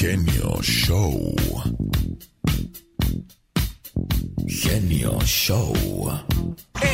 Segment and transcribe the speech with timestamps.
[0.00, 1.36] Genio Show.
[4.48, 5.74] Genio Show.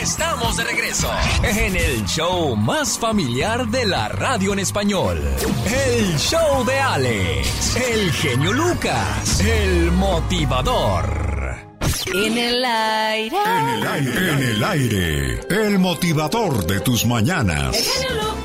[0.02, 1.08] Estamos de regreso
[1.45, 5.22] en el show más familiar de la radio en español.
[5.66, 11.54] El show de Alex, el genio Lucas, el motivador.
[12.12, 13.36] En el aire.
[13.36, 14.32] En el aire.
[14.32, 15.40] En el aire.
[15.48, 17.77] El motivador de tus mañanas.
[17.77, 18.35] El genio Lucas.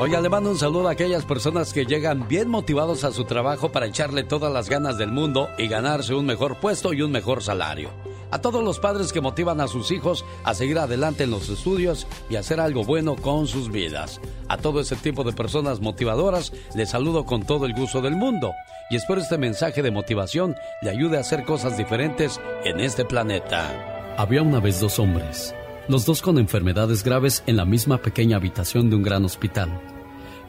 [0.00, 3.72] Oiga, le mando un saludo a aquellas personas que llegan bien motivados a su trabajo
[3.72, 7.42] para echarle todas las ganas del mundo y ganarse un mejor puesto y un mejor
[7.42, 7.90] salario.
[8.30, 12.06] A todos los padres que motivan a sus hijos a seguir adelante en los estudios
[12.30, 14.20] y hacer algo bueno con sus vidas.
[14.48, 18.52] A todo ese tipo de personas motivadoras les saludo con todo el gusto del mundo
[18.90, 24.14] y espero este mensaje de motivación le ayude a hacer cosas diferentes en este planeta.
[24.16, 25.54] Había una vez dos hombres,
[25.88, 29.97] los dos con enfermedades graves en la misma pequeña habitación de un gran hospital.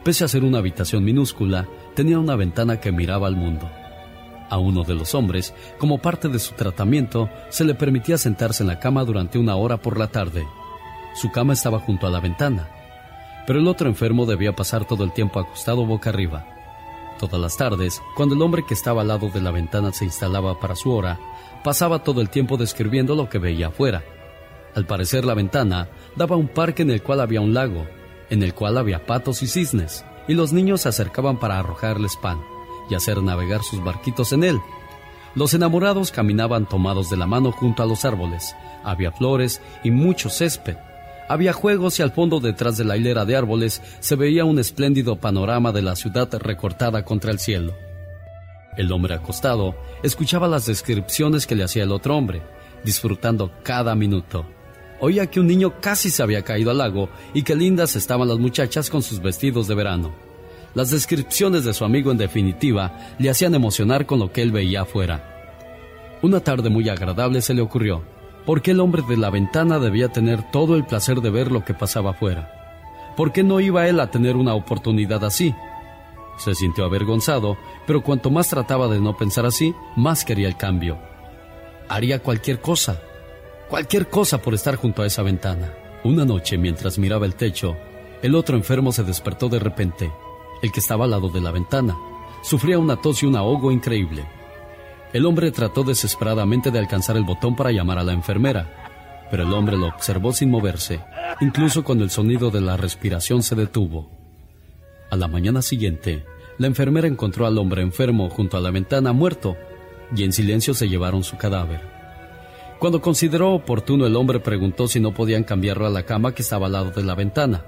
[0.04, 3.70] Pese a ser una habitación minúscula, tenía una ventana que miraba al mundo.
[4.48, 8.68] A uno de los hombres, como parte de su tratamiento, se le permitía sentarse en
[8.68, 10.46] la cama durante una hora por la tarde.
[11.14, 12.68] Su cama estaba junto a la ventana,
[13.46, 16.46] pero el otro enfermo debía pasar todo el tiempo acostado boca arriba.
[17.18, 20.58] Todas las tardes, cuando el hombre que estaba al lado de la ventana se instalaba
[20.58, 21.20] para su hora,
[21.62, 24.02] pasaba todo el tiempo describiendo lo que veía afuera.
[24.74, 27.86] Al parecer la ventana daba a un parque en el cual había un lago,
[28.30, 32.40] en el cual había patos y cisnes, y los niños se acercaban para arrojarles pan
[32.88, 34.60] y hacer navegar sus barquitos en él.
[35.34, 38.56] Los enamorados caminaban tomados de la mano junto a los árboles.
[38.82, 40.76] Había flores y mucho césped.
[41.28, 45.16] Había juegos y al fondo detrás de la hilera de árboles se veía un espléndido
[45.16, 47.74] panorama de la ciudad recortada contra el cielo.
[48.76, 52.42] El hombre acostado escuchaba las descripciones que le hacía el otro hombre,
[52.84, 54.46] disfrutando cada minuto.
[55.00, 58.38] Oía que un niño casi se había caído al lago y que lindas estaban las
[58.38, 60.12] muchachas con sus vestidos de verano.
[60.74, 64.82] Las descripciones de su amigo en definitiva le hacían emocionar con lo que él veía
[64.82, 65.26] afuera.
[66.22, 68.02] Una tarde muy agradable se le ocurrió,
[68.44, 71.64] ¿por qué el hombre de la ventana debía tener todo el placer de ver lo
[71.64, 72.52] que pasaba afuera?
[73.16, 75.54] ¿Por qué no iba él a tener una oportunidad así?
[76.36, 80.98] Se sintió avergonzado, pero cuanto más trataba de no pensar así, más quería el cambio.
[81.88, 83.00] Haría cualquier cosa,
[83.70, 85.72] cualquier cosa por estar junto a esa ventana.
[86.02, 87.76] Una noche, mientras miraba el techo,
[88.20, 90.10] el otro enfermo se despertó de repente
[90.60, 91.96] el que estaba al lado de la ventana.
[92.42, 94.26] Sufría una tos y un ahogo increíble.
[95.12, 99.52] El hombre trató desesperadamente de alcanzar el botón para llamar a la enfermera, pero el
[99.52, 101.00] hombre lo observó sin moverse,
[101.40, 104.10] incluso cuando el sonido de la respiración se detuvo.
[105.10, 106.24] A la mañana siguiente,
[106.58, 109.56] la enfermera encontró al hombre enfermo junto a la ventana muerto,
[110.14, 111.99] y en silencio se llevaron su cadáver.
[112.80, 116.64] Cuando consideró oportuno, el hombre preguntó si no podían cambiarlo a la cama que estaba
[116.64, 117.62] al lado de la ventana,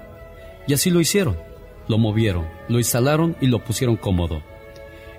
[0.65, 1.37] y así lo hicieron.
[1.87, 4.41] Lo movieron, lo instalaron y lo pusieron cómodo.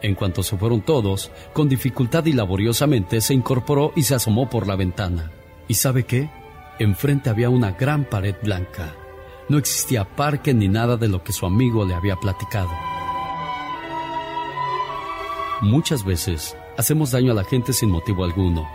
[0.03, 4.67] En cuanto se fueron todos, con dificultad y laboriosamente se incorporó y se asomó por
[4.67, 5.31] la ventana.
[5.69, 6.29] ¿Y sabe qué?
[6.81, 8.97] Enfrente había una gran pared blanca.
[9.49, 12.71] No existía parque ni nada de lo que su amigo le había platicado.
[15.61, 18.67] Muchas veces hacemos daño a la gente sin motivo alguno,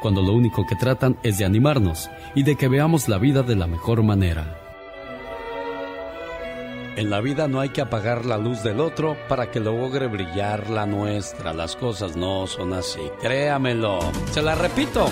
[0.00, 3.56] cuando lo único que tratan es de animarnos y de que veamos la vida de
[3.56, 4.58] la mejor manera.
[6.98, 10.68] En la vida no hay que apagar la luz del otro para que logre brillar
[10.68, 11.52] la nuestra.
[11.52, 14.00] Las cosas no son así, créamelo.
[14.32, 15.08] Se la repito,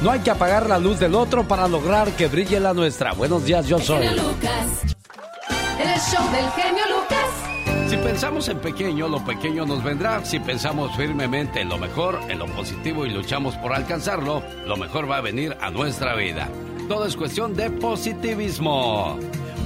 [0.00, 3.14] no hay que apagar la luz del otro para lograr que brille la nuestra.
[3.14, 4.06] Buenos días, yo soy.
[4.06, 4.96] El genio Lucas.
[5.80, 7.13] El show del genio Lucas.
[7.94, 10.24] Si pensamos en pequeño, lo pequeño nos vendrá.
[10.24, 15.08] Si pensamos firmemente en lo mejor, en lo positivo y luchamos por alcanzarlo, lo mejor
[15.08, 16.48] va a venir a nuestra vida.
[16.88, 19.16] Todo es cuestión de positivismo.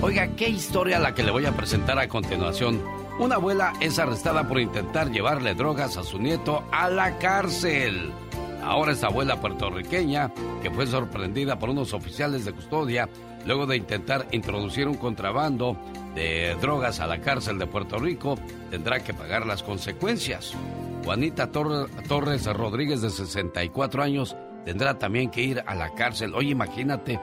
[0.03, 2.83] Oiga, qué historia la que le voy a presentar a continuación.
[3.19, 8.13] Una abuela es arrestada por intentar llevarle drogas a su nieto a la cárcel.
[8.63, 13.09] Ahora esta abuela puertorriqueña, que fue sorprendida por unos oficiales de custodia
[13.49, 15.75] luego de intentar introducir un contrabando
[16.15, 18.39] de drogas a la cárcel de Puerto Rico,
[18.71, 20.53] tendrá que pagar las consecuencias.
[21.03, 24.37] Juanita Torres Rodríguez, de 64 años,
[24.67, 26.35] tendrá también que ir a la cárcel.
[26.35, 27.19] Oye, imagínate,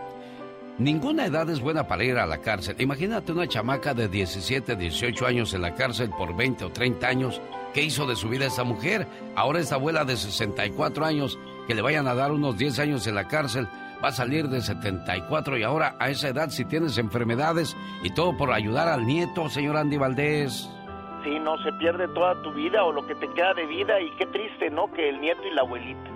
[0.78, 2.76] Ninguna edad es buena para ir a la cárcel.
[2.80, 7.42] Imagínate una chamaca de 17, 18 años en la cárcel por 20 o 30 años.
[7.74, 9.08] ¿Qué hizo de su vida esa mujer?
[9.38, 13.16] Ahora esta abuela de 64 años, que le vayan a dar unos 10 años en
[13.16, 13.70] la cárcel,
[14.06, 18.38] va a salir de 74 y ahora a esa edad si tienes enfermedades y todo
[18.38, 20.70] por ayudar al nieto, señor Andy Valdés.
[21.24, 24.12] Sí, no, se pierde toda tu vida o lo que te queda de vida y
[24.12, 24.92] qué triste, ¿no?
[24.92, 26.12] Que el nieto y la abuelita.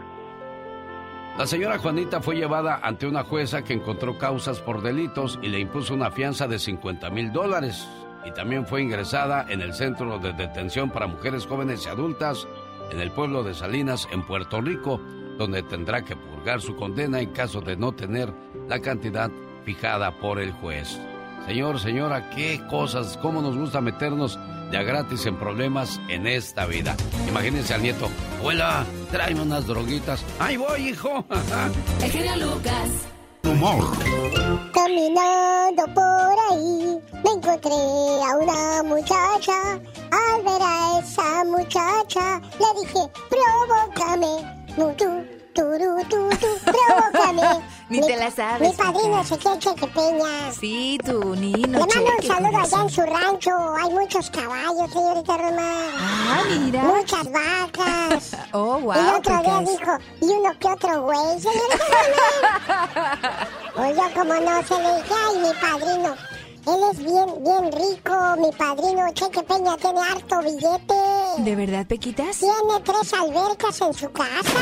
[1.35, 5.59] La señora Juanita fue llevada ante una jueza que encontró causas por delitos y le
[5.59, 7.89] impuso una fianza de 50 mil dólares.
[8.23, 12.47] Y también fue ingresada en el Centro de Detención para Mujeres Jóvenes y Adultas
[12.91, 15.01] en el pueblo de Salinas, en Puerto Rico,
[15.39, 18.31] donde tendrá que purgar su condena en caso de no tener
[18.67, 19.31] la cantidad
[19.63, 20.99] fijada por el juez.
[21.47, 24.37] Señor, señora, qué cosas, cómo nos gusta meternos
[24.69, 26.95] de gratis en problemas en esta vida.
[27.29, 30.23] Imagínense al nieto, abuela, tráeme unas droguitas.
[30.39, 31.25] ¡Ahí voy, hijo!
[32.03, 33.07] El Lucas.
[33.45, 33.85] Humor.
[34.73, 39.79] Caminando por ahí, me encontré a una muchacha.
[40.11, 44.58] Al ver a esa muchacha, le dije, provócame.
[44.79, 45.07] Tú, tú,
[45.53, 46.29] tú, tú,
[46.63, 47.41] provócame.
[47.89, 48.69] Ni te la sabes.
[48.69, 49.19] Mi padrino.
[49.19, 50.53] Ezequiel Cheque Peña.
[50.57, 51.67] Sí, tu niño.
[51.67, 53.51] Le mando un saludo allá en su rancho.
[53.75, 55.91] Hay muchos caballos, señorita Román.
[55.97, 56.83] Ah, mira.
[56.83, 58.37] Muchas vacas.
[58.51, 58.95] Oh, wow.
[58.95, 63.47] y otro día dijo, y uno que otro güey, señorita Román.
[63.75, 66.15] Pues yo como no se le dije, ay, mi padrino.
[66.67, 70.93] Él es bien, bien rico, mi padrino Cheque Peña tiene harto billete.
[71.43, 72.37] ¿De verdad, Pequitas?
[72.37, 74.59] Tiene tres albercas en su casa.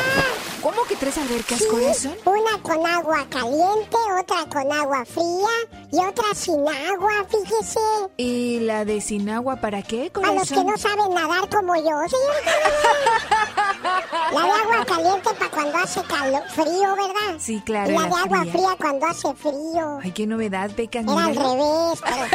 [0.61, 2.15] ¿Cómo que tres albercas, Sí, corazón?
[2.25, 5.47] Una con agua caliente, otra con agua fría
[5.91, 7.79] y otra sin agua, fíjese.
[8.17, 10.35] ¿Y la de sin agua para qué, A corazón?
[10.37, 12.51] los que no saben nadar como yo, señorita.
[14.33, 17.37] La de agua caliente para cuando hace calor, frío, ¿verdad?
[17.39, 18.51] Sí, claro, Y la la de agua fría.
[18.51, 19.99] fría cuando hace frío.
[20.03, 21.03] Ay, qué novedad, Pecas.
[21.05, 22.25] Era al revés, pero...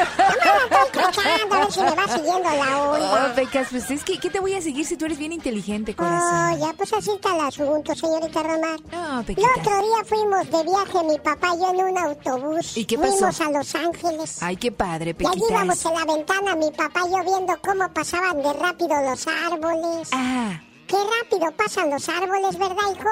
[0.95, 3.35] No, estoy a ver si me va siguiendo la Oh, onda.
[3.35, 5.97] Pecas, pues es que, ¿qué te voy a seguir si tú eres bien inteligente, Oh,
[5.97, 6.61] corazón?
[6.61, 8.81] ya, pues así está el asunto, señorita Romar.
[8.93, 9.51] No, El Pequitas.
[9.59, 12.77] otro día fuimos de viaje, mi papá y yo en un autobús.
[12.77, 13.13] ¿Y qué pasó?
[13.17, 14.43] Fuimos a Los Ángeles.
[14.43, 15.93] Ay, qué padre, Y allí íbamos Pequitas.
[15.93, 20.09] en la ventana, mi papá y yo viendo cómo pasaban de rápido los árboles.
[20.13, 23.11] Ah, Qué rápido pasan los árboles, ¿verdad, hijo?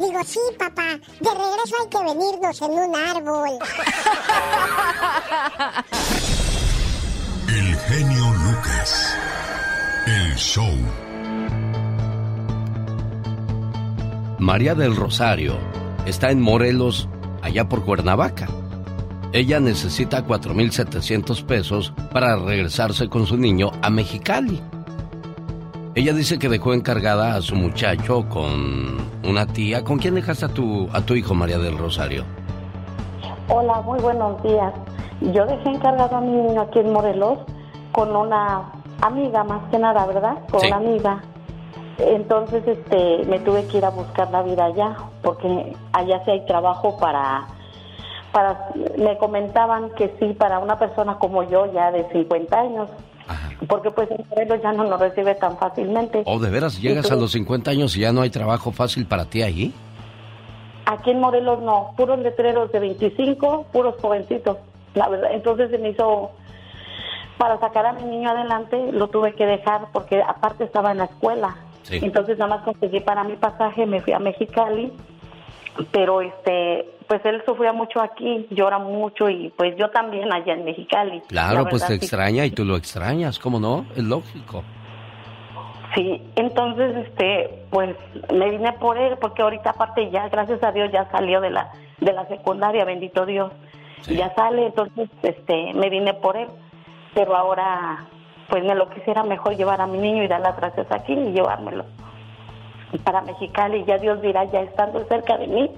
[0.00, 0.98] Digo, sí, papá.
[1.20, 3.50] De regreso hay que venirnos en un árbol.
[7.48, 9.14] El genio Lucas.
[10.06, 10.74] El show.
[14.40, 15.52] María del Rosario
[16.06, 17.08] está en Morelos,
[17.42, 18.48] allá por Cuernavaca.
[19.34, 24.58] Ella necesita 4.700 pesos para regresarse con su niño a Mexicali.
[25.94, 29.84] Ella dice que dejó encargada a su muchacho con una tía.
[29.84, 32.24] ¿Con quién dejaste a tu, a tu hijo, María del Rosario?
[33.48, 34.72] Hola, muy buenos días.
[35.20, 37.40] Yo dejé encargado a mi niño aquí en Morelos
[37.92, 38.72] con una
[39.02, 40.38] amiga, más que nada, ¿verdad?
[40.50, 40.66] Con Sí.
[40.68, 41.22] una amiga.
[42.00, 46.46] Entonces, este, me tuve que ir a buscar la vida allá, porque allá sí hay
[46.46, 47.46] trabajo para,
[48.32, 52.88] para, me comentaban que sí, para una persona como yo, ya de 50 años,
[53.28, 53.50] Ajá.
[53.68, 56.22] porque pues en Morelos ya no nos recibe tan fácilmente.
[56.24, 59.26] ¿O de veras llegas a los 50 años y ya no hay trabajo fácil para
[59.26, 59.74] ti allí?
[60.86, 64.56] Aquí en Morelos no, puros letreros de 25, puros jovencitos,
[64.94, 65.30] la verdad.
[65.32, 66.30] Entonces se me hizo,
[67.36, 71.04] para sacar a mi niño adelante, lo tuve que dejar porque aparte estaba en la
[71.04, 71.56] escuela.
[71.82, 71.98] Sí.
[72.02, 74.92] Entonces nada más conseguí para mi pasaje, me fui a Mexicali,
[75.92, 80.64] pero este, pues él sufría mucho aquí, llora mucho y pues yo también allá en
[80.64, 81.20] Mexicali.
[81.28, 81.94] Claro, La pues te sí.
[81.94, 83.86] extraña y tú lo extrañas, ¿cómo no?
[83.96, 84.62] Es lógico.
[85.94, 87.96] Sí, entonces, este, pues
[88.32, 91.72] me vine por él, porque ahorita aparte ya, gracias a Dios, ya salió de la,
[91.98, 93.50] de la secundaria, bendito Dios.
[94.02, 94.16] Sí.
[94.16, 96.48] Ya sale, entonces, este, me vine por él.
[97.12, 98.06] Pero ahora,
[98.50, 101.32] pues me lo quisiera mejor llevar a mi niño y dar las gracias aquí y
[101.32, 101.84] llevármelo
[103.04, 103.84] para Mexicali.
[103.86, 105.70] Ya Dios dirá, ya estando cerca de mí,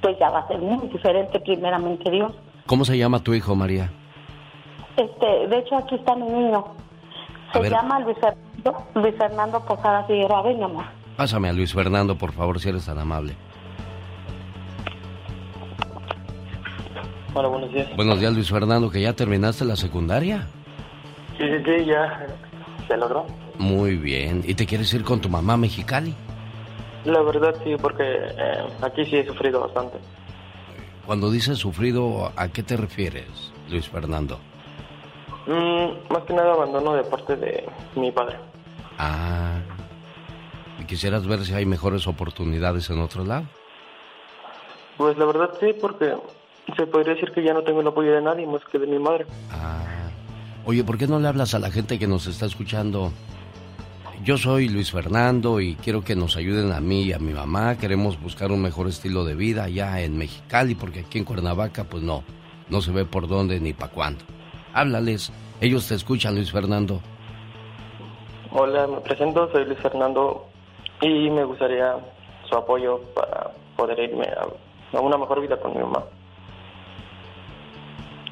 [0.00, 2.32] pues ya va a ser muy diferente, primeramente Dios.
[2.66, 3.90] ¿Cómo se llama tu hijo, María?
[4.96, 6.64] Este, de hecho, aquí está mi niño.
[7.50, 7.72] A Se ver.
[7.72, 10.42] llama Luis Fernando, Luis Fernando Posada Figueroa.
[10.42, 10.84] Ven, mi amor.
[11.16, 13.34] Pásame a Luis Fernando, por favor, si eres tan amable.
[17.34, 17.88] Hola, buenos días.
[17.96, 20.46] Buenos días, Luis Fernando, que ya terminaste la secundaria.
[21.40, 22.26] Sí, sí, sí, ya
[22.86, 23.26] se logró.
[23.56, 24.42] Muy bien.
[24.46, 26.14] ¿Y te quieres ir con tu mamá a Mexicali?
[27.06, 29.96] La verdad sí, porque eh, aquí sí he sufrido bastante.
[31.06, 34.38] Cuando dices sufrido, ¿a qué te refieres, Luis Fernando?
[35.46, 37.66] Mm, más que nada abandono de parte de
[37.96, 38.36] mi padre.
[38.98, 39.60] Ah.
[40.78, 43.46] ¿Y quisieras ver si hay mejores oportunidades en otro lado?
[44.98, 46.14] Pues la verdad sí, porque
[46.76, 48.98] se podría decir que ya no tengo el apoyo de nadie más que de mi
[48.98, 49.24] madre.
[49.50, 49.99] Ah.
[50.70, 53.10] Oye, ¿por qué no le hablas a la gente que nos está escuchando?
[54.22, 57.76] Yo soy Luis Fernando y quiero que nos ayuden a mí y a mi mamá.
[57.76, 62.04] Queremos buscar un mejor estilo de vida allá en Mexicali, porque aquí en Cuernavaca, pues
[62.04, 62.22] no,
[62.68, 64.24] no se ve por dónde ni para cuándo.
[64.72, 67.00] Háblales, ellos te escuchan, Luis Fernando.
[68.52, 70.46] Hola, me presento, soy Luis Fernando
[71.00, 71.96] y me gustaría
[72.48, 76.04] su apoyo para poder irme a, a una mejor vida con mi mamá.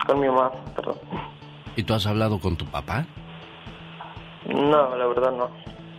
[0.06, 0.98] Con mi mamá, perdón.
[1.78, 3.06] ¿Y tú has hablado con tu papá?
[4.48, 5.48] No, la verdad no.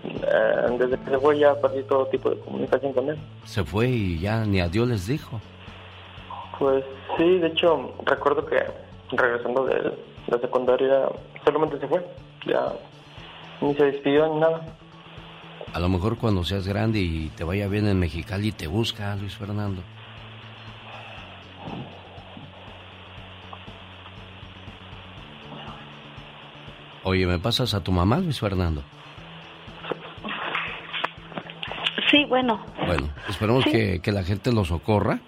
[0.03, 3.17] eh, desde que se fue ya perdí todo tipo de comunicación con él.
[3.45, 5.39] Se fue y ya ni adiós les dijo.
[6.59, 6.83] Pues
[7.15, 8.61] sí, de hecho, recuerdo que
[9.15, 9.93] regresando de
[10.27, 11.03] la secundaria
[11.45, 12.05] solamente se fue.
[12.45, 12.73] Ya
[13.61, 14.59] ni se despidió ni nada.
[15.73, 19.37] A lo mejor cuando seas grande y te vaya bien en Mexicali te busca Luis
[19.37, 19.81] Fernando.
[27.03, 28.83] Oye, ¿me pasas a tu mamá, Luis Fernando?
[32.11, 32.59] Sí, bueno.
[32.85, 35.19] Bueno, esperemos que, que la gente lo socorra.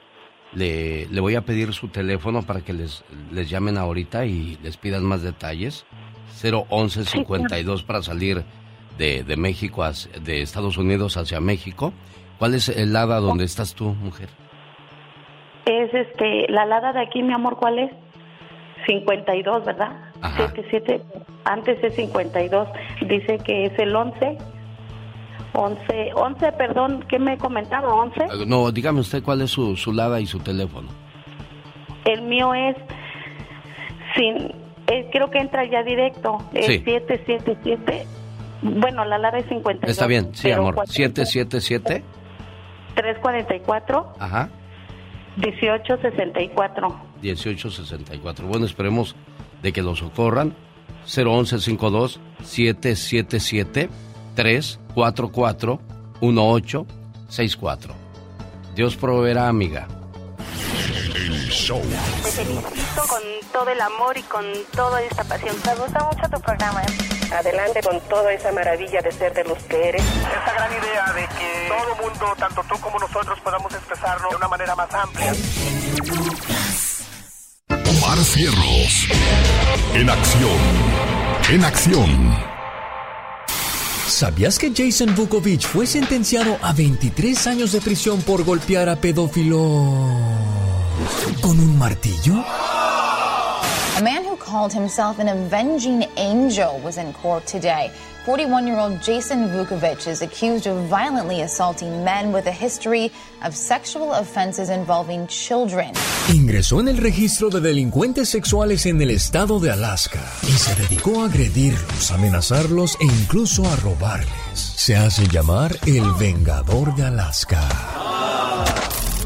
[0.54, 4.78] Le, le, voy a pedir su teléfono para que les, les llamen ahorita y les
[4.78, 5.86] pidan más detalles.
[6.70, 8.44] 011 52 para salir
[8.98, 11.94] de, de México, hacia, de Estados Unidos hacia México.
[12.40, 14.30] ¿Cuál es el lada donde estás tú, mujer?
[15.66, 17.92] Es este, la lada de aquí, mi amor, ¿cuál es?
[18.88, 20.11] 52, ¿verdad?
[20.22, 20.48] Ajá.
[20.48, 21.02] 77.
[21.46, 22.68] Antes es 52.
[23.08, 24.38] Dice que es el 11.
[25.54, 27.94] 11, 11, perdón, ¿qué me comentaba?
[27.94, 28.22] 11.
[28.24, 30.88] Uh, no, dígame usted cuál es su, su lada y su teléfono.
[32.06, 32.76] El mío es
[34.16, 34.54] sin,
[34.88, 36.38] eh, creo que entra ya directo.
[36.54, 36.80] Es Sí.
[36.86, 38.06] 777.
[38.62, 39.90] Bueno, la lada es 52.
[39.92, 40.76] Está bien, sí, amor.
[40.76, 42.04] cuatro- 777.
[42.96, 44.50] 344 Ajá.
[45.38, 46.96] 1864.
[47.22, 48.48] 1864.
[48.48, 49.16] Bueno, esperemos
[49.62, 50.56] de que lo socorran.
[51.06, 53.90] 01152 777
[54.36, 55.80] 344
[56.22, 57.94] 1864.
[58.76, 59.88] Dios proveerá, amiga.
[61.16, 61.82] El show.
[62.24, 65.56] Te felicito con todo el amor y con toda esta pasión.
[65.66, 66.82] Me gusta mucho tu programa.
[67.34, 70.04] Adelante con toda esa maravilla de ser de los que eres.
[70.04, 74.48] Esta gran idea de que todo mundo, tanto tú como nosotros, podamos expresarlo de una
[74.48, 75.34] manera más amplia.
[77.92, 79.08] Omar Cierros.
[79.94, 80.60] En acción.
[81.52, 82.38] En acción.
[84.08, 89.74] ¿Sabías que Jason Vukovic fue sentenciado a 23 años de prisión por golpear a pedófilos
[91.42, 92.36] con un martillo?
[93.98, 97.92] A man who called himself an avenging angel was in court today.
[98.26, 103.12] 41 year old Jason Vukovic is accused of violently assaulting men with a history
[103.44, 105.92] of sexual offenses involving children.
[106.32, 111.24] Ingresó en el registro de delincuentes sexuales en el estado de Alaska y se dedicó
[111.24, 114.28] a agredirlos, amenazarlos e incluso a robarles.
[114.54, 117.68] Se hace llamar el Vengador de Alaska.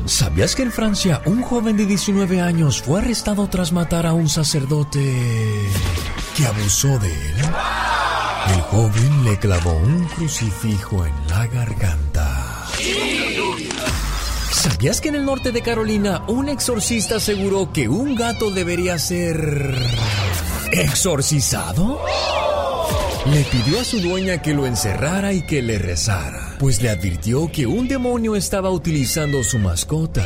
[0.06, 4.30] ¿Sabías que en Francia un joven de 19 años fue arrestado tras matar a un
[4.30, 5.02] sacerdote
[6.38, 7.36] que abusó de él?
[8.54, 12.68] El joven le clavó un crucifijo en la garganta.
[14.52, 19.76] ¿Sabías que en el norte de Carolina un exorcista aseguró que un gato debería ser
[20.72, 22.02] exorcizado?
[23.32, 27.52] Le pidió a su dueña que lo encerrara y que le rezara, pues le advirtió
[27.52, 30.26] que un demonio estaba utilizando su mascota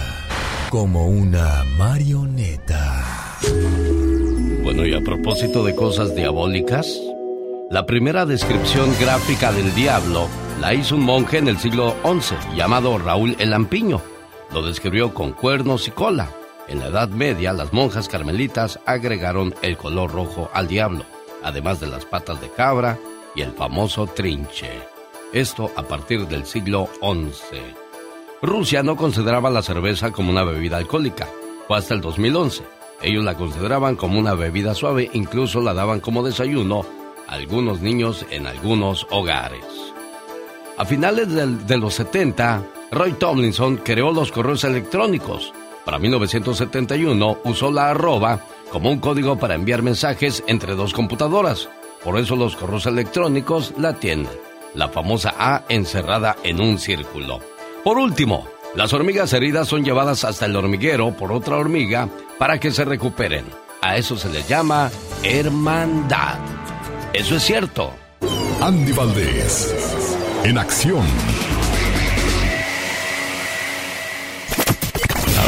[0.69, 3.37] como una marioneta.
[4.61, 6.99] Bueno, y a propósito de cosas diabólicas,
[7.69, 10.27] la primera descripción gráfica del diablo
[10.59, 14.01] la hizo un monje en el siglo XI llamado Raúl el Lampiño.
[14.51, 16.29] Lo describió con cuernos y cola.
[16.67, 21.05] En la Edad Media, las monjas carmelitas agregaron el color rojo al diablo,
[21.43, 22.97] además de las patas de cabra
[23.35, 24.71] y el famoso trinche.
[25.31, 27.59] Esto a partir del siglo XI.
[28.41, 31.27] Rusia no consideraba la cerveza como una bebida alcohólica.
[31.67, 32.63] Fue hasta el 2011.
[33.03, 36.98] Ellos la consideraban como una bebida suave, incluso la daban como desayuno
[37.29, 39.63] algunos niños en algunos hogares.
[40.77, 41.27] A finales
[41.67, 45.53] de los 70, Roy Tomlinson creó los correos electrónicos.
[45.85, 51.69] Para 1971 usó la arroba como un código para enviar mensajes entre dos computadoras.
[52.03, 54.29] Por eso los correos electrónicos la tienen.
[54.73, 57.39] La famosa A encerrada en un círculo.
[57.83, 62.07] Por último, las hormigas heridas son llevadas hasta el hormiguero por otra hormiga
[62.37, 63.45] para que se recuperen.
[63.81, 64.91] A eso se les llama
[65.23, 66.58] hermandad.
[67.13, 67.91] Eso es cierto.
[68.61, 69.73] Andy Valdés.
[70.43, 71.05] En acción.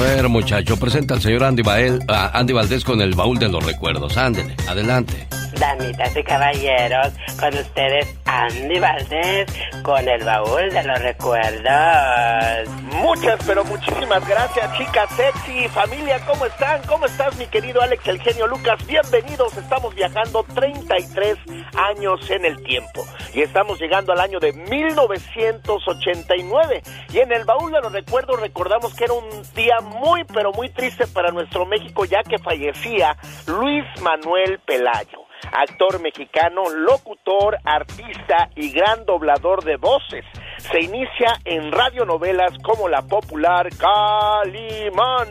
[0.01, 3.65] Ver, muchacho, presenta al señor Andy, Bael- a Andy Valdés con el baúl de los
[3.65, 4.15] recuerdos.
[4.17, 5.27] Ándele, adelante.
[5.59, 9.45] Damitas y caballeros, con ustedes Andy Valdés
[9.83, 12.69] con el baúl de los recuerdos.
[12.93, 15.67] Muchas, pero muchísimas gracias, chicas sexy.
[15.69, 16.81] Familia, ¿cómo están?
[16.87, 18.83] ¿Cómo estás, mi querido Alex, el genio Lucas?
[18.87, 19.55] Bienvenidos.
[19.57, 21.37] Estamos viajando 33
[21.77, 23.05] años en el tiempo.
[23.33, 26.81] Y estamos llegando al año de 1989.
[27.13, 30.69] Y en el baúl de los recuerdos recordamos que era un día muy, pero muy
[30.69, 33.17] triste para nuestro México, ya que fallecía
[33.47, 35.19] Luis Manuel Pelayo.
[35.51, 40.23] actor mexicano, locutor, artista y gran doblador de voces.
[40.71, 45.27] Se inicia en radionovelas como la popular Calimán.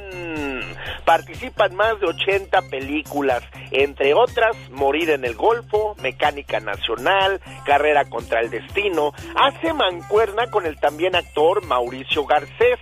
[1.05, 8.05] Participa en más de 80 películas, entre otras Morir en el Golfo, Mecánica Nacional, Carrera
[8.07, 9.13] contra el Destino.
[9.37, 12.79] Hace mancuerna con el también actor Mauricio Garcés.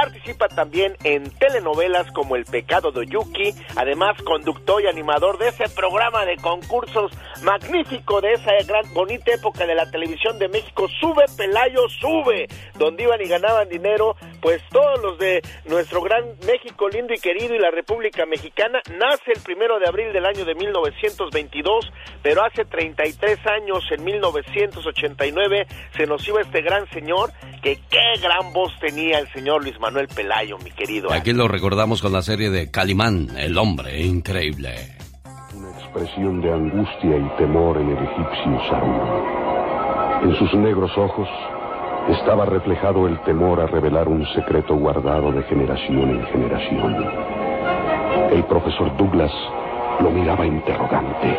[0.00, 5.68] Participa también en telenovelas como El pecado de Yuki, además conductor y animador de ese
[5.70, 7.10] programa de concursos
[7.42, 13.02] magnífico de esa gran bonita época de la televisión de México, Sube Pelayo Sube, donde
[13.02, 17.58] iban y ganaban dinero, pues todos los de nuestro gran México lindo y querido y
[17.58, 18.80] la República Mexicana.
[18.96, 21.90] Nace el primero de abril del año de 1922,
[22.22, 28.52] pero hace 33 años, en 1989, se nos iba este gran señor, que qué gran
[28.52, 31.12] voz tenía el señor Luis Manuel Pelayo, mi querido.
[31.12, 34.74] Aquí lo recordamos con la serie de Calimán, el hombre increíble.
[35.54, 40.24] Una expresión de angustia y temor en el egipcio Saúl.
[40.24, 41.28] En sus negros ojos
[42.10, 46.96] estaba reflejado el temor a revelar un secreto guardado de generación en generación.
[48.32, 49.32] El profesor Douglas
[50.00, 51.38] lo miraba interrogante,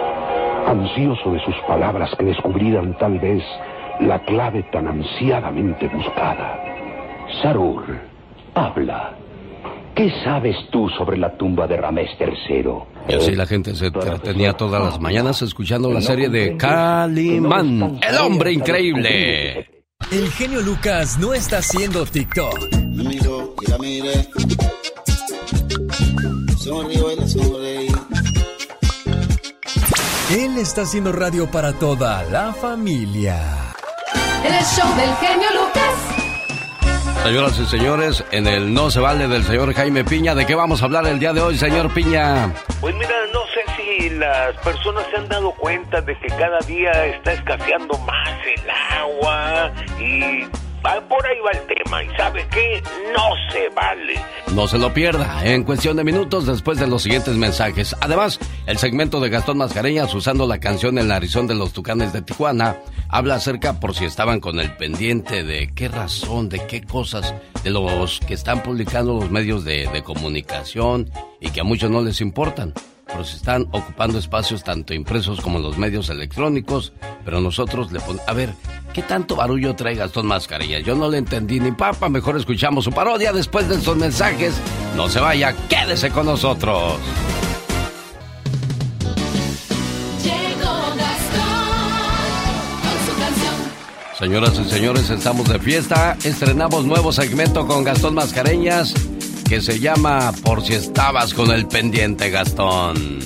[0.68, 3.44] ansioso de sus palabras que descubrieran tal vez
[4.00, 6.60] la clave tan ansiadamente buscada.
[7.42, 8.09] Sarur,
[8.56, 9.16] habla.
[9.96, 12.72] ¿Qué sabes tú sobre la tumba de Ramés III?
[13.10, 18.18] Y así la gente se entretenía todas las mañanas escuchando la serie de Calimán, el
[18.18, 19.68] hombre increíble.
[20.12, 22.58] El genio Lucas no está haciendo TikTok.
[30.32, 33.74] Él está haciendo radio para toda la familia.
[34.44, 36.19] El show del genio Lucas.
[37.24, 40.82] Señoras y señores, en el No se vale del señor Jaime Piña, ¿de qué vamos
[40.82, 42.54] a hablar el día de hoy, señor Piña?
[42.82, 46.92] Pues mira, no sé si las personas se han dado cuenta de que cada día
[47.06, 50.46] está escaseando más el agua y
[50.82, 52.04] por ahí va el tema.
[52.04, 52.82] ¿Y sabe qué?
[53.14, 54.16] No se vale.
[54.54, 57.96] No se lo pierda, en cuestión de minutos después de los siguientes mensajes.
[58.02, 62.22] Además, el segmento de Gastón Mascareñas usando la canción El narizón de los Tucanes de
[62.22, 62.78] Tijuana
[63.10, 67.70] habla acerca por si estaban con el pendiente de qué razón, de qué cosas, de
[67.70, 72.22] los que están publicando los medios de, de comunicación y que a muchos no les
[72.22, 72.74] importan.
[73.12, 76.94] Pero se están ocupando espacios tanto impresos como los medios electrónicos,
[77.26, 78.28] pero nosotros le ponemos...
[78.28, 78.54] A ver,
[78.94, 80.84] ¿qué tanto barullo trae Gastón Mascareñas?
[80.84, 84.54] Yo no le entendí ni papa, mejor escuchamos su parodia después de estos mensajes.
[84.96, 86.98] No se vaya, quédese con nosotros.
[94.20, 96.18] Señoras y señores, estamos de fiesta.
[96.26, 98.94] Estrenamos nuevo segmento con Gastón Mascareñas
[99.50, 103.18] que se llama Por si estabas con el pendiente, Gastón.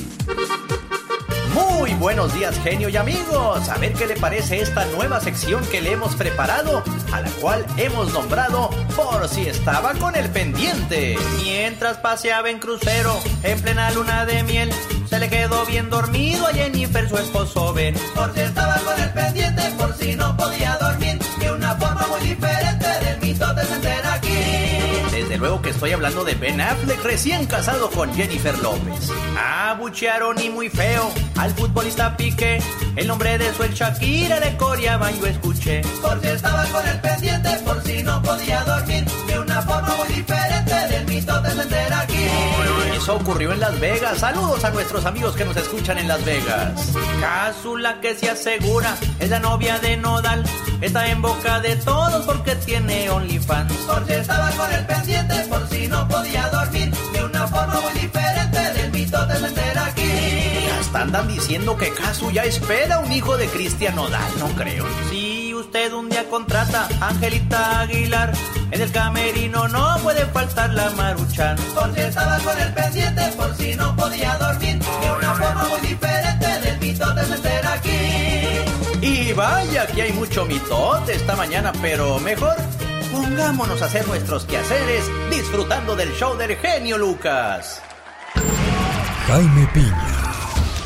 [1.53, 3.67] Muy buenos días, genio y amigos.
[3.67, 6.81] A ver qué le parece esta nueva sección que le hemos preparado,
[7.11, 11.17] a la cual hemos nombrado Por si estaba con el pendiente.
[11.43, 14.71] Mientras paseaba en crucero, en plena luna de miel,
[15.09, 17.95] se le quedó bien dormido a Jennifer, su esposo Ben.
[18.15, 22.29] Por si estaba con el pendiente, por si no podía dormir, de una forma muy
[22.29, 24.02] diferente del mito de.
[25.33, 29.09] Desde luego que estoy hablando de Ben Affleck, recién casado con Jennifer López.
[29.35, 32.61] Abuchearon y muy feo al futbolista Piqué.
[32.95, 35.81] El nombre de su ex Shakira le coreaban, yo escuché.
[36.03, 39.05] Por si estaba con el pendiente, por si no podía dormir.
[39.25, 41.49] De una forma muy diferente del mito de
[41.95, 42.72] aquí.
[43.03, 44.19] Eso ocurrió en Las Vegas.
[44.19, 46.93] Saludos a nuestros amigos que nos escuchan en Las Vegas.
[47.19, 50.41] Cásula que se asegura es la novia de Nodal.
[50.79, 53.73] Está en boca de todos porque tiene OnlyFans.
[53.73, 56.93] Por si estaba con el pendiente, por si no podía dormir.
[57.11, 60.11] De una forma muy diferente del mito de sentir aquí.
[60.79, 64.31] Hasta andan diciendo que Casu ya espera un hijo de Cristian Nodal.
[64.39, 64.85] No creo.
[65.09, 65.22] Si
[65.63, 68.33] usted un día contrata a Angelita Aguilar,
[68.71, 71.55] en el camerino no puede faltar la maruchan.
[71.73, 74.79] Por si estaba con el pendiente, por si no podía dormir.
[74.79, 79.05] De una forma muy diferente del mito de sentir aquí.
[79.05, 82.55] Y vaya que hay mucho mitote esta mañana, pero mejor
[83.11, 87.81] pongámonos a hacer nuestros quehaceres disfrutando del show del genio Lucas.
[89.27, 90.17] Jaime Piña,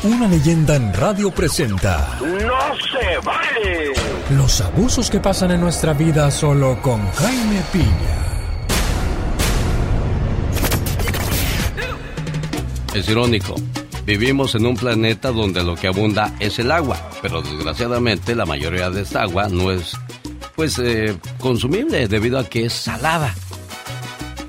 [0.04, 3.92] una leyenda en radio presenta ¡No se vale!
[4.30, 8.18] los abusos que pasan en nuestra vida solo con Jaime Piña.
[12.94, 13.54] Es irónico.
[14.04, 18.90] Vivimos en un planeta donde lo que abunda es el agua, pero desgraciadamente la mayoría
[18.90, 19.92] de esta agua no es,
[20.56, 23.34] pues, eh, consumible debido a que es salada.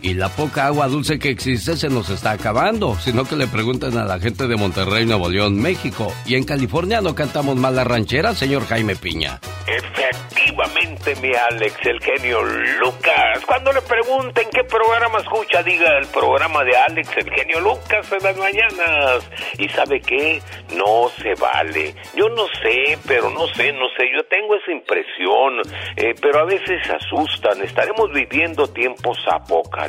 [0.01, 3.97] Y la poca agua dulce que existe se nos está acabando, sino que le pregunten
[3.97, 6.13] a la gente de Monterrey, Nuevo León, México.
[6.25, 9.39] Y en California no cantamos más la ranchera, señor Jaime Piña.
[9.67, 13.45] Efectivamente, mi Alex, el genio Lucas.
[13.45, 18.23] Cuando le pregunten qué programa escucha, diga el programa de Alex, el genio Lucas en
[18.23, 19.29] las mañanas.
[19.57, 20.41] ¿Y sabe qué?
[20.75, 21.93] No se vale.
[22.15, 24.05] Yo no sé, pero no sé, no sé.
[24.15, 25.61] Yo tengo esa impresión,
[25.95, 27.61] eh, pero a veces asustan.
[27.63, 29.88] Estaremos viviendo tiempos apocalípticos.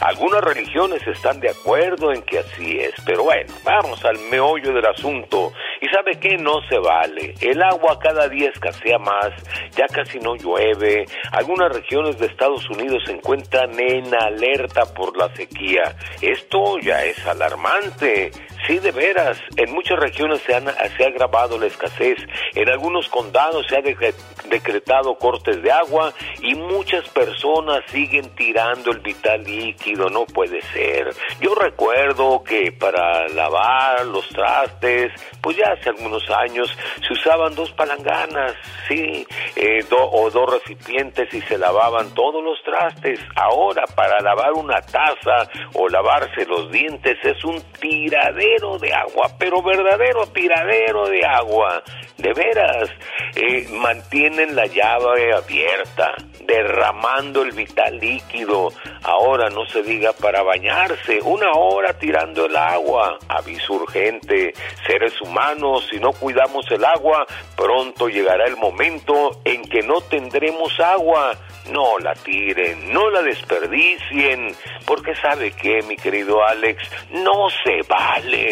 [0.00, 4.86] Algunas religiones están de acuerdo en que así es, pero bueno, vamos al meollo del
[4.86, 5.52] asunto.
[5.80, 6.36] ¿Y sabe qué?
[6.36, 7.34] No se vale.
[7.40, 9.30] El agua cada día escasea más,
[9.76, 11.06] ya casi no llueve.
[11.32, 15.96] Algunas regiones de Estados Unidos se encuentran en alerta por la sequía.
[16.20, 18.30] Esto ya es alarmante.
[18.66, 22.18] Sí, de veras, en muchas regiones se, han, se ha agravado la escasez,
[22.54, 28.98] en algunos condados se ha decretado cortes de agua y muchas personas siguen tirando el
[28.98, 31.10] vital líquido, no puede ser.
[31.40, 37.72] Yo recuerdo que para lavar los trastes, pues ya hace algunos años se usaban dos
[37.72, 38.54] palanganas,
[38.88, 43.20] sí, eh, o dos recipientes y se lavaban todos los trastes.
[43.36, 49.62] Ahora para lavar una taza o lavarse los dientes es un tiradero de agua, pero
[49.62, 51.82] verdadero tiradero de agua.
[52.18, 52.90] De veras,
[53.36, 58.72] eh, mantienen la llave abierta, derramando el vital líquido.
[59.04, 63.18] Ahora no se diga para bañarse, una hora tirando el agua.
[63.28, 64.52] Aviso urgente,
[64.84, 70.78] seres humanos, si no cuidamos el agua, pronto llegará el momento en que no tendremos
[70.80, 71.38] agua.
[71.72, 74.54] No la tiren, no la desperdicien,
[74.86, 78.50] porque sabe que, mi querido Alex, no se vale.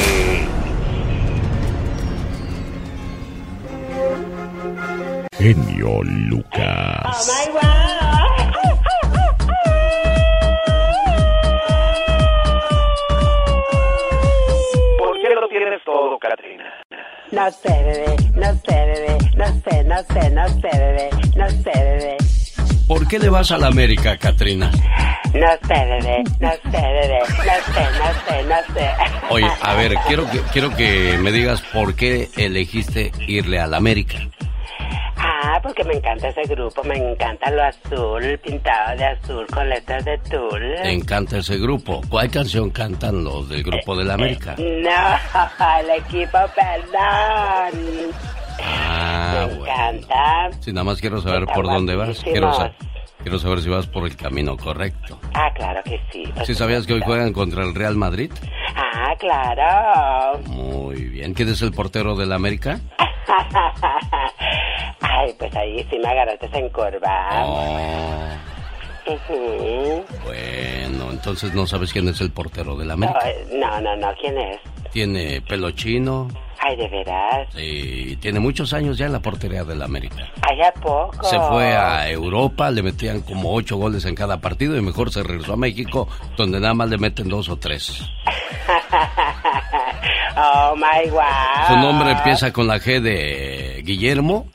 [5.38, 7.32] Genio Lucas.
[14.98, 16.82] ¿Por qué lo tienes todo, Katrina?
[17.30, 21.72] No sé, bebé, no sé, bebé, no sé, no sé, no sé, bebé, no sé,
[21.74, 22.27] bebé.
[22.88, 24.70] ¿Por qué le vas a la América, Katrina?
[25.34, 28.90] No sé, bebé, no sé, bebé, no sé, no sé, no sé.
[29.28, 33.76] Oye, a ver, quiero que, quiero que me digas por qué elegiste irle a la
[33.76, 34.18] América.
[35.18, 40.04] Ah, porque me encanta ese grupo, me encanta lo azul, pintado de azul con letras
[40.06, 40.74] de tul.
[40.82, 42.00] ¿Te encanta ese grupo?
[42.08, 44.54] ¿Cuál canción cantan los del grupo de la América?
[44.56, 44.60] No,
[45.80, 48.14] el equipo, perdón.
[48.62, 49.72] Ah, me bueno.
[49.72, 50.50] encanta.
[50.60, 52.20] Sí, nada más quiero saber Está por dónde vas.
[52.22, 52.72] Quiero, sa-
[53.22, 55.18] quiero saber si vas por el camino correcto.
[55.34, 56.24] Ah, claro que sí.
[56.34, 58.32] por ¿Sí sabías que hoy juegan contra el Real Madrid?
[58.76, 60.38] Ah, claro.
[60.46, 61.34] Muy bien.
[61.34, 62.80] ¿Quién es el portero de la América?
[65.00, 67.28] Ay, pues ahí sí me agarraste en curva.
[67.44, 67.78] Oh,
[70.24, 73.20] bueno, entonces no sabes quién es el portero de la América.
[73.52, 74.58] No, no, no, ¿quién es?
[74.92, 76.28] Tiene pelo chino
[76.60, 77.48] Ay, de veras.
[77.56, 80.16] y tiene muchos años ya en la portería de la América.
[80.42, 81.22] Ay, ¿a poco?
[81.22, 85.22] Se fue a Europa, le metían como ocho goles en cada partido y mejor se
[85.22, 88.02] regresó a México, donde nada más le meten dos o tres.
[90.36, 91.22] oh, my wow.
[91.68, 94.46] Su nombre empieza con la G de Guillermo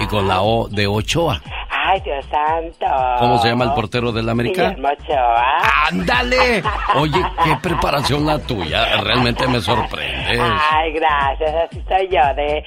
[0.00, 1.40] y con la O de Ochoa.
[1.82, 2.86] Ay, Dios santo.
[3.18, 4.76] ¿Cómo se llama el portero del América?
[5.90, 6.62] ¡Ándale!
[6.96, 9.00] Oye, qué preparación la tuya.
[9.02, 10.40] Realmente me sorprendes.
[10.40, 11.54] Ay, gracias.
[11.70, 12.64] Así soy yo de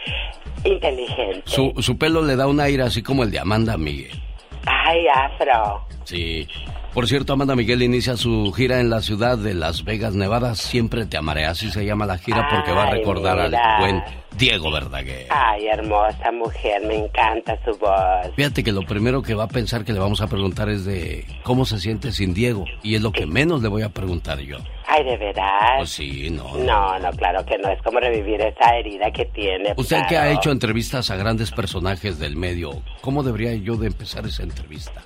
[0.63, 1.43] inteligente.
[1.45, 4.19] Su, su pelo le da un aire así como el de Amanda Miguel.
[4.65, 5.85] Ay, afro.
[6.05, 6.47] Sí.
[6.93, 10.53] Por cierto, Amanda Miguel inicia su gira en la ciudad de Las Vegas, Nevada.
[10.55, 11.45] Siempre te amaré.
[11.45, 13.77] Así se llama la gira porque va a recordar mira.
[13.77, 14.03] al buen
[14.37, 15.27] Diego Verdaguer.
[15.29, 16.81] Ay, hermosa mujer.
[16.85, 18.33] Me encanta su voz.
[18.35, 21.25] Fíjate que lo primero que va a pensar que le vamos a preguntar es de
[21.43, 22.65] cómo se siente sin Diego.
[22.81, 24.57] Y es lo que menos le voy a preguntar yo.
[24.87, 25.77] Ay, de verdad.
[25.77, 26.55] Pues sí, no.
[26.57, 27.69] No, no, claro que no.
[27.69, 29.73] Es como revivir esa herida que tiene.
[29.77, 34.25] Usted que ha hecho entrevistas a grandes personajes del medio, ¿cómo debería yo de empezar
[34.25, 35.01] esa entrevista?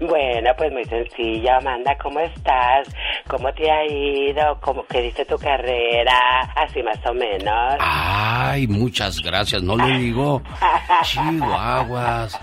[0.00, 2.88] Bueno, pues muy sencillo, Amanda, ¿cómo estás?
[3.26, 4.58] ¿Cómo te ha ido?
[4.60, 6.12] ¿Cómo que dice tu carrera?
[6.54, 7.76] Así más o menos.
[7.80, 10.40] Ay, muchas gracias, no le digo.
[11.02, 12.38] Chihuahuas.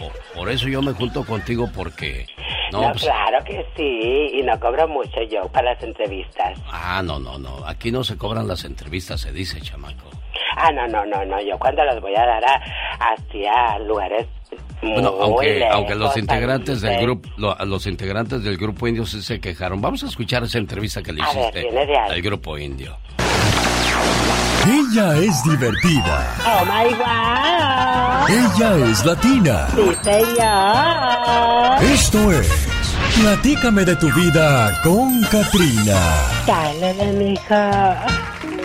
[0.00, 2.26] Por, por eso yo me junto contigo porque...
[2.72, 6.58] No, No, pues, claro que sí, y no cobro mucho yo para las entrevistas.
[6.70, 7.66] ah, no, no, no.
[7.66, 10.08] Aquí no se cobran las entrevistas, se dice, chamaco.
[10.56, 12.60] Ah, no, no, no, no, yo cuando las voy a dar a,
[13.12, 14.26] hacia lugares
[14.82, 19.38] Bueno, aunque, aunque los integrantes del grupo, lo- los integrantes del grupo indio sí se
[19.40, 19.80] quejaron.
[19.80, 22.96] Vamos a escuchar esa entrevista que le A ver, hiciste al grupo indio.
[24.66, 26.34] Ella es divertida.
[26.46, 28.28] Oh my God.
[28.30, 29.66] Ella es latina.
[29.74, 31.82] Sí, señor.
[31.92, 32.68] Esto es
[33.20, 36.00] Platícame de tu vida con Katrina.
[36.46, 38.06] Dale, mija.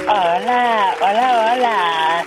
[0.08, 2.26] Hola, hola, hola.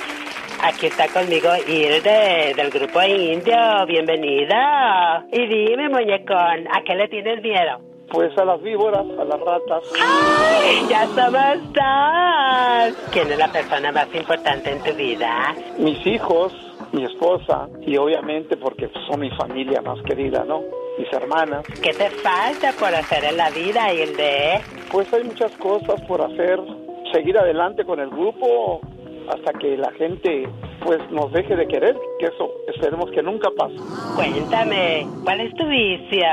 [0.62, 3.86] Aquí está conmigo Irde del grupo Indio.
[3.86, 5.24] Bienvenida.
[5.32, 7.80] Y dime, muñecón, ¿a qué le tienes miedo?
[8.10, 9.82] Pues a las víboras, a las ratas.
[9.98, 10.86] ¡Ay!
[10.88, 13.10] ¡Ya somos dos!
[13.10, 15.54] ¿Quién es la persona más importante en tu vida?
[15.78, 16.52] Mis hijos,
[16.92, 20.62] mi esposa y obviamente porque son mi familia más querida, ¿no?
[20.98, 21.64] Mis hermanas.
[21.82, 24.60] ¿Qué te falta por hacer en la vida, Hilde?
[24.92, 26.60] Pues hay muchas cosas por hacer.
[27.12, 28.80] Seguir adelante con el grupo
[29.28, 30.48] hasta que la gente
[30.84, 33.76] pues nos deje de querer, que eso esperemos que nunca pase.
[34.16, 36.26] Cuéntame, ¿cuál es tu vicio?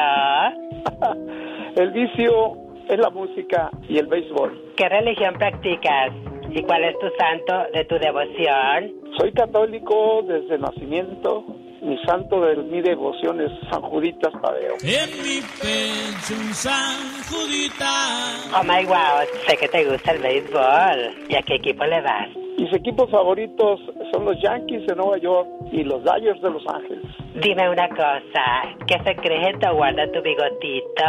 [1.76, 2.58] el vicio
[2.90, 4.74] es la música y el béisbol.
[4.76, 6.14] ¿Qué religión practicas?
[6.50, 8.94] ¿Y cuál es tu santo de tu devoción?
[9.18, 11.44] Soy católico desde nacimiento.
[11.88, 14.76] Mi santo de mi devoción es San Juditas Tadeo.
[14.84, 16.98] En mi pecho un San
[17.30, 18.52] Juditas.
[18.54, 21.16] Oh my wow, sé que te gusta el béisbol.
[21.30, 22.28] ¿Y a qué equipo le vas?
[22.58, 23.80] Mis equipos favoritos
[24.12, 27.06] son los Yankees de Nueva York y los Dodgers de Los Ángeles.
[27.36, 31.06] Dime una cosa, ¿qué secreto guarda tu bigotito?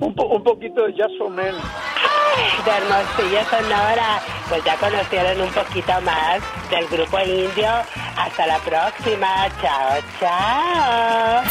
[0.00, 1.54] un, po un poquito de Jazz for Men.
[2.64, 4.20] De Hermosillo, Sonora.
[4.48, 7.68] Pues ya conocieron un poquito más del grupo indio.
[8.16, 9.27] Hasta la próxima.
[9.60, 11.42] Chao, chao.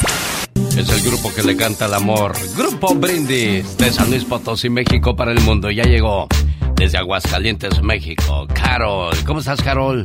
[0.76, 2.34] Es el grupo que le canta el amor.
[2.56, 5.70] Grupo Brindis de San Luis Potosí, México para el mundo.
[5.70, 6.28] Ya llegó
[6.76, 8.48] desde Aguascalientes, México.
[8.54, 10.04] Carol, ¿cómo estás, Carol?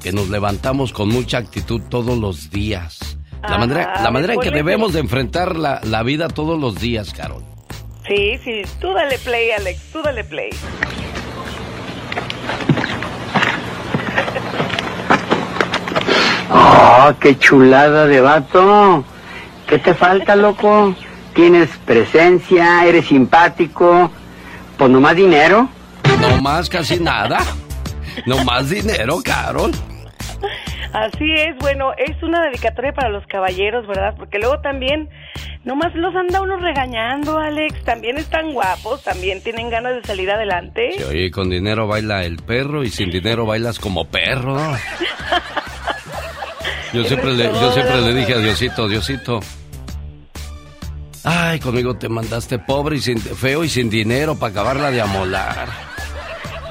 [0.00, 3.00] que nos levantamos con mucha actitud todos los días.
[3.42, 6.58] La Ajá, manera, la manera en que ponle- debemos de enfrentar la, la vida todos
[6.60, 7.42] los días, Carol.
[8.06, 10.50] Sí, sí, tú dale play, Alex, tú dale play.
[16.50, 19.04] ¡Oh, qué chulada de vato!
[19.66, 20.94] ¿Qué te falta, loco?
[21.34, 24.10] Tienes presencia, eres simpático,
[24.76, 25.68] pues nomás dinero.
[26.20, 27.38] No más casi nada.
[28.26, 29.70] No más dinero, Carol.
[30.92, 34.14] Así es, bueno, es una dedicatoria para los caballeros, ¿verdad?
[34.16, 35.08] Porque luego también,
[35.68, 37.84] nomás los anda uno regañando, Alex.
[37.84, 40.92] También están guapos, también tienen ganas de salir adelante.
[40.96, 44.54] Sí, oye, con dinero baila el perro y sin dinero bailas como perro.
[44.56, 44.76] ¿no?
[46.94, 49.40] Yo siempre le, yo siempre le dije a Diosito, Diosito.
[51.22, 55.68] Ay, conmigo te mandaste pobre y sin, feo y sin dinero para acabarla de amolar.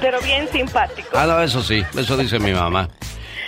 [0.02, 1.10] Pero bien simpático.
[1.14, 2.90] Ah, no, eso sí, eso dice mi mamá.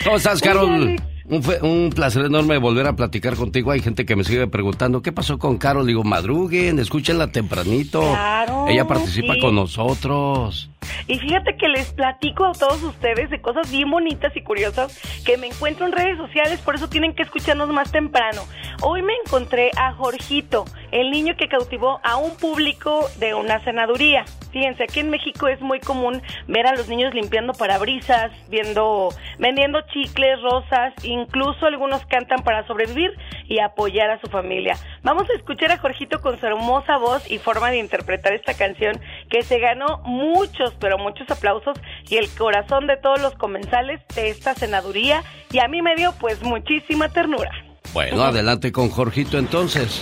[0.03, 0.95] ¿Cómo estás, Carol?
[1.29, 3.71] Un, fue- un placer enorme volver a platicar contigo.
[3.71, 5.85] Hay gente que me sigue preguntando, ¿qué pasó con Carol?
[5.85, 7.99] Digo, madruguen, escúchenla tempranito.
[8.01, 9.39] Claro, Ella participa sí.
[9.41, 10.68] con nosotros.
[11.07, 15.37] Y fíjate que les platico a todos ustedes de cosas bien bonitas y curiosas que
[15.37, 18.41] me encuentro en redes sociales, por eso tienen que escucharnos más temprano.
[18.81, 24.25] Hoy me encontré a Jorgito, el niño que cautivó a un público de una senaduría.
[24.51, 29.81] Fíjense, aquí en México es muy común ver a los niños limpiando parabrisas, viendo, vendiendo
[29.93, 33.11] chicles, rosas, incluso algunos cantan para sobrevivir
[33.47, 34.75] y apoyar a su familia.
[35.03, 38.99] Vamos a escuchar a Jorgito con su hermosa voz y forma de interpretar esta canción
[39.29, 41.77] que se ganó muchos, pero muchos aplausos
[42.09, 46.13] y el corazón de todos los comensales de esta senaduría y a mí me dio
[46.19, 47.51] pues muchísima ternura.
[47.93, 50.01] Bueno, adelante con Jorgito entonces.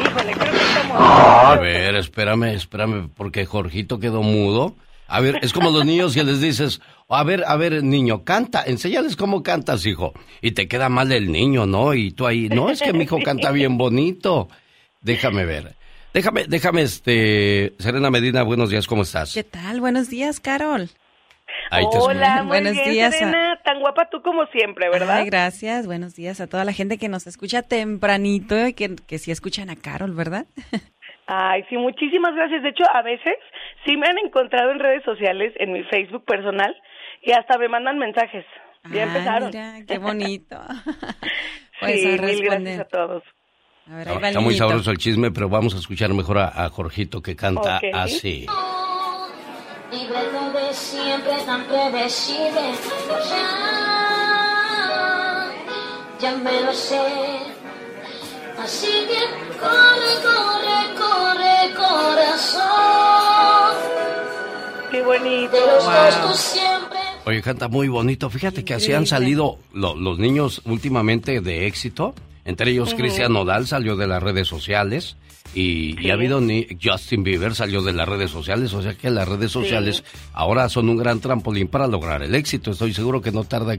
[0.00, 0.96] Híjole, creo que estamos...
[1.00, 4.74] A ver, espérame, espérame, porque Jorgito quedó mudo.
[5.10, 8.62] A ver, es como los niños que les dices, a ver, a ver, niño, canta,
[8.64, 10.12] enséñales cómo cantas, hijo.
[10.40, 11.94] Y te queda mal el niño, ¿no?
[11.94, 14.48] Y tú ahí, no, es que mi hijo canta bien bonito.
[15.00, 15.74] Déjame ver.
[16.12, 19.32] Déjame, déjame, este, Serena Medina, buenos días, ¿cómo estás?
[19.32, 19.80] ¿Qué tal?
[19.80, 20.88] Buenos días, Carol.
[21.70, 25.18] Ahí te Hola, muy Buenos bien, días a- Serena, tan guapa tú como siempre, ¿verdad?
[25.18, 25.86] Ay, gracias.
[25.86, 29.70] Buenos días a toda la gente que nos escucha tempranito y que, que sí escuchan
[29.70, 30.46] a Carol, ¿verdad?
[31.26, 32.62] Ay, sí, muchísimas gracias.
[32.64, 33.34] De hecho, a veces
[33.86, 36.74] sí me han encontrado en redes sociales, en mi Facebook personal,
[37.22, 38.44] y hasta me mandan mensajes.
[38.92, 39.48] Ya Ah, empezaron.
[39.50, 40.56] mira, qué bonito.
[41.80, 43.22] Pues, sí, a mil gracias a todos.
[43.90, 46.38] A ver, ahí va el Está muy sabroso el chisme, pero vamos a escuchar mejor
[46.38, 47.84] a, a Jorgito que canta Ok.
[47.94, 48.46] así.
[49.90, 50.20] Libre
[50.68, 52.60] de siempre tan predecible.
[53.30, 53.46] Ya,
[56.20, 57.00] ya me lo sé.
[58.62, 59.18] Así que
[59.58, 62.60] corre, corre, corre, corazón.
[64.92, 66.98] De los dos tú siempre.
[67.24, 68.28] Oye, canta muy bonito.
[68.30, 72.14] Fíjate que así han salido lo- los niños últimamente de éxito.
[72.44, 72.94] Entre ellos.
[72.94, 75.16] Cristian Nodal salió de las redes sociales.
[75.54, 78.72] Y, y ha habido ni Justin Bieber salió de las redes sociales.
[78.72, 82.70] O sea que las redes sociales ahora son un gran trampolín para lograr el éxito.
[82.70, 83.76] Estoy seguro que no tarda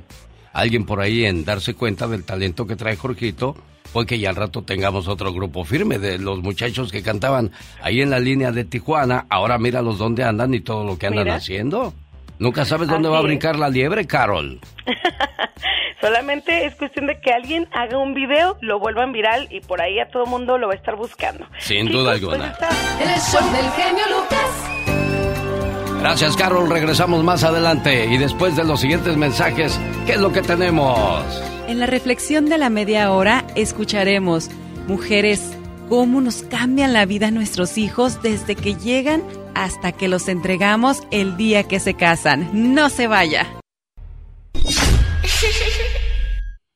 [0.54, 3.56] alguien por ahí en darse cuenta del talento que trae Jorgito.
[3.94, 8.10] Porque ya al rato tengamos otro grupo firme de los muchachos que cantaban ahí en
[8.10, 9.26] la línea de Tijuana.
[9.30, 11.36] Ahora míralos dónde andan y todo lo que andan Mira.
[11.36, 11.94] haciendo.
[12.42, 13.26] Nunca sabes dónde Así va a es.
[13.28, 14.60] brincar la liebre, Carol.
[16.02, 20.00] Solamente es cuestión de que alguien haga un video, lo vuelvan viral y por ahí
[20.00, 21.46] a todo mundo lo va a estar buscando.
[21.60, 22.48] Sin duda pues alguna.
[22.48, 22.70] está.
[23.00, 26.00] El show del genio Lucas.
[26.00, 26.68] Gracias, Carol.
[26.68, 28.06] Regresamos más adelante.
[28.08, 31.24] Y después de los siguientes mensajes, ¿qué es lo que tenemos?
[31.68, 34.50] En la reflexión de la media hora escucharemos,
[34.88, 35.56] mujeres,
[35.92, 39.22] cómo nos cambian la vida nuestros hijos desde que llegan
[39.56, 42.50] hasta que los entregamos el día que se casan.
[42.74, 43.46] No se vaya.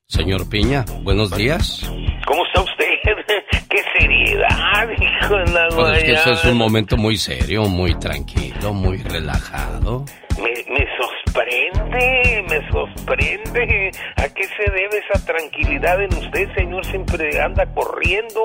[0.05, 1.89] Señor Piña, buenos días.
[2.27, 2.89] ¿Cómo está usted?
[3.69, 7.97] ¡Qué seriedad, hijo de la Pues es que este es un momento muy serio, muy
[7.97, 10.03] tranquilo, muy relajado.
[10.37, 10.85] Me, me
[11.35, 13.91] sorprende, me sorprende.
[14.15, 16.85] ¿A qué se debe esa tranquilidad en usted, señor?
[16.85, 18.41] Siempre anda corriendo.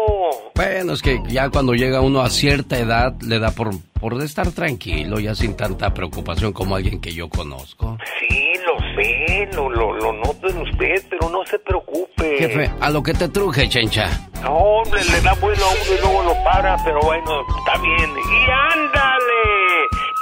[0.55, 4.51] Bueno, es que ya cuando llega uno a cierta edad le da por, por estar
[4.53, 7.99] tranquilo, ya sin tanta preocupación como alguien que yo conozco.
[8.19, 12.37] Sí, lo sé, lo, lo, lo noto en usted, pero no se preocupe.
[12.39, 14.09] Jefe, a lo que te truje, chencha.
[14.43, 18.11] No, hombre, le da vuelo a uno y luego lo para, pero bueno, está bien.
[18.11, 19.70] ¡Y ándale!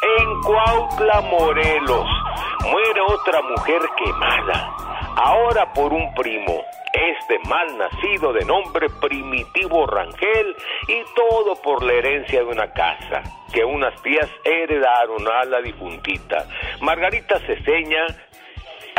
[0.00, 2.06] En Cuautla, Morelos,
[2.70, 4.76] muere otra mujer quemada.
[5.16, 6.62] Ahora por un primo.
[6.92, 10.56] Este mal nacido de nombre Primitivo Rangel
[10.86, 16.46] y todo por la herencia de una casa que unas tías heredaron a la difuntita.
[16.80, 18.06] Margarita Ceseña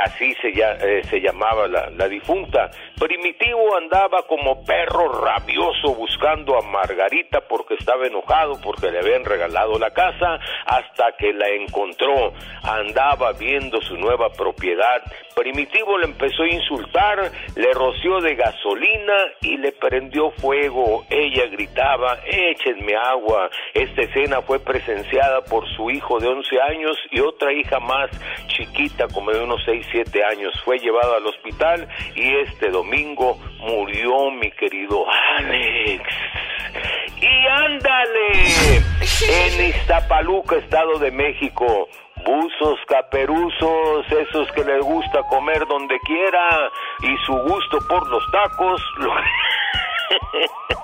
[0.05, 2.69] Así se, ya- eh, se llamaba la, la difunta.
[2.99, 9.77] Primitivo andaba como perro rabioso buscando a Margarita porque estaba enojado porque le habían regalado
[9.79, 12.33] la casa hasta que la encontró.
[12.63, 15.01] Andaba viendo su nueva propiedad.
[15.35, 21.05] Primitivo le empezó a insultar, le roció de gasolina y le prendió fuego.
[21.09, 23.49] Ella gritaba, échenme agua.
[23.73, 28.09] Esta escena fue presenciada por su hijo de 11 años y otra hija más
[28.47, 30.53] chiquita, como de unos 6, 7 años.
[30.63, 35.05] Fue llevado al hospital y este domingo murió mi querido
[35.37, 36.03] Alex.
[37.21, 38.31] Y ándale,
[39.27, 41.87] en Iztapaluca, Estado de México,
[42.25, 46.71] buzos caperuzos, esos que les gusta comer donde quiera
[47.01, 49.13] y su gusto por los tacos, lo,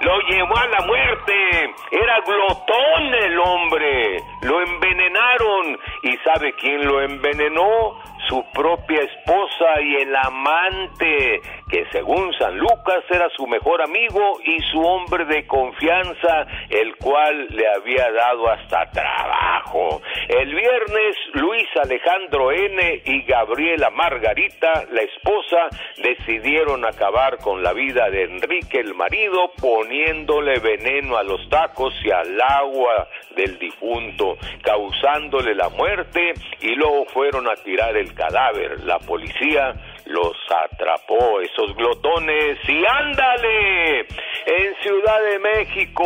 [0.00, 1.74] lo llevó a la muerte.
[1.90, 4.24] Era glotón el hombre.
[4.42, 5.78] Lo envenenaron.
[6.02, 7.98] ¿Y sabe quién lo envenenó?
[8.30, 14.60] Su propia esposa y el amante, que según San Lucas era su mejor amigo y
[14.70, 20.00] su hombre de confianza, el cual le había dado hasta trabajo.
[20.28, 23.02] El viernes, Luis Alejandro N.
[23.04, 30.60] y Gabriela Margarita, la esposa, decidieron acabar con la vida de Enrique, el marido, poniéndole
[30.60, 37.48] veneno a los tacos y al agua del difunto, causándole la muerte y luego fueron
[37.48, 38.84] a tirar el cadáver.
[38.84, 39.74] La policía
[40.06, 46.04] los atrapó, esos glotones, y ándale, en Ciudad de México.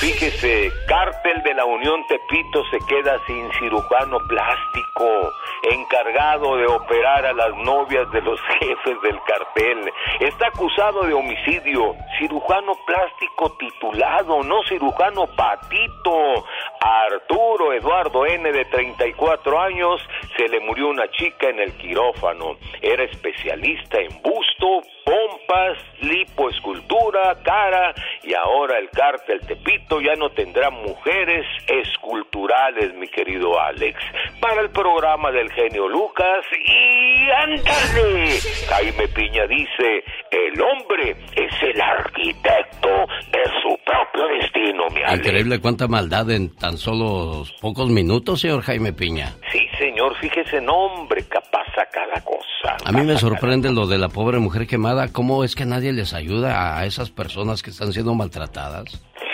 [0.00, 5.30] Fíjese, cártel de la Unión Tepito se queda sin cirujano plástico,
[5.70, 9.92] encargado de operar a las novias de los jefes del cartel.
[10.20, 16.46] Está acusado de homicidio, cirujano plástico titulado, no cirujano patito.
[16.80, 18.50] Arturo Eduardo N.
[18.52, 20.00] de 34 años
[20.34, 22.56] se le murió una chica en el quirófano.
[22.82, 30.70] Era especialista en busto, pompas, lipoescultura, cara y ahora el cártel Tepito ya no tendrá
[30.70, 33.98] mujeres esculturales, mi querido Alex.
[34.40, 38.38] Para el programa del genio Lucas y ándale.
[38.68, 42.88] Jaime Piña dice, el hombre es el arquitecto
[43.32, 45.26] de su propio destino, mi Alex.
[45.26, 49.34] Increíble cuánta maldad en tan solo pocos minutos, señor Jaime Piña.
[49.52, 52.76] Sí, señor, fíjese, nombre, capaz a cada cosa.
[52.84, 54.66] A mí me sorprende lo de la pobre mujer
[55.12, 58.84] ¿Cómo es que nadie les ayuda a esas personas que están siendo maltratadas?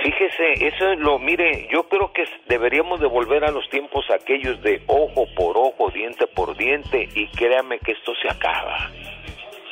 [0.03, 4.61] Fíjese, eso es lo, mire, yo creo que deberíamos de volver a los tiempos aquellos
[4.63, 8.91] de ojo por ojo, diente por diente, y créame que esto se acaba.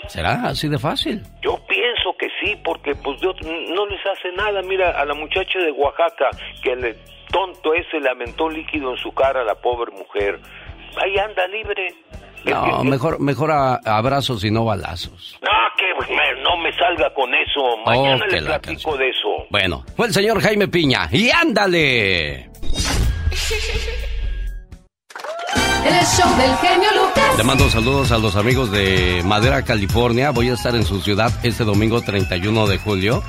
[0.08, 1.22] ¿Será así de fácil?
[1.40, 4.60] Yo pienso que sí, porque pues otro- no les hace nada.
[4.62, 6.28] Mira, a la muchacha de Oaxaca
[6.62, 6.94] que le
[7.30, 10.40] tonto ese le lamentó líquido en su cara a la pobre mujer.
[11.02, 11.94] Ahí anda libre.
[12.46, 15.38] No, mejor, mejor a- abrazos y no balazos.
[15.42, 17.76] No, que me- no me salga con eso.
[17.86, 19.46] Mañana Oh, le la platico de eso.
[19.50, 21.08] Bueno, fue el señor Jaime Piña.
[21.12, 22.50] ¡Y ándale!
[25.86, 27.36] El show del genio Lucas.
[27.36, 30.30] Le mando saludos a los amigos de Madera, California.
[30.30, 33.22] Voy a estar en su ciudad este domingo 31 de julio,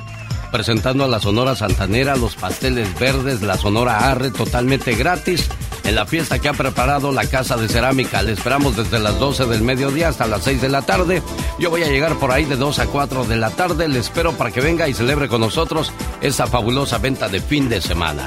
[0.50, 5.48] presentando a la Sonora Santanera, los pasteles verdes, la Sonora Arre, totalmente gratis,
[5.84, 8.22] en la fiesta que ha preparado la Casa de Cerámica.
[8.22, 11.22] Le esperamos desde las 12 del mediodía hasta las 6 de la tarde.
[11.58, 13.88] Yo voy a llegar por ahí de 2 a 4 de la tarde.
[13.88, 17.80] Le espero para que venga y celebre con nosotros esta fabulosa venta de fin de
[17.80, 18.26] semana.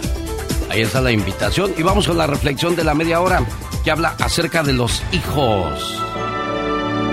[0.70, 3.43] Ahí está la invitación y vamos con la reflexión de la media hora
[3.84, 5.99] que habla acerca de los hijos.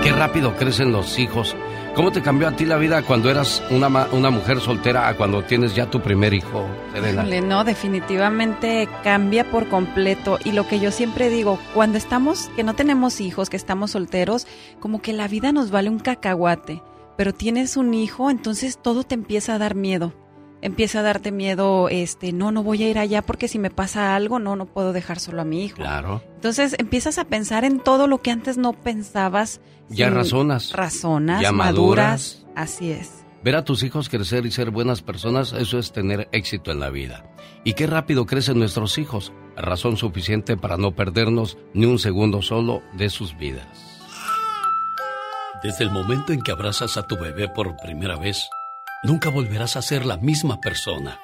[0.03, 1.55] Qué rápido crecen los hijos.
[1.97, 5.41] ¿Cómo te cambió a ti la vida cuando eras una, una mujer soltera a cuando
[5.41, 7.23] tienes ya tu primer hijo, Serena?
[7.23, 10.37] No, definitivamente cambia por completo.
[10.45, 14.45] Y lo que yo siempre digo, cuando estamos, que no tenemos hijos, que estamos solteros,
[14.79, 16.83] como que la vida nos vale un cacahuate.
[17.17, 20.13] Pero tienes un hijo, entonces todo te empieza a dar miedo.
[20.61, 24.15] Empieza a darte miedo, este, no, no voy a ir allá porque si me pasa
[24.15, 25.77] algo, no, no puedo dejar solo a mi hijo.
[25.77, 26.23] Claro.
[26.35, 29.61] Entonces empiezas a pensar en todo lo que antes no pensabas.
[29.89, 30.73] Ya razonas.
[30.73, 32.45] Razonas, Ya maduras.
[32.55, 33.23] Así es.
[33.43, 36.89] Ver a tus hijos crecer y ser buenas personas, eso es tener éxito en la
[36.89, 37.23] vida.
[37.63, 42.81] Y qué rápido crecen nuestros hijos, razón suficiente para no perdernos ni un segundo solo
[42.93, 43.67] de sus vidas.
[45.63, 48.49] Desde el momento en que abrazas a tu bebé por primera vez,
[49.07, 51.21] nunca volverás a ser la misma persona.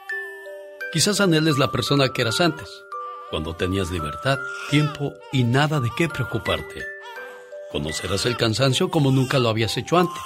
[0.94, 2.70] Quizás anheles la persona que eras antes,
[3.30, 6.86] cuando tenías libertad, tiempo y nada de qué preocuparte.
[7.74, 10.22] Conocerás el cansancio como nunca lo habías hecho antes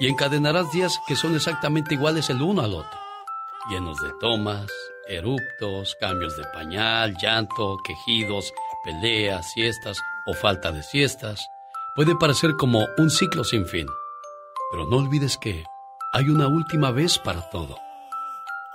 [0.00, 2.98] y encadenarás días que son exactamente iguales el uno al otro,
[3.68, 4.70] llenos de tomas,
[5.08, 11.46] eruptos, cambios de pañal, llanto, quejidos, peleas, siestas o falta de siestas.
[11.94, 13.86] Puede parecer como un ciclo sin fin,
[14.70, 15.64] pero no olvides que
[16.10, 17.78] hay una última vez para todo.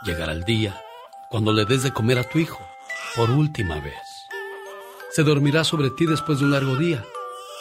[0.04, 0.80] Llegará el día
[1.30, 2.60] cuando le des de comer a tu hijo
[3.16, 3.98] por última vez.
[5.12, 7.04] Se dormirá sobre ti después de un largo día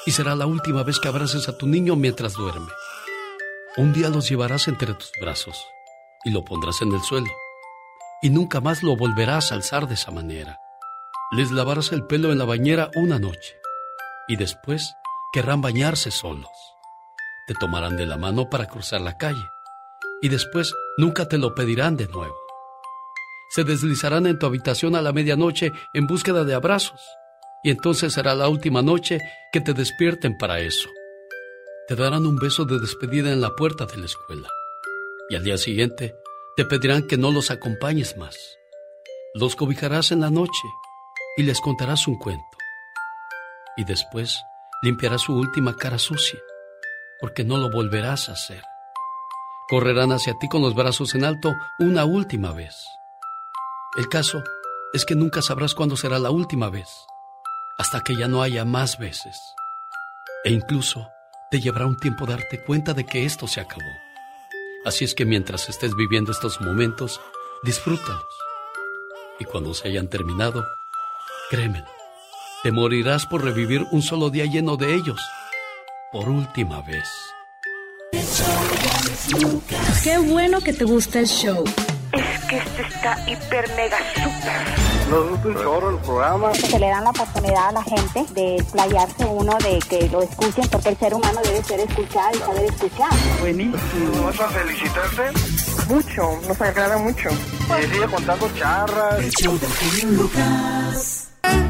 [0.04, 2.70] y será la última vez que abraces a tu niño mientras duerme.
[3.78, 5.66] Un día los llevarás entre tus brazos
[6.24, 7.30] y lo pondrás en el suelo
[8.20, 10.60] y nunca más lo volverás a alzar de esa manera.
[11.30, 13.56] Les lavarás el pelo en la bañera una noche
[14.28, 14.94] y después
[15.32, 16.50] querrán bañarse solos.
[17.46, 19.42] Te tomarán de la mano para cruzar la calle
[20.22, 22.36] y después nunca te lo pedirán de nuevo.
[23.50, 27.00] Se deslizarán en tu habitación a la medianoche en búsqueda de abrazos
[27.62, 29.20] y entonces será la última noche
[29.52, 30.88] que te despierten para eso.
[31.88, 34.48] Te darán un beso de despedida en la puerta de la escuela
[35.28, 36.14] y al día siguiente
[36.56, 38.36] te pedirán que no los acompañes más.
[39.34, 40.68] Los cobijarás en la noche
[41.36, 42.44] y les contarás un cuento.
[43.76, 44.38] Y después
[44.82, 46.38] limpiarás su última cara sucia,
[47.20, 48.62] porque no lo volverás a hacer.
[49.72, 52.76] Correrán hacia ti con los brazos en alto una última vez.
[53.96, 54.44] El caso
[54.92, 56.90] es que nunca sabrás cuándo será la última vez,
[57.78, 59.34] hasta que ya no haya más veces.
[60.44, 61.08] E incluso
[61.50, 63.80] te llevará un tiempo darte cuenta de que esto se acabó.
[64.84, 67.22] Así es que mientras estés viviendo estos momentos,
[67.62, 68.26] disfrútalos.
[69.40, 70.68] Y cuando se hayan terminado,
[71.48, 71.88] créemelo,
[72.62, 75.22] te morirás por revivir un solo día lleno de ellos,
[76.12, 77.31] por última vez.
[80.02, 81.64] Qué bueno que te gusta el show.
[82.12, 85.08] Es que este está hiper mega super.
[85.10, 86.54] Nos gusta un chorro el programa.
[86.54, 90.68] Se le dan la oportunidad a la gente de playarse uno, de que lo escuchen,
[90.70, 93.10] porque el ser humano debe ser escuchado y saber escuchar.
[93.40, 94.24] Buenísimo.
[94.24, 95.22] ¿Vas a felicitarte?
[95.88, 97.28] Mucho, nos agrada mucho.
[97.30, 99.24] Y sigue contando charras.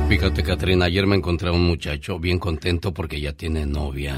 [0.08, 4.16] Fíjate, Catrina, ayer me encontré a un muchacho bien contento porque ya tiene novia.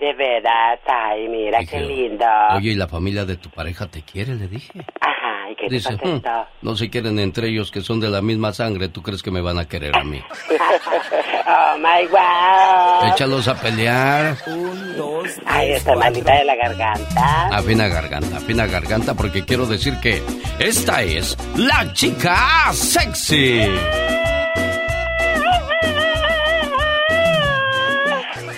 [0.00, 2.24] De veras, ay, mira Dije, qué lindo.
[2.56, 4.34] Oye, ¿y la familia de tu pareja te quiere?
[4.34, 4.72] Le dije.
[4.98, 6.30] Ajá, ¿y qué te Dice, contestó?
[6.40, 8.88] "Hmm, no se quieren entre ellos que son de la misma sangre.
[8.88, 10.22] ¿Tú crees que me van a querer a mí?
[11.46, 13.12] oh my wow.
[13.12, 14.36] Échalos a pelear.
[15.44, 17.48] Ay, esta malita de la garganta.
[17.48, 20.22] Afina garganta, afina garganta porque quiero decir que
[20.58, 23.66] esta es la chica sexy.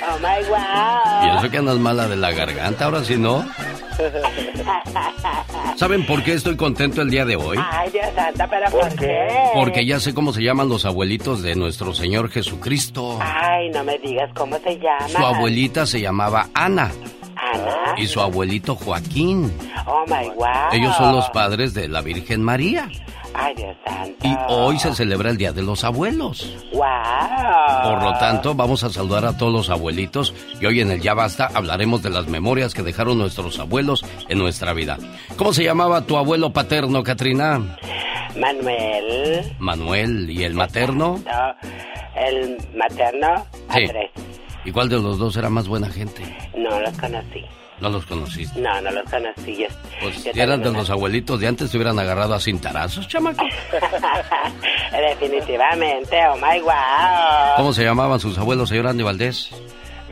[0.05, 1.12] Oh my wow.
[1.43, 3.45] Eso que andas mala de la garganta, ahora sí no.
[5.75, 7.59] ¿Saben por qué estoy contento el día de hoy?
[7.61, 9.27] Ay, Dios santa, pero ¿por qué?
[9.53, 13.19] Porque ya sé cómo se llaman los abuelitos de nuestro Señor Jesucristo.
[13.21, 15.09] Ay, no me digas cómo se llama.
[15.09, 16.93] Su abuelita se llamaba Ana
[17.35, 17.97] Ana.
[17.97, 19.53] y su abuelito Joaquín.
[19.85, 20.47] Oh my wow.
[20.73, 22.89] Ellos son los padres de la Virgen María.
[23.35, 24.27] Ay, Dios santo.
[24.27, 26.55] Y hoy se celebra el Día de los Abuelos.
[26.73, 26.83] ¡Wow!
[27.85, 31.15] Por lo tanto, vamos a saludar a todos los abuelitos y hoy en el Ya
[31.15, 34.99] Basta hablaremos de las memorias que dejaron nuestros abuelos en nuestra vida.
[35.37, 37.79] ¿Cómo se llamaba tu abuelo paterno, Katrina?
[38.39, 39.55] Manuel.
[39.59, 40.31] Manuel.
[40.31, 41.21] ¿Y el materno?
[42.15, 44.11] El materno, Andrés.
[44.65, 46.23] ¿Y cuál de los dos era más buena gente?
[46.57, 47.45] No los conocí.
[47.83, 48.61] ¿No los conociste?
[48.61, 49.67] No, no los conocí.
[50.01, 53.45] pues si eran de los abuelitos de antes, se hubieran agarrado a cintarazos, chamaco.
[54.93, 57.57] Definitivamente, oh my wow.
[57.57, 59.51] ¿Cómo se llamaban sus abuelos, señor Andy Valdés?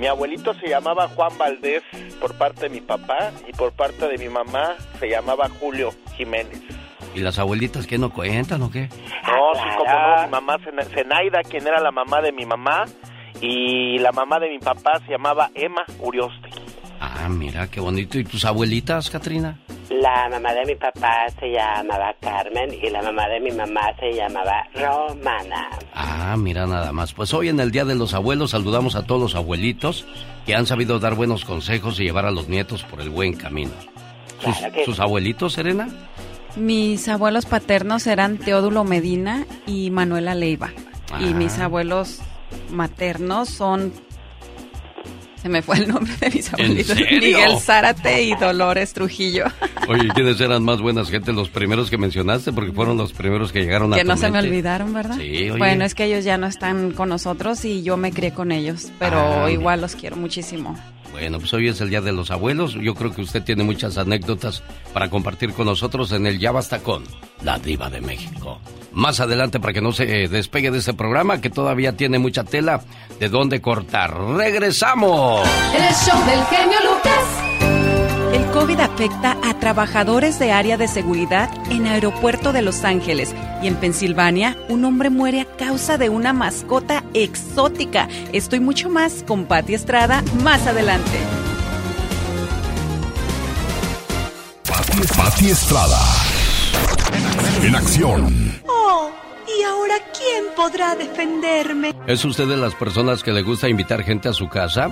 [0.00, 1.84] Mi abuelito se llamaba Juan Valdés
[2.20, 6.60] por parte de mi papá y por parte de mi mamá se llamaba Julio Jiménez.
[7.14, 8.88] ¿Y las abuelitas qué no cuentan o qué?
[8.88, 10.56] No, sí, como no, mi mamá
[10.92, 12.86] Zenaida, quien era la mamá de mi mamá,
[13.40, 16.49] y la mamá de mi papá se llamaba Emma Urioste.
[17.00, 18.18] Ah, mira, qué bonito.
[18.18, 19.58] ¿Y tus abuelitas, Katrina?
[19.88, 24.12] La mamá de mi papá se llamaba Carmen y la mamá de mi mamá se
[24.12, 25.70] llamaba Romana.
[25.94, 27.14] Ah, mira nada más.
[27.14, 30.06] Pues hoy en el Día de los Abuelos saludamos a todos los abuelitos
[30.44, 33.72] que han sabido dar buenos consejos y llevar a los nietos por el buen camino.
[34.84, 35.88] ¿Sus, abuelitos, Serena?
[36.56, 40.70] Mis abuelos paternos eran Teodulo Medina y Manuela Leiva.
[41.18, 41.64] Y mis ah.
[41.64, 42.20] abuelos
[42.70, 43.92] maternos son
[45.40, 46.96] se me fue el nombre de mis abuelitos.
[46.96, 49.44] Miguel Zárate y Dolores Trujillo.
[49.88, 51.32] Oye, ¿quiénes eran más buenas gente?
[51.32, 54.38] Los primeros que mencionaste, porque fueron los primeros que llegaron a Que no se me
[54.38, 55.16] olvidaron, ¿verdad?
[55.16, 58.52] Sí, Bueno, es que ellos ya no están con nosotros y yo me crié con
[58.52, 60.76] ellos, pero ah, igual los quiero muchísimo.
[61.12, 62.74] Bueno, pues hoy es el Día de los Abuelos.
[62.74, 64.62] Yo creo que usted tiene muchas anécdotas
[64.92, 67.02] para compartir con nosotros en el Ya Basta con
[67.42, 68.60] la Diva de México.
[68.92, 72.82] Más adelante, para que no se despegue de este programa, que todavía tiene mucha tela
[73.18, 74.14] de dónde cortar.
[74.36, 75.48] ¡Regresamos!
[75.74, 77.50] El show del genio Lucas.
[78.32, 83.66] El COVID afecta a trabajadores de área de seguridad en aeropuerto de Los Ángeles y
[83.66, 88.08] en Pensilvania un hombre muere a causa de una mascota exótica.
[88.32, 91.18] Estoy mucho más con Patti Estrada más adelante.
[95.16, 95.98] Patti Estrada.
[97.62, 98.60] En acción.
[98.66, 99.10] Oh,
[99.46, 101.94] ¿y ahora quién podrá defenderme?
[102.06, 104.88] ¿Es usted de las personas que le gusta invitar gente a su casa?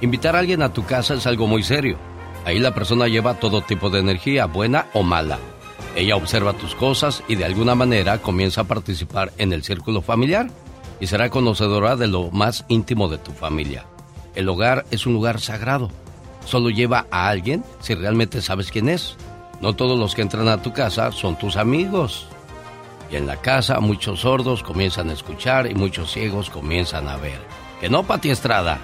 [0.00, 1.98] Invitar a alguien a tu casa es algo muy serio.
[2.44, 5.38] Ahí la persona lleva todo tipo de energía, buena o mala.
[5.96, 10.48] Ella observa tus cosas y de alguna manera comienza a participar en el círculo familiar
[11.00, 13.84] y será conocedora de lo más íntimo de tu familia.
[14.36, 15.90] El hogar es un lugar sagrado.
[16.46, 19.16] Solo lleva a alguien si realmente sabes quién es.
[19.62, 22.26] No todos los que entran a tu casa son tus amigos.
[23.12, 27.38] Y en la casa muchos sordos comienzan a escuchar y muchos ciegos comienzan a ver.
[27.80, 28.80] ¿Que no, Pati Estrada?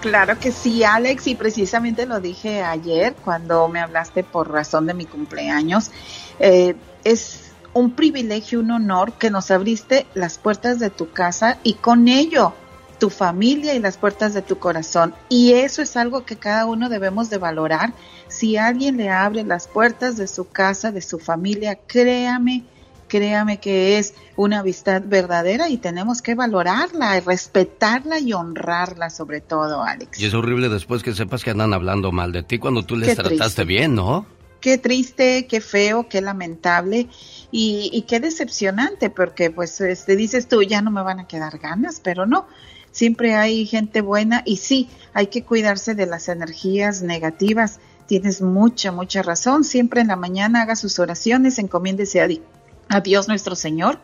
[0.00, 4.94] Claro que sí, Alex, y precisamente lo dije ayer cuando me hablaste por razón de
[4.94, 5.90] mi cumpleaños.
[6.38, 11.74] Eh, es un privilegio, un honor que nos abriste las puertas de tu casa y
[11.74, 12.54] con ello
[12.98, 15.14] tu familia y las puertas de tu corazón.
[15.28, 17.92] Y eso es algo que cada uno debemos de valorar.
[18.38, 22.64] Si alguien le abre las puertas de su casa, de su familia, créame
[23.08, 29.82] créame que es una amistad verdadera y tenemos que valorarla, respetarla y honrarla sobre todo,
[29.82, 30.20] Alex.
[30.20, 33.16] Y es horrible después que sepas que andan hablando mal de ti cuando tú les
[33.16, 34.26] trataste bien, ¿no?
[34.60, 37.08] Qué triste, qué feo, qué lamentable
[37.50, 42.00] y, qué decepcionante, porque pues este, dices tú, ya no me van a quedar ganas,
[42.02, 42.46] pero no,
[42.92, 47.80] siempre hay gente buena y sí, hay que cuidarse de las energías negativas.
[48.08, 49.64] Tienes mucha, mucha razón.
[49.64, 54.00] Siempre en la mañana haga sus oraciones, encomiéndese a, Dios nuestro Señor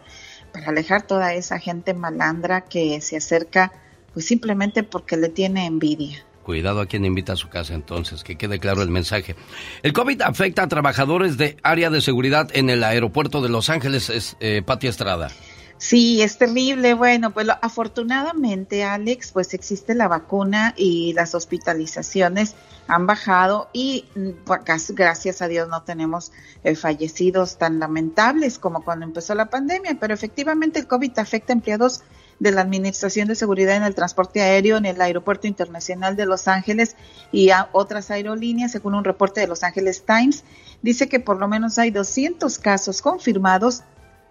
[0.53, 3.73] para alejar toda esa gente malandra que se acerca
[4.13, 6.23] pues simplemente porque le tiene envidia.
[6.43, 9.37] Cuidado a quien invita a su casa entonces, que quede claro el mensaje.
[9.83, 14.11] El COVID afecta a trabajadores de área de seguridad en el aeropuerto de Los Ángeles,
[14.11, 15.31] es, eh, Pati Estrada.
[15.79, 16.95] Sí, es terrible.
[16.95, 22.55] Bueno, pues afortunadamente, Alex, pues existe la vacuna y las hospitalizaciones
[22.87, 28.85] han bajado y mm, pues, gracias a Dios no tenemos eh, fallecidos tan lamentables como
[28.85, 32.03] cuando empezó la pandemia, pero efectivamente el COVID afecta a empleados
[32.39, 36.49] de la Administración de Seguridad en el Transporte Aéreo en el Aeropuerto Internacional de Los
[36.49, 36.97] Ángeles
[37.33, 40.45] y a otras aerolíneas, según un reporte de Los Ángeles Times.
[40.83, 43.83] Dice que por lo menos hay 200 casos confirmados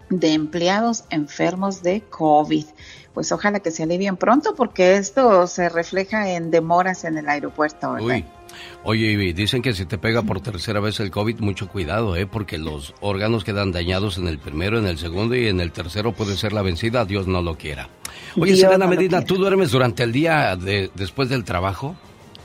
[0.10, 2.66] de empleados enfermos de COVID.
[3.14, 7.94] Pues ojalá que se alivien pronto porque esto se refleja en demoras en el aeropuerto.
[8.02, 8.26] Uy.
[8.84, 12.28] Oye, dicen que si te pega por tercera vez el COVID, mucho cuidado, ¿eh?
[12.28, 16.14] Porque los órganos quedan dañados en el primero, en el segundo y en el tercero
[16.14, 17.90] puede ser la vencida, Dios no lo quiera.
[18.40, 21.96] Oye, Selena Medina, ¿tú duermes durante el día de, después del trabajo?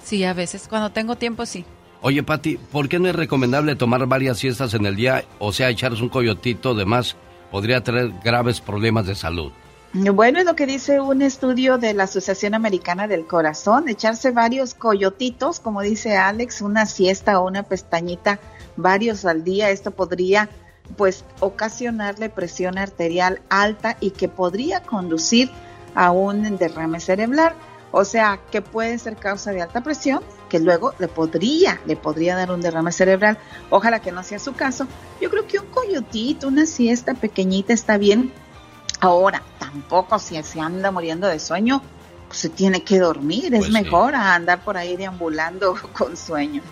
[0.05, 1.65] Sí, a veces, cuando tengo tiempo, sí.
[2.01, 5.69] Oye, Pati, ¿por qué no es recomendable tomar varias siestas en el día, o sea,
[5.69, 7.17] echarse un coyotito de más
[7.51, 9.53] podría traer graves problemas de salud.
[9.95, 14.75] Bueno, es lo que dice un estudio de la Asociación Americana del Corazón, echarse varios
[14.75, 18.39] coyotitos, como dice Alex, una siesta o una pestañita
[18.77, 20.51] varios al día, esto podría
[20.97, 25.51] pues ocasionarle presión arterial alta y que podría conducir
[25.95, 27.55] a un derrame cerebral,
[27.91, 32.37] o sea, que puede ser causa de alta presión, que luego le podría, le podría
[32.37, 33.39] dar un derrame cerebral.
[33.71, 34.87] Ojalá que no sea su caso.
[35.21, 38.33] Yo creo que un coyotito, una siesta pequeñita está bien,
[39.01, 41.83] Ahora, tampoco si se anda muriendo de sueño,
[42.27, 43.55] pues se tiene que dormir.
[43.55, 46.63] es pues mejor andar por ahí deambulando con sueño.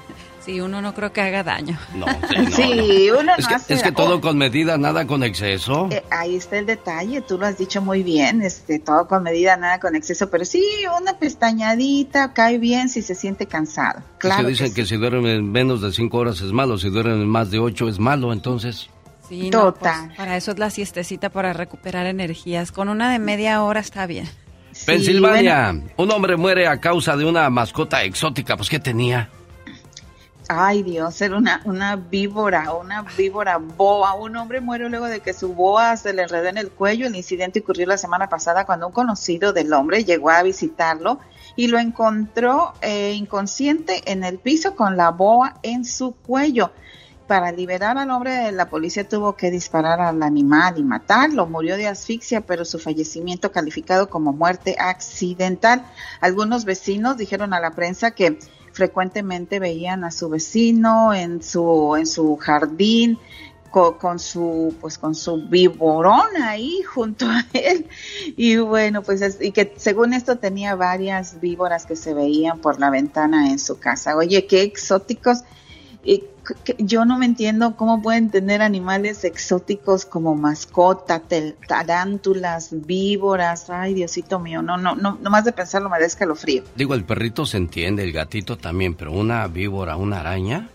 [0.46, 1.76] Sí, uno no creo que haga daño.
[1.96, 2.06] No,
[2.52, 5.88] sí, uno es, que, es que todo con medida, nada con exceso.
[5.90, 9.56] Eh, ahí está el detalle, tú lo has dicho muy bien, este, todo con medida,
[9.56, 10.64] nada con exceso, pero sí,
[11.00, 14.04] una pestañadita cae bien si se siente cansado.
[14.18, 14.46] Claro.
[14.46, 17.88] dicen que, si duermen menos de cinco horas es malo, si duermen más de ocho
[17.88, 18.88] es malo, entonces.
[19.28, 20.14] Sí, pues, Total.
[20.16, 22.70] para eso es la siestecita, para recuperar energías.
[22.70, 24.28] Con una de media hora está bien.
[24.86, 28.56] Pensilvania, un hombre muere a causa de una mascota exótica.
[28.56, 29.28] Pues, ¿qué tenía?
[30.48, 34.14] Ay, Dios, era una, una víbora, una víbora boa.
[34.14, 37.08] Un hombre muere luego de que su boa se le enredó en el cuello.
[37.08, 41.18] El incidente ocurrió la semana pasada cuando un conocido del hombre llegó a visitarlo
[41.56, 46.70] y lo encontró eh, inconsciente en el piso con la boa en su cuello.
[47.26, 51.48] Para liberar al hombre, la policía tuvo que disparar al animal y matarlo.
[51.48, 55.84] Murió de asfixia, pero su fallecimiento calificado como muerte accidental.
[56.20, 58.38] Algunos vecinos dijeron a la prensa que
[58.76, 63.18] frecuentemente veían a su vecino en su en su jardín
[63.70, 65.48] con, su pues con su
[66.42, 67.86] ahí junto a él.
[68.36, 72.90] Y bueno pues y que según esto tenía varias víboras que se veían por la
[72.90, 74.16] ventana en su casa.
[74.16, 75.38] Oye qué exóticos
[76.78, 81.22] yo no me entiendo cómo pueden tener animales exóticos como mascota,
[81.66, 83.70] tarántulas, víboras.
[83.70, 86.62] Ay, Diosito mío, no, no, no, más de pensarlo me da escalofrío.
[86.74, 90.70] Digo, el perrito se entiende, el gatito también, pero una víbora, una araña.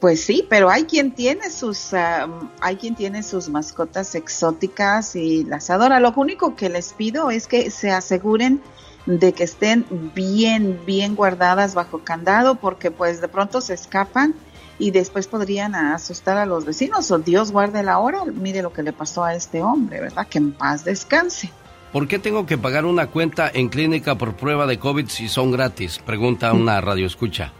[0.00, 5.70] Pues sí, pero hay quien tiene sus, hay quien tiene sus mascotas exóticas y las
[5.70, 6.00] adora.
[6.00, 8.60] Lo único que les pido es que se aseguren
[9.06, 9.84] de que estén
[10.14, 14.34] bien, bien guardadas bajo candado, porque pues de pronto se escapan
[14.78, 18.82] y después podrían asustar a los vecinos o Dios guarde la hora, mire lo que
[18.82, 20.26] le pasó a este hombre, ¿verdad?
[20.26, 21.50] Que en paz descanse.
[21.92, 25.50] ¿Por qué tengo que pagar una cuenta en clínica por prueba de COVID si son
[25.50, 25.98] gratis?
[25.98, 27.52] Pregunta una radio escucha.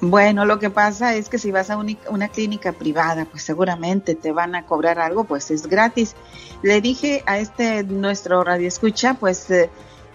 [0.00, 4.32] Bueno, lo que pasa es que si vas a una clínica privada, pues seguramente te
[4.32, 6.14] van a cobrar algo, pues es gratis.
[6.62, 9.68] Le dije a este nuestro radio escucha, pues eh,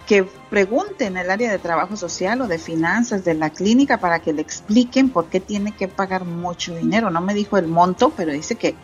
[0.06, 4.32] que pregunten el área de trabajo social o de finanzas de la clínica para que
[4.32, 7.10] le expliquen por qué tiene que pagar mucho dinero.
[7.10, 8.76] No me dijo el monto, pero dice que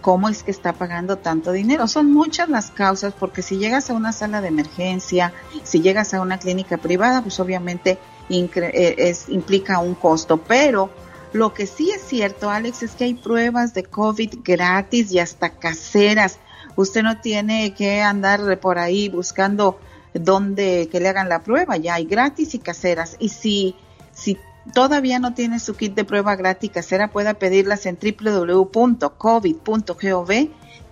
[0.00, 1.88] cómo es que está pagando tanto dinero.
[1.88, 6.20] Son muchas las causas, porque si llegas a una sala de emergencia, si llegas a
[6.20, 7.98] una clínica privada, pues obviamente
[8.28, 10.90] eh, es, implica un costo, pero
[11.32, 15.50] lo que sí es cierto, Alex, es que hay pruebas de COVID gratis y hasta
[15.50, 16.38] caseras.
[16.76, 19.78] Usted no tiene que andar por ahí buscando
[20.14, 23.16] donde que le hagan la prueba, ya hay gratis y caseras.
[23.18, 23.74] Y si,
[24.12, 24.38] si
[24.72, 30.30] todavía no tiene su kit de prueba gratis casera, pueda pedirlas en www.covid.gov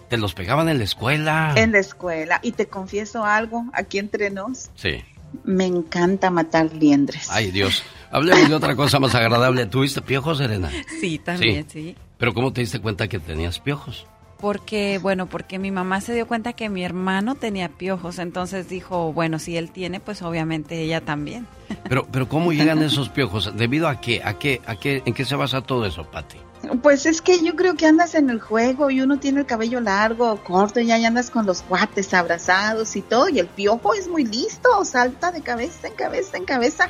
[0.08, 1.52] te los pegaban en la escuela.
[1.56, 2.40] En la escuela.
[2.42, 4.70] Y te confieso algo, aquí entre nos.
[4.74, 5.04] Sí.
[5.44, 7.28] Me encanta matar liendres.
[7.30, 7.82] Ay, Dios.
[8.10, 9.66] Hablemos de otra cosa más agradable.
[9.66, 10.70] ¿Tuviste piojos, Serena?
[11.00, 11.94] Sí, también, sí.
[12.16, 14.06] Pero ¿cómo te diste cuenta que tenías piojos?
[14.40, 19.12] Porque, bueno, porque mi mamá se dio cuenta que mi hermano tenía piojos, entonces dijo,
[19.12, 21.46] bueno, si él tiene, pues obviamente ella también.
[21.88, 23.56] Pero, pero ¿cómo llegan esos piojos?
[23.56, 24.22] ¿Debido a qué?
[24.22, 24.60] ¿A qué?
[24.66, 25.02] ¿A qué?
[25.06, 26.38] ¿En qué se basa todo eso, Pati?
[26.82, 29.80] Pues es que yo creo que andas en el juego y uno tiene el cabello
[29.80, 34.08] largo, corto, y ya andas con los guates abrazados y todo, y el piojo es
[34.08, 36.88] muy listo, salta de cabeza en cabeza en cabeza.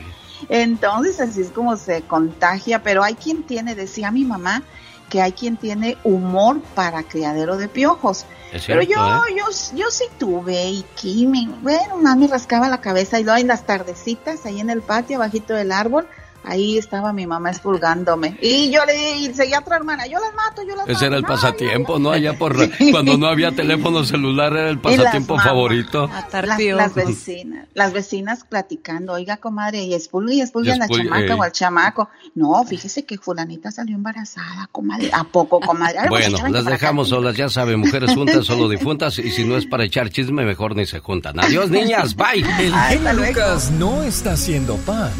[0.48, 4.62] Entonces así es como se contagia, pero hay quien tiene, decía mi mamá,
[5.08, 8.26] que hay quien tiene humor para criadero de piojos.
[8.66, 9.36] Pero yo, ¿eh?
[9.36, 9.44] yo,
[9.76, 13.66] yo sí tuve y que me, bueno, mami rascaba la cabeza y luego en las
[13.66, 16.06] tardecitas ahí en el patio, bajito del árbol,
[16.44, 18.38] ahí estaba mi mamá expulgándome.
[18.40, 20.92] Y yo le y seguía a otra hermana, yo las mato, yo las mato.
[20.92, 22.10] Ese era el No, pasatiempo, ¿no?
[22.10, 22.56] Allá por
[22.90, 26.08] cuando no había teléfono celular era el las pasatiempo favorito.
[26.08, 31.32] Las, las vecinas, las vecinas platicando, oiga comadre, y expulgue y expulgue a la chamaca
[31.32, 31.34] eh.
[31.34, 32.08] o al chamaco.
[32.34, 35.10] No, fíjese que fulanita salió embarazada, comadre.
[35.12, 35.98] ¿A poco, comadre?
[36.00, 36.70] Ay, Bueno, las para acá.
[36.70, 40.44] dejamos solas, ya saben, mujeres juntas, solo difuntas, y si no es para echar chisme,
[40.44, 41.38] mejor ni se juntan.
[41.40, 42.44] Adiós, niñas, bye.
[42.90, 45.10] El Lucas no está haciendo pan.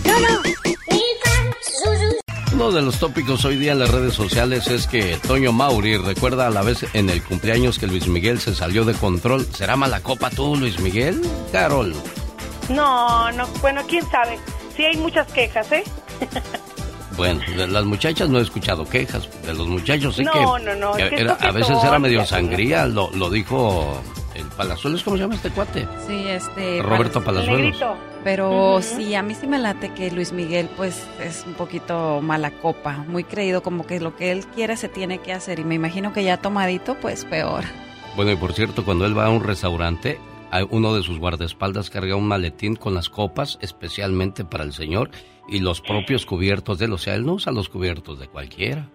[2.59, 6.49] Uno de los tópicos hoy día en las redes sociales es que Toño Mauri recuerda
[6.49, 9.47] a la vez en el cumpleaños que Luis Miguel se salió de control.
[9.55, 11.23] ¿Será mala copa tú, Luis Miguel?
[11.53, 11.95] Carol.
[12.69, 14.41] No, no, bueno, quién sabe.
[14.77, 15.85] Sí hay muchas quejas, ¿eh?
[17.17, 19.29] Bueno, de las muchachas no he escuchado quejas.
[19.47, 22.87] De los muchachos sí No, que, no, no, que era- a veces era medio sangría.
[22.87, 24.01] Lo, lo dijo
[24.39, 25.87] el Palazuelos, ¿cómo se llama este cuate?
[26.07, 26.83] Sí, este...
[26.83, 27.83] Roberto Pal- Palazuelos.
[28.25, 32.51] Pero sí, a mí sí me late que Luis Miguel pues es un poquito mala
[32.51, 35.77] copa, muy creído, como que lo que él quiere se tiene que hacer y me
[35.77, 37.65] imagino que ya tomadito pues peor.
[38.17, 40.19] Bueno, y por cierto, cuando él va a un restaurante,
[40.51, 45.11] hay uno de sus guardaespaldas carga un maletín con las copas especialmente para el señor
[45.49, 46.93] y los propios cubiertos de él.
[46.93, 48.89] O sea, él no usa los cubiertos de cualquiera.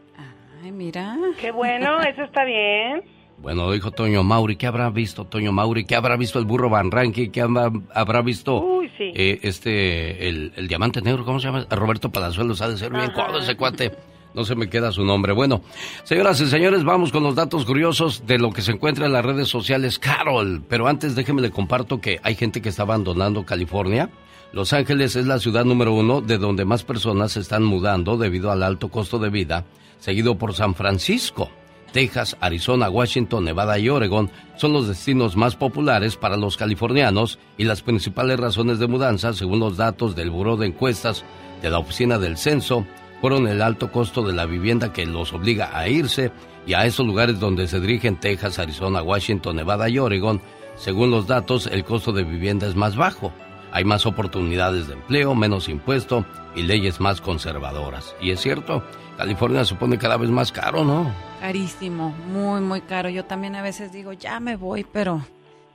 [0.64, 1.18] Ay, mira.
[1.40, 3.04] Qué bueno, eso está bien.
[3.44, 4.56] Bueno, dijo Toño Mauri.
[4.56, 5.84] ¿Qué habrá visto Toño Mauri?
[5.84, 6.90] ¿Qué habrá visto el burro Van?
[6.90, 9.12] ¿Qué habrá, habrá visto Uy, sí.
[9.14, 11.26] eh, este, el, el diamante negro?
[11.26, 11.68] ¿Cómo se llama?
[11.70, 12.62] Roberto Palazuelos.
[12.62, 13.92] Ha de ser bien codo ese cuate.
[14.34, 15.34] No se me queda su nombre.
[15.34, 15.62] Bueno,
[16.06, 19.26] señoras y señores, vamos con los datos curiosos de lo que se encuentra en las
[19.26, 20.00] redes sociales.
[20.00, 24.10] Carol, pero antes déjeme le comparto que hay gente que está abandonando California.
[24.54, 28.52] Los Ángeles es la ciudad número uno de donde más personas se están mudando debido
[28.52, 29.66] al alto costo de vida,
[30.00, 31.50] seguido por San Francisco.
[31.94, 37.64] Texas, Arizona, Washington, Nevada y Oregon son los destinos más populares para los californianos y
[37.64, 41.24] las principales razones de mudanza, según los datos del Buró de Encuestas
[41.62, 42.86] de la Oficina del Censo,
[43.22, 46.32] fueron el alto costo de la vivienda que los obliga a irse
[46.66, 50.42] y a esos lugares donde se dirigen Texas, Arizona, Washington, Nevada y Oregon.
[50.76, 53.32] Según los datos, el costo de vivienda es más bajo.
[53.72, 56.26] Hay más oportunidades de empleo, menos impuesto
[56.56, 58.16] y leyes más conservadoras.
[58.20, 58.84] Y es cierto,
[59.18, 61.14] California se pone cada vez más caro, ¿no?
[61.40, 63.10] Carísimo, muy, muy caro.
[63.10, 65.22] Yo también a veces digo, ya me voy, pero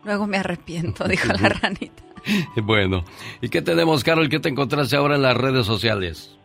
[0.05, 2.03] luego me arrepiento, dijo la ranita.
[2.63, 3.05] Bueno,
[3.41, 4.29] ¿y qué tenemos, Carol?
[4.29, 6.37] ¿Qué te encontraste ahora en las redes sociales?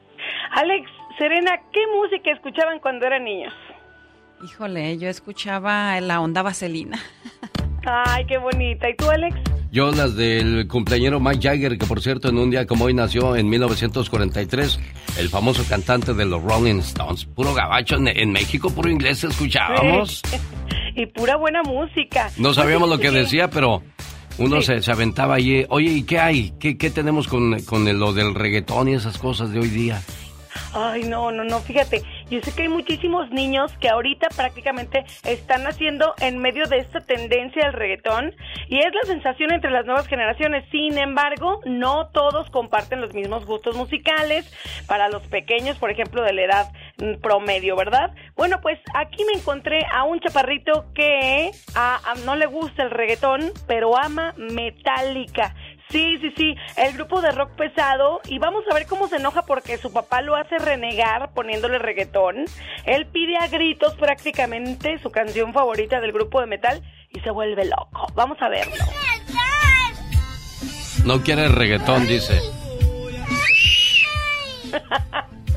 [0.51, 3.53] Alex, Serena, ¿qué música escuchaban cuando eran niños?
[4.43, 6.99] Híjole, yo escuchaba la onda vaselina.
[7.85, 8.87] Ay, qué bonita.
[8.89, 9.35] ¿Y tú, Alex?
[9.73, 13.35] Yo las del cumpleañero Mike Jagger, que por cierto en un día como hoy nació
[13.35, 14.79] en 1943,
[15.17, 17.25] el famoso cantante de los Rolling Stones.
[17.25, 20.21] Puro gabacho en, en México, puro inglés escuchábamos.
[20.29, 20.37] Sí.
[20.95, 22.29] y pura buena música.
[22.37, 23.81] No sabíamos lo que decía, pero
[24.37, 24.67] uno Sí.
[24.67, 25.65] se, se aventaba allí.
[25.69, 26.53] Oye, ¿y qué hay?
[26.59, 29.99] ¿Qué, qué tenemos con, con el- lo del reggaetón y esas cosas de hoy día?
[30.75, 32.03] Ay, no, no, no, fíjate,
[32.33, 37.01] yo sé que hay muchísimos niños que ahorita prácticamente están haciendo en medio de esta
[37.01, 38.35] tendencia del reggaetón
[38.67, 40.65] y es la sensación entre las nuevas generaciones.
[40.71, 44.51] Sin embargo, no todos comparten los mismos gustos musicales.
[44.87, 46.71] Para los pequeños, por ejemplo, de la edad
[47.21, 48.11] promedio, ¿verdad?
[48.35, 52.91] Bueno, pues aquí me encontré a un chaparrito que a- a- no le gusta el
[52.91, 55.53] reggaetón, pero ama Metallica.
[55.93, 59.43] Sí, sí, sí, el grupo de rock pesado y vamos a ver cómo se enoja
[59.43, 62.45] porque su papá lo hace renegar poniéndole reggaetón.
[62.85, 66.81] Él pide a gritos prácticamente su canción favorita del grupo de metal
[67.11, 68.07] y se vuelve loco.
[68.15, 68.73] Vamos a verlo.
[71.05, 72.41] No quiere reggaetón, dice.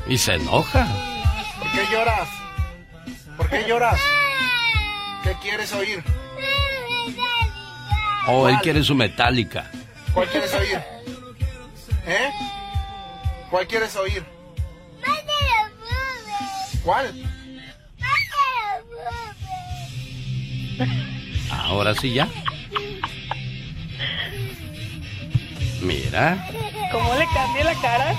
[0.09, 0.87] Y se enoja.
[1.59, 2.28] ¿Por qué lloras?
[3.37, 4.01] ¿Por qué lloras?
[5.24, 6.05] ¿Qué quieres oír?
[8.28, 9.68] Oh, él quiere su metálica.
[10.17, 10.79] ¿Cuál quieres oír?
[12.07, 12.31] ¿Eh?
[13.51, 14.25] ¿Cuál quieres oír?
[16.83, 17.12] ¿Cuál?
[21.51, 22.27] Ahora sí ya.
[25.83, 26.49] Mira,
[26.91, 28.14] ¿Cómo le cambia la cara?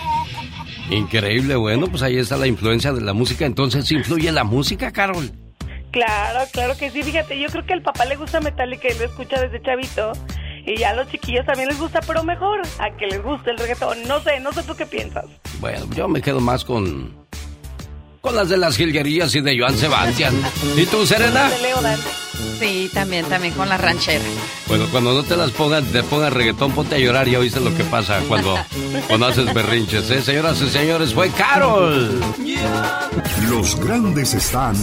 [0.91, 1.55] increíble.
[1.55, 3.47] Bueno, pues ahí está la influencia de la música.
[3.47, 5.31] Entonces, ¿influye la música, Carol?
[5.91, 7.01] Claro, claro que sí.
[7.01, 10.11] Fíjate, yo creo que al papá le gusta Metallica y lo escucha desde chavito.
[10.67, 13.57] Y ya a los chiquillos también les gusta, pero mejor a que les guste el
[13.57, 14.03] reggaetón.
[14.05, 15.23] No sé, no sé tú qué piensas.
[15.61, 17.15] Bueno, yo me quedo más con.
[18.19, 20.35] con las de las jilguerías y de Joan Sebastián.
[20.75, 21.49] ¿Y tú, Serena?
[21.49, 21.97] De Leodan.
[22.59, 24.25] Sí, también, también con la ranchera.
[24.67, 27.73] Bueno, cuando no te las pongan, te pongan reggaetón, ponte a llorar, ya oíste lo
[27.73, 28.55] que pasa cuando,
[29.07, 30.21] cuando haces berrinches, ¿eh?
[30.21, 32.19] Señoras y señores, fue Carol.
[33.49, 34.75] Los grandes están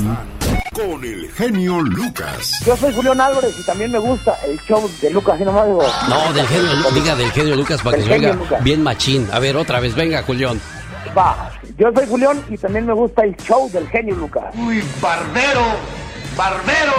[0.75, 2.61] con el genio Lucas.
[2.67, 5.83] Yo soy Julián Álvarez y también me gusta el show de Lucas, y nomás digo.
[6.09, 9.29] No, del genio, diga del genio Lucas para que se oiga bien machín.
[9.33, 10.61] A ver, otra vez, venga, Julián.
[11.17, 14.53] Va, yo soy Julián y también me gusta el show del genio Lucas.
[14.57, 15.63] Uy, barbero,
[16.37, 16.93] barbero.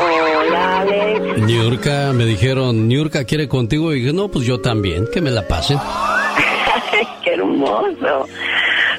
[0.00, 1.42] Hola, Alex.
[1.42, 3.92] Niurka, me dijeron, Niurka quiere contigo.
[3.92, 5.78] Y dije, no, pues yo también, que me la pasen.
[7.24, 8.28] qué hermoso.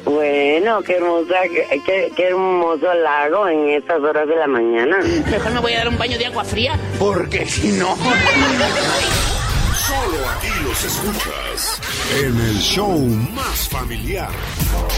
[0.08, 1.82] Bueno, qué hermosa, qué,
[2.16, 5.00] qué- hermoso lago en estas horas de la mañana.
[5.30, 6.80] Mejor me voy a dar un baño de agua fría.
[6.98, 7.96] Porque si no.
[9.88, 10.48] Solo aquí
[10.84, 11.82] escuchas
[12.24, 12.98] en el show
[13.34, 14.30] más familiar.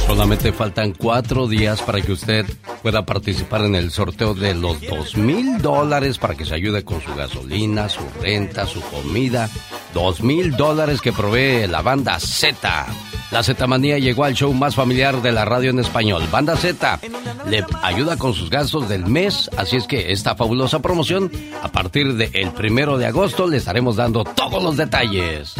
[0.07, 2.45] Solamente faltan cuatro días para que usted
[2.81, 7.01] pueda participar en el sorteo de los dos mil dólares para que se ayude con
[7.01, 9.49] su gasolina, su renta, su comida.
[9.93, 12.85] Dos mil dólares que provee la banda Z.
[13.31, 16.23] La Z Manía llegó al show más familiar de la radio en español.
[16.31, 16.99] Banda Z
[17.47, 22.15] le ayuda con sus gastos del mes, así es que esta fabulosa promoción, a partir
[22.15, 25.53] del primero de agosto, le estaremos dando todos los detalles.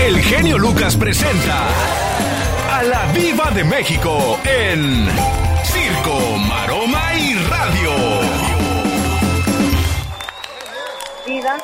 [0.00, 1.66] El genio Lucas presenta
[2.70, 5.08] a la Viva de México en
[5.64, 7.90] Circo, Maroma y Radio.
[11.26, 11.58] Vida,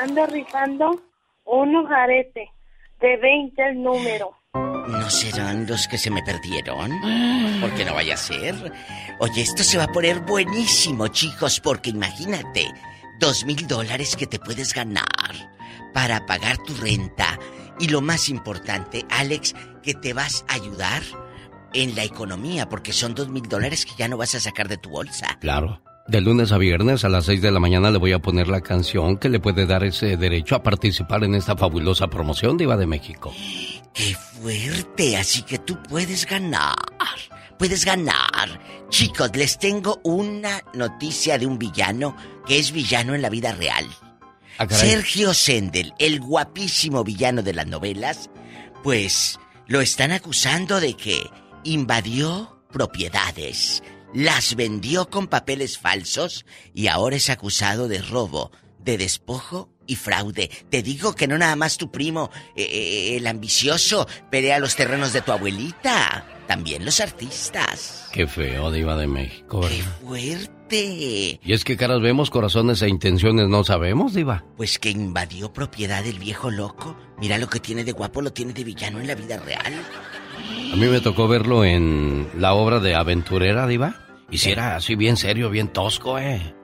[0.00, 1.02] ando rifando
[1.44, 2.48] unos aretes
[3.00, 4.30] de 20 el número.
[4.54, 6.90] ¿No serán los que se me perdieron?
[7.60, 8.54] Porque no vaya a ser.
[9.18, 12.66] Oye, esto se va a poner buenísimo, chicos, porque imagínate,
[13.18, 15.53] dos mil dólares que te puedes ganar
[15.94, 17.38] para pagar tu renta.
[17.80, 21.02] Y lo más importante, Alex, que te vas a ayudar
[21.72, 24.76] en la economía, porque son dos mil dólares que ya no vas a sacar de
[24.76, 25.38] tu bolsa.
[25.40, 25.80] Claro.
[26.06, 28.60] De lunes a viernes a las 6 de la mañana le voy a poner la
[28.60, 32.76] canción que le puede dar ese derecho a participar en esta fabulosa promoción de Iba
[32.76, 33.32] de México.
[33.94, 35.16] ¡Qué fuerte!
[35.16, 36.74] Así que tú puedes ganar.
[37.58, 38.60] Puedes ganar.
[38.90, 42.14] Chicos, les tengo una noticia de un villano
[42.46, 43.86] que es villano en la vida real.
[44.58, 44.66] Ah.
[44.68, 48.30] Sergio Sendel, el guapísimo villano de las novelas,
[48.82, 51.22] pues lo están acusando de que
[51.64, 53.82] invadió propiedades,
[54.12, 60.50] las vendió con papeles falsos y ahora es acusado de robo, de despojo y fraude.
[60.70, 65.12] Te digo que no nada más tu primo, eh, eh, el ambicioso, pelea los terrenos
[65.12, 68.08] de tu abuelita, también los artistas.
[68.12, 69.60] Qué feo de Iba de México.
[69.60, 69.76] ¿verdad?
[70.02, 70.63] ¡Fuerte!
[70.70, 74.44] Y es que caras vemos, corazones e intenciones no sabemos, Diva.
[74.56, 76.96] Pues que invadió propiedad del viejo loco.
[77.18, 79.74] Mira lo que tiene de guapo, lo tiene de villano en la vida real.
[80.72, 84.00] A mí me tocó verlo en la obra de Aventurera, Diva.
[84.30, 86.54] Y si era así bien serio, bien tosco, ¿eh?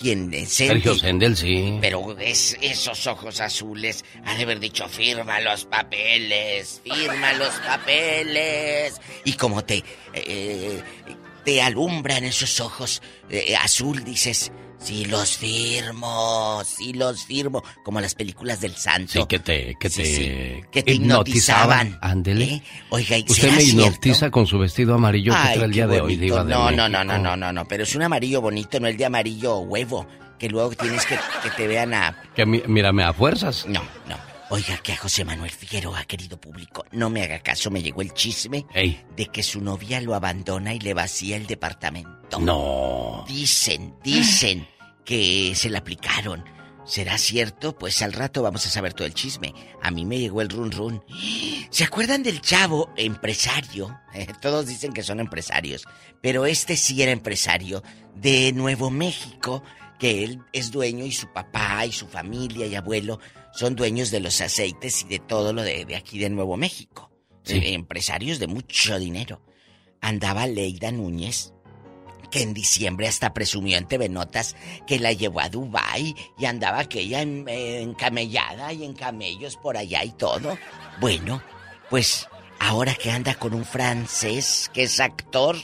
[0.00, 1.36] ¿Quién es Sergio Sendel?
[1.36, 1.78] Sendel, sí.
[1.80, 8.98] Pero es esos ojos azules, ha de haber dicho, firma los papeles, firma los papeles.
[9.24, 9.84] Y como te,
[10.14, 10.82] eh,
[11.44, 17.62] te alumbran esos ojos eh, azul, dices, sí los firmo, sí los firmo.
[17.84, 19.12] Como las películas del santo.
[19.12, 21.98] Sí, que te, que Sí, te, sí, que te hipnotizaban.
[22.00, 22.44] Ándele.
[22.44, 22.62] ¿Eh?
[22.90, 23.86] Oiga, ¿y Usted me cierto?
[23.86, 26.22] hipnotiza con su vestido amarillo que Ay, trae el día de hoy, bonito.
[26.22, 28.88] Diva de no, no, no, no, no, no, no, pero es un amarillo bonito, no
[28.88, 30.06] el de amarillo huevo,
[30.38, 33.66] que luego tienes que que te vean a Que mírame a fuerzas.
[33.66, 34.29] No, no.
[34.52, 38.12] Oiga, que a José Manuel Figueroa, querido público, no me haga caso, me llegó el
[38.12, 39.00] chisme Ey.
[39.14, 42.40] de que su novia lo abandona y le vacía el departamento.
[42.40, 43.24] No.
[43.28, 44.66] Dicen, dicen
[45.04, 46.44] que se la aplicaron.
[46.84, 47.78] ¿Será cierto?
[47.78, 49.54] Pues al rato vamos a saber todo el chisme.
[49.82, 51.04] A mí me llegó el run run.
[51.70, 54.00] ¿Se acuerdan del chavo empresario?
[54.14, 55.84] Eh, todos dicen que son empresarios,
[56.20, 57.84] pero este sí era empresario
[58.16, 59.62] de Nuevo México,
[60.00, 63.20] que él es dueño y su papá y su familia y abuelo
[63.52, 67.10] son dueños de los aceites y de todo lo de, de aquí de Nuevo México.
[67.46, 69.42] Eh, Empresarios de mucho dinero.
[70.00, 71.52] Andaba Leida Núñez,
[72.30, 76.80] que en diciembre hasta presumió en TV Notas que la llevó a Dubai y andaba
[76.80, 80.56] aquella en, eh, encamellada y en camellos por allá y todo.
[81.00, 81.42] Bueno,
[81.90, 82.28] pues
[82.58, 85.56] ahora que anda con un francés que es actor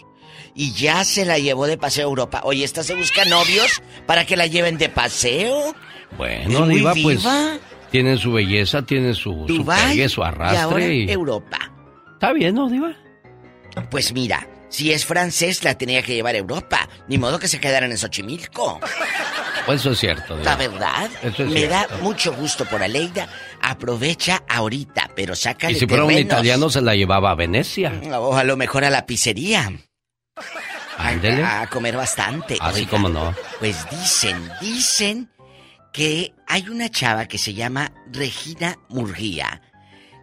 [0.55, 2.41] y ya se la llevó de paseo a Europa.
[2.45, 5.74] Oye, esta se busca novios para que la lleven de paseo.
[6.16, 7.24] Bueno, Diva, pues
[7.97, 8.03] viva.
[8.05, 10.94] tiene su belleza, tiene su, su pegue, su y ahora arrastre.
[10.94, 11.59] y- Europa.
[12.14, 12.94] Está bien, ¿no, Diva?
[13.90, 16.88] Pues mira, si es francés la tenía que llevar a Europa.
[17.09, 18.80] Ni modo que se quedaran en Xochimilco.
[19.66, 20.51] Pues eso es cierto, Diva.
[20.51, 23.28] La verdad, Eso es me da mucho gusto por Aleida.
[23.61, 27.92] Aprovecha ahorita, pero sácale Y si fuera un italiano se la llevaba a Venecia.
[28.18, 29.70] O a lo mejor a la pizzería.
[30.99, 31.42] Ándele.
[31.44, 32.57] A, a comer bastante.
[32.61, 33.34] Así Oiga, como no.
[33.59, 35.28] Pues dicen, dicen
[35.97, 39.62] que hay una chava que se llama Regina Murguía.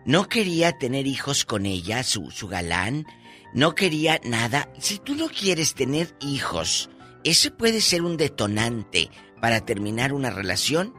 [0.05, 3.07] No quería tener hijos con ella, su, su galán.
[3.55, 4.69] No quería nada.
[4.77, 6.91] Si tú no quieres tener hijos,
[7.23, 9.09] ¿ese puede ser un detonante
[9.41, 10.93] para terminar una relación?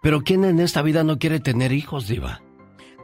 [0.00, 2.40] Pero ¿quién en esta vida no quiere tener hijos, Diva?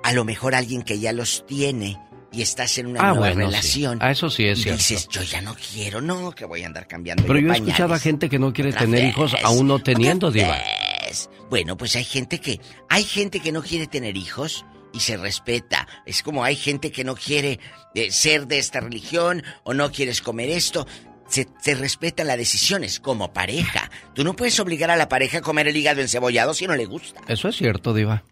[0.04, 1.98] A lo mejor alguien que ya los tiene
[2.32, 3.46] y estás en una Ah, nueva bueno, sí.
[3.46, 3.98] relación.
[4.02, 4.78] Ah, eso sí es y cierto.
[4.78, 7.22] dices, yo ya no quiero, no, que voy a andar cambiando.
[7.24, 7.68] Pero yo he pañales".
[7.68, 10.58] escuchado a gente que no quiere Otra tener vez, hijos aún no teniendo, Diva.
[11.06, 11.30] vez.
[11.50, 12.60] Bueno, pues hay gente que
[12.90, 15.86] hay gente que no quiere tener hijos y se respeta.
[16.04, 17.60] Es como hay gente que no quiere
[17.94, 20.86] eh, ser de esta religión o no quieres comer esto.
[21.28, 23.90] Se, se respetan las decisiones como pareja.
[24.14, 26.86] Tú no puedes obligar a la pareja a comer el hígado encebollado si no le
[26.86, 27.20] gusta.
[27.28, 28.24] Eso es cierto, Diva.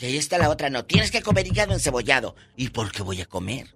[0.00, 2.34] Y ahí está la otra, no, tienes que comer hígado encebollado.
[2.56, 3.74] ¿Y por qué voy a comer?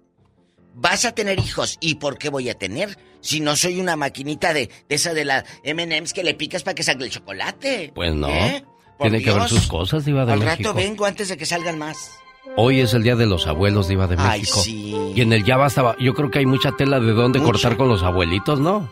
[0.73, 1.77] Vas a tener hijos.
[1.79, 2.97] ¿Y por qué voy a tener?
[3.21, 6.75] Si no soy una maquinita de, de esa de la M&M's que le picas para
[6.75, 7.91] que salga el chocolate.
[7.93, 8.27] Pues no.
[8.27, 8.65] ¿Eh?
[8.99, 10.69] Tiene que ver sus cosas, Diva de Al México.
[10.69, 12.11] rato vengo antes de que salgan más.
[12.57, 14.61] Hoy es el día de los abuelos, Diva de Ay, México.
[14.61, 14.95] sí.
[15.15, 17.87] Y en el ya basta, yo creo que hay mucha tela de dónde cortar con
[17.87, 18.89] los abuelitos, ¿no?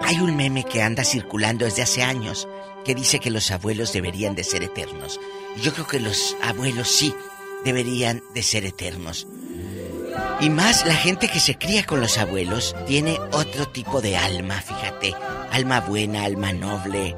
[0.00, 2.48] Hay un meme que anda circulando desde hace años
[2.84, 5.20] que dice que los abuelos deberían de ser eternos.
[5.56, 7.14] Y yo creo que los abuelos sí
[7.64, 9.26] deberían de ser eternos.
[10.40, 14.60] Y más la gente que se cría con los abuelos tiene otro tipo de alma,
[14.60, 15.14] fíjate.
[15.50, 17.14] Alma buena, alma noble,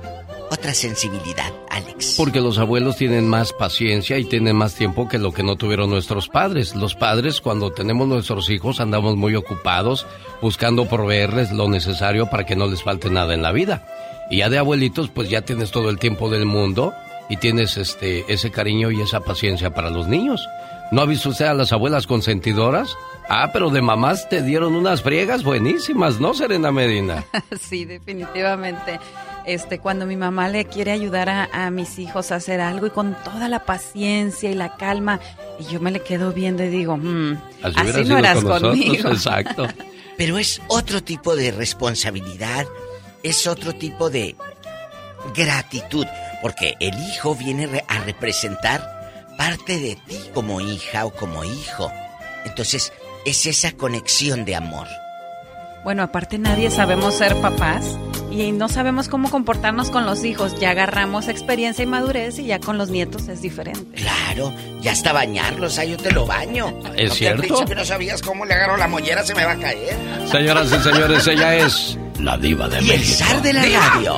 [0.53, 2.15] otra sensibilidad, Alex.
[2.17, 5.91] Porque los abuelos tienen más paciencia y tienen más tiempo que lo que no tuvieron
[5.91, 6.75] nuestros padres.
[6.75, 10.07] Los padres, cuando tenemos nuestros hijos, andamos muy ocupados
[10.41, 13.87] buscando proveerles lo necesario para que no les falte nada en la vida.
[14.31, 16.93] Y ya de abuelitos, pues ya tienes todo el tiempo del mundo
[17.29, 20.47] y tienes este ese cariño y esa paciencia para los niños.
[20.91, 22.95] ¿No ha visto usted a las abuelas consentidoras?
[23.29, 27.25] Ah, pero de mamás te dieron unas friegas buenísimas, ¿no, Serena Medina?
[27.59, 29.01] sí, definitivamente.
[29.47, 32.91] Este, cuando mi mamá le quiere ayudar a, a mis hijos a hacer algo y
[32.91, 35.19] con toda la paciencia y la calma,
[35.59, 39.09] y yo me le quedo viendo y digo, "Mm, Así no eras con nosotros, conmigo.
[39.13, 39.67] exacto.
[40.17, 42.67] Pero es otro tipo de responsabilidad,
[43.25, 44.37] es otro tipo de
[45.35, 46.07] gratitud,
[46.41, 48.83] porque el hijo viene re- a representar
[49.37, 51.91] parte de ti como hija o como hijo.
[52.45, 52.93] Entonces,
[53.25, 54.87] es esa conexión de amor.
[55.85, 57.85] Bueno, aparte nadie sabemos ser papás
[58.31, 60.55] y no sabemos cómo comportarnos con los hijos.
[60.61, 63.97] Ya agarramos experiencia y madurez y ya con los nietos es diferente.
[63.97, 66.69] Claro, ya hasta bañarlos, ay, yo te lo baño.
[66.97, 67.43] ¿Es ¿No te cierto?
[67.43, 69.97] han dicho que no sabías cómo le agarro la mollera, se me va a caer.
[70.31, 74.17] Señoras y señores, ella es la diva de Y el zar de la radio.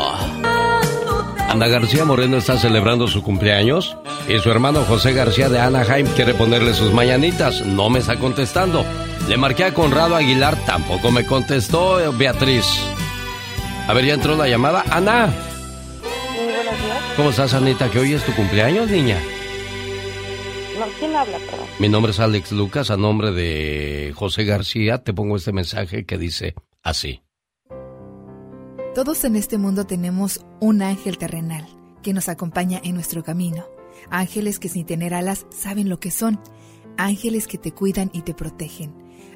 [1.49, 3.97] Ana García Moreno está celebrando su cumpleaños
[4.29, 7.63] y su hermano José García de Anaheim quiere ponerle sus mañanitas.
[7.65, 8.85] No me está contestando.
[9.29, 12.67] Le marqué a Conrado Aguilar, tampoco me contestó eh, Beatriz.
[13.89, 14.85] A ver, ya entró la llamada.
[14.91, 15.33] Ana,
[16.03, 16.99] Sí, buenos días.
[17.17, 17.91] ¿cómo estás, Anita?
[17.91, 19.19] Que hoy es tu cumpleaños, niña.
[20.79, 21.67] No, ¿quién habla, perdón?
[21.79, 26.19] Mi nombre es Alex Lucas, a nombre de José García te pongo este mensaje que
[26.19, 27.23] dice así.
[28.95, 31.67] Todos en este mundo tenemos un ángel terrenal
[32.03, 33.65] que nos acompaña en nuestro camino.
[34.11, 36.41] Ángeles que sin tener alas saben lo que son.
[36.99, 39.04] Ángeles que te cuidan y te protegen.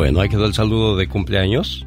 [0.00, 1.84] Bueno, ahí quedó el saludo de cumpleaños.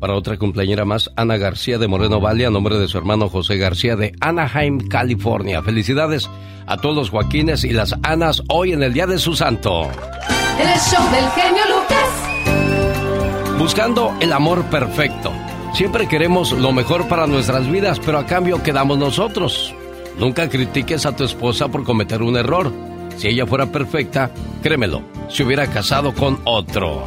[0.00, 3.58] Para otra cumpleañera más, Ana García de Moreno Valle, a nombre de su hermano José
[3.58, 5.62] García de Anaheim, California.
[5.62, 6.30] Felicidades
[6.66, 9.82] a todos los Joaquines y las Anas hoy en el Día de su Santo.
[9.82, 13.58] El show del genio Lucas.
[13.58, 15.30] Buscando el amor perfecto.
[15.74, 19.74] Siempre queremos lo mejor para nuestras vidas, pero a cambio quedamos nosotros.
[20.18, 22.72] Nunca critiques a tu esposa por cometer un error.
[23.18, 24.30] Si ella fuera perfecta,
[24.62, 27.06] créemelo, se hubiera casado con otro.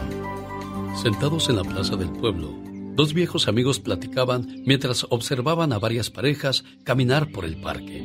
[0.96, 2.56] Sentados en la plaza del pueblo,
[2.96, 7.98] dos viejos amigos platicaban mientras observaban a varias parejas caminar por el parque.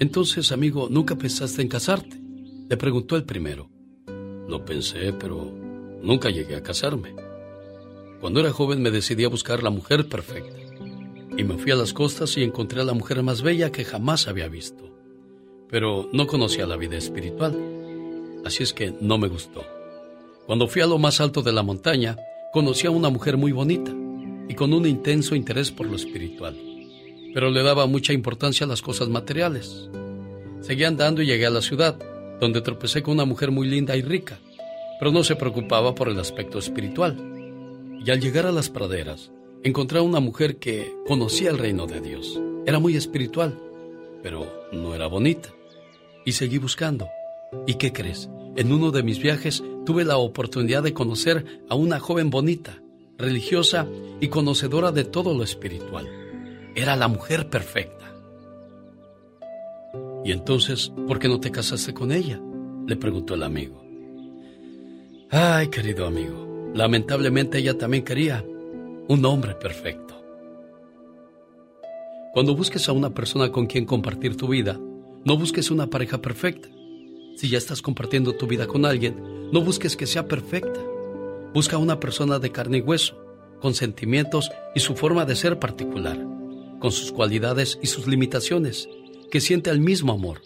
[0.00, 2.20] Entonces, amigo, ¿nunca pensaste en casarte?
[2.68, 3.70] Le preguntó el primero.
[4.48, 5.50] Lo pensé, pero
[6.02, 7.14] nunca llegué a casarme.
[8.20, 10.58] Cuando era joven me decidí a buscar la mujer perfecta.
[11.38, 14.26] Y me fui a las costas y encontré a la mujer más bella que jamás
[14.26, 14.92] había visto.
[15.70, 17.56] Pero no conocía la vida espiritual.
[18.44, 19.75] Así es que no me gustó.
[20.46, 22.16] Cuando fui a lo más alto de la montaña,
[22.52, 23.92] conocí a una mujer muy bonita
[24.48, 26.56] y con un intenso interés por lo espiritual,
[27.34, 29.90] pero le daba mucha importancia a las cosas materiales.
[30.60, 31.98] Seguí andando y llegué a la ciudad,
[32.40, 34.38] donde tropecé con una mujer muy linda y rica,
[35.00, 37.16] pero no se preocupaba por el aspecto espiritual.
[38.04, 39.32] Y al llegar a las praderas,
[39.64, 42.40] encontré a una mujer que conocía el reino de Dios.
[42.66, 43.58] Era muy espiritual,
[44.22, 45.48] pero no era bonita.
[46.24, 47.08] Y seguí buscando.
[47.66, 48.28] ¿Y qué crees?
[48.54, 52.82] En uno de mis viajes tuve la oportunidad de conocer a una joven bonita,
[53.16, 53.86] religiosa
[54.20, 56.06] y conocedora de todo lo espiritual.
[56.74, 58.12] Era la mujer perfecta.
[60.22, 62.38] ¿Y entonces por qué no te casaste con ella?
[62.86, 63.82] le preguntó el amigo.
[65.30, 68.44] Ay, querido amigo, lamentablemente ella también quería
[69.08, 70.14] un hombre perfecto.
[72.32, 74.78] Cuando busques a una persona con quien compartir tu vida,
[75.24, 76.68] no busques una pareja perfecta.
[77.36, 80.80] Si ya estás compartiendo tu vida con alguien, no busques que sea perfecta.
[81.52, 83.22] Busca una persona de carne y hueso,
[83.60, 86.18] con sentimientos y su forma de ser particular,
[86.80, 88.88] con sus cualidades y sus limitaciones,
[89.30, 90.40] que siente el mismo amor,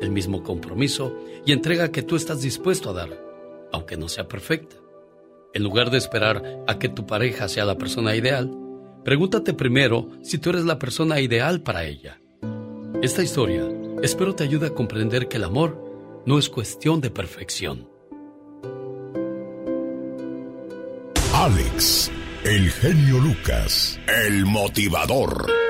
[0.00, 1.14] el mismo compromiso
[1.44, 3.22] y entrega que tú estás dispuesto a dar,
[3.70, 4.76] aunque no sea perfecta.
[5.52, 8.50] En lugar de esperar a que tu pareja sea la persona ideal,
[9.04, 12.18] pregúntate primero si tú eres la persona ideal para ella.
[13.02, 13.68] Esta historia
[14.02, 15.89] espero te ayude a comprender que el amor
[16.26, 17.88] no es cuestión de perfección.
[21.34, 22.10] Alex,
[22.44, 25.69] el genio Lucas, el motivador.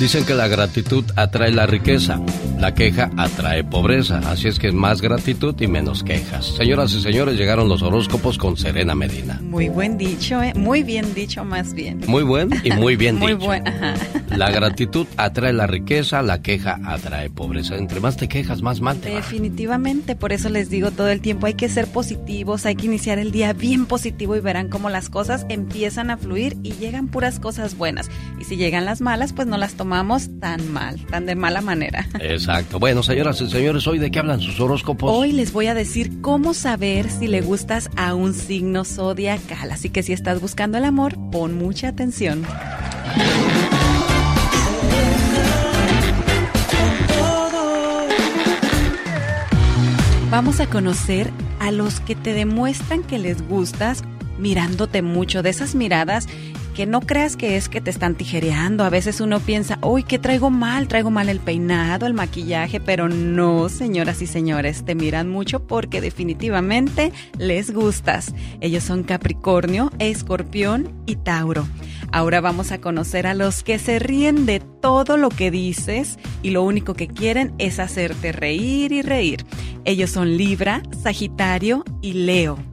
[0.00, 2.18] Dicen que la gratitud atrae la riqueza,
[2.58, 6.46] la queja atrae pobreza, así es que más gratitud y menos quejas.
[6.56, 9.38] Señoras y señores, llegaron los horóscopos con Serena Medina.
[9.42, 10.54] Muy buen dicho, ¿eh?
[10.54, 12.00] muy bien dicho más bien.
[12.06, 13.44] Muy buen y muy bien muy dicho.
[13.44, 13.94] buen, ajá.
[14.34, 17.76] La gratitud atrae la riqueza, la queja atrae pobreza.
[17.76, 19.16] Entre más te quejas, más mal te va.
[19.16, 23.18] Definitivamente, por eso les digo todo el tiempo, hay que ser positivos, hay que iniciar
[23.18, 27.38] el día bien positivo y verán cómo las cosas empiezan a fluir y llegan puras
[27.38, 28.08] cosas buenas.
[28.40, 32.06] Y si llegan las malas, pues no las tomamos tan mal, tan de mala manera.
[32.20, 32.78] Exacto.
[32.78, 35.10] Bueno, señoras y señores, ¿hoy de qué hablan sus horóscopos?
[35.12, 39.72] Hoy les voy a decir cómo saber si le gustas a un signo zodiacal.
[39.72, 42.46] Así que si estás buscando el amor, pon mucha atención.
[50.30, 54.04] Vamos a conocer a los que te demuestran que les gustas
[54.38, 56.28] mirándote mucho, de esas miradas
[56.86, 58.84] no creas que es que te están tijereando.
[58.84, 63.08] A veces uno piensa, uy, que traigo mal, traigo mal el peinado, el maquillaje, pero
[63.08, 68.34] no, señoras y señores, te miran mucho porque definitivamente les gustas.
[68.60, 71.66] Ellos son Capricornio, Escorpión y Tauro.
[72.12, 76.50] Ahora vamos a conocer a los que se ríen de todo lo que dices y
[76.50, 79.44] lo único que quieren es hacerte reír y reír.
[79.84, 82.69] Ellos son Libra, Sagitario y Leo.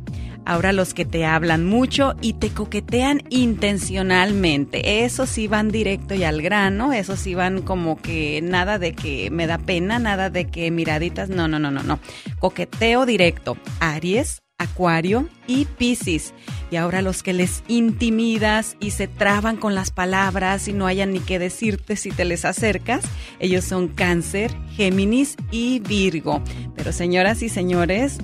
[0.48, 5.04] Ahora los que te hablan mucho y te coquetean intencionalmente.
[5.04, 9.30] Esos sí van directo y al grano, esos sí van como que nada de que
[9.30, 12.00] me da pena, nada de que miraditas, no, no, no, no, no.
[12.40, 13.58] Coqueteo directo.
[13.82, 16.34] Aries, Acuario y Piscis.
[16.72, 21.12] Y ahora los que les intimidas y se traban con las palabras y no hayan
[21.12, 23.04] ni qué decirte si te les acercas,
[23.40, 26.42] ellos son Cáncer, Géminis y Virgo.
[26.74, 28.20] Pero señoras y señores,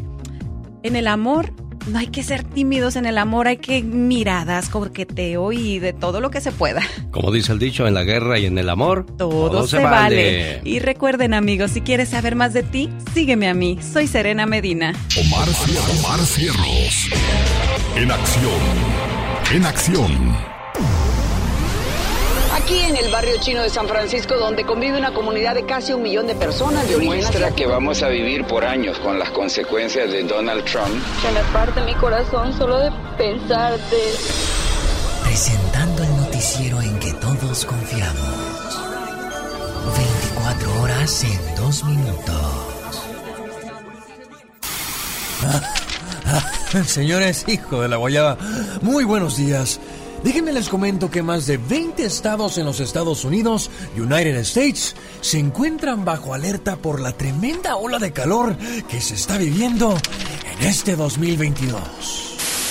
[0.84, 1.53] en el amor
[1.88, 6.21] no hay que ser tímidos en el amor, hay que miradas, coqueteo y de todo
[6.21, 6.81] lo que se pueda.
[7.11, 10.61] Como dice el dicho, en la guerra y en el amor, todo, se, vale.
[10.63, 13.77] Y recuerden amigos, si quieres saber más de ti, sígueme a mí.
[13.81, 14.93] Soy Serena Medina.
[15.19, 17.09] Omar, Cier- Omar Cierros.
[17.95, 18.53] En acción.
[19.53, 20.53] En acción.
[22.63, 26.01] Aquí en el barrio chino de San Francisco, donde convive una comunidad de casi un
[26.01, 27.55] millón de personas de origen asiático.
[27.57, 31.03] que vamos a vivir por años con las consecuencias de Donald Trump.
[31.21, 34.01] Se me parte mi corazón solo de pensar de...
[35.23, 38.79] Presentando el noticiero en que todos confiamos.
[39.97, 42.73] 24 horas en 2 minutos.
[46.85, 48.37] Señores, hijo de la guayaba,
[48.81, 49.81] muy buenos días.
[50.24, 55.37] Déjenme les comento que más de 20 estados en los Estados Unidos, United States, se
[55.37, 58.55] encuentran bajo alerta por la tremenda ola de calor
[58.87, 59.97] que se está viviendo
[60.59, 62.22] en este 2022.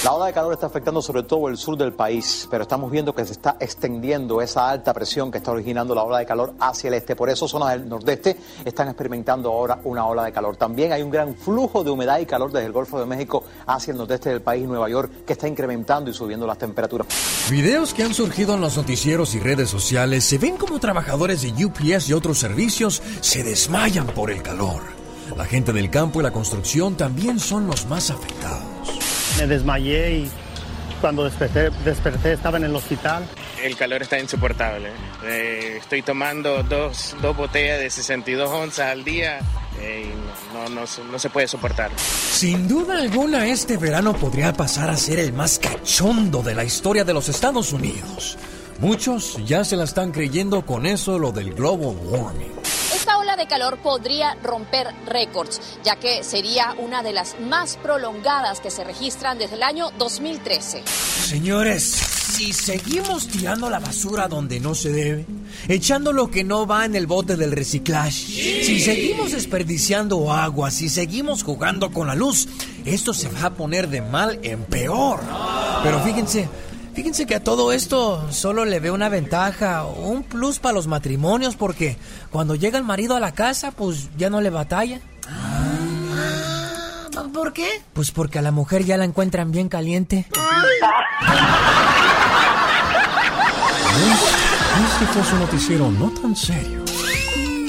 [0.05, 3.15] La ola de calor está afectando sobre todo el sur del país, pero estamos viendo
[3.15, 6.89] que se está extendiendo esa alta presión que está originando la ola de calor hacia
[6.89, 7.15] el este.
[7.15, 10.57] Por eso zonas del nordeste están experimentando ahora una ola de calor.
[10.57, 13.93] También hay un gran flujo de humedad y calor desde el Golfo de México hacia
[13.93, 17.07] el nordeste del país, Nueva York, que está incrementando y subiendo las temperaturas.
[17.49, 21.65] Videos que han surgido en los noticieros y redes sociales se ven como trabajadores de
[21.65, 24.83] UPS y otros servicios se desmayan por el calor.
[25.37, 28.72] La gente del campo y la construcción también son los más afectados.
[29.43, 30.31] Me desmayé y
[31.01, 33.25] cuando desperté, desperté estaba en el hospital.
[33.61, 34.91] El calor está insoportable.
[35.25, 39.41] Eh, estoy tomando dos, dos botellas de 62 onzas al día
[39.81, 41.91] eh, y no, no, no, no se puede soportar.
[41.99, 47.03] Sin duda alguna, este verano podría pasar a ser el más cachondo de la historia
[47.03, 48.39] de los Estados Unidos.
[48.79, 52.53] Muchos ya se la están creyendo con eso lo del global warming.
[53.13, 58.61] Esta ola de calor podría romper récords, ya que sería una de las más prolongadas
[58.61, 60.83] que se registran desde el año 2013.
[60.87, 65.27] Señores, si seguimos tirando la basura donde no se debe,
[65.69, 70.89] echando lo que no va en el bote del reciclaje, si seguimos desperdiciando agua, si
[70.89, 72.49] seguimos jugando con la luz,
[72.87, 75.21] esto se va a poner de mal en peor.
[75.83, 76.49] Pero fíjense,
[76.95, 81.57] Fíjense que a todo esto solo le veo una ventaja, un plus para los matrimonios,
[81.57, 81.97] porque
[82.31, 85.01] cuando llega el marido a la casa, pues ya no le batalla.
[87.33, 87.69] ¿Por qué?
[87.93, 90.27] Pues porque a la mujer ya la encuentran bien caliente.
[94.85, 96.85] Este fue su noticiero no tan serio.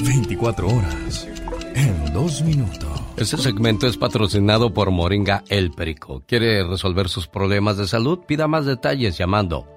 [0.02, 1.26] 24 horas
[1.74, 2.93] en dos minutos.
[3.16, 6.24] Este segmento es patrocinado por Moringa El Perico.
[6.26, 8.18] ¿Quiere resolver sus problemas de salud?
[8.26, 9.68] Pida más detalles llamando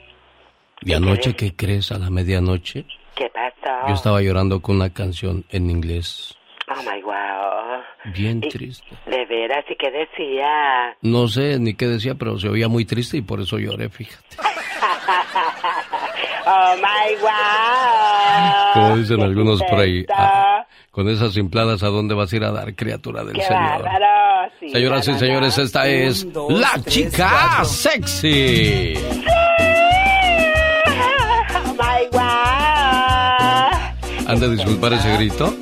[0.81, 2.87] ¿Y anoche qué crees a la medianoche?
[3.17, 3.89] ¿Qué pasó?
[3.89, 6.37] Yo estaba llorando con una canción en inglés.
[6.69, 7.83] Oh my wow.
[8.13, 8.87] Bien Y- triste.
[9.07, 10.97] De veras, ¿y qué decía?
[11.03, 14.37] No sé ni qué decía, pero se oía muy triste y por eso lloré, fíjate.
[16.47, 18.73] oh my wow.
[18.75, 20.05] Como dicen algunos por ahí.
[20.15, 23.83] ah, con esas simpladas, ¿a dónde vas a ir a dar, criatura del Qué Señor?
[23.83, 24.51] bárbaro.
[24.61, 27.65] Sí, Señoras y no, no, señores, esta es Un, dos, la tres, chica cuatro.
[27.67, 28.95] sexy.
[28.97, 29.46] Oh
[34.29, 35.55] Han de disculpar ese grito.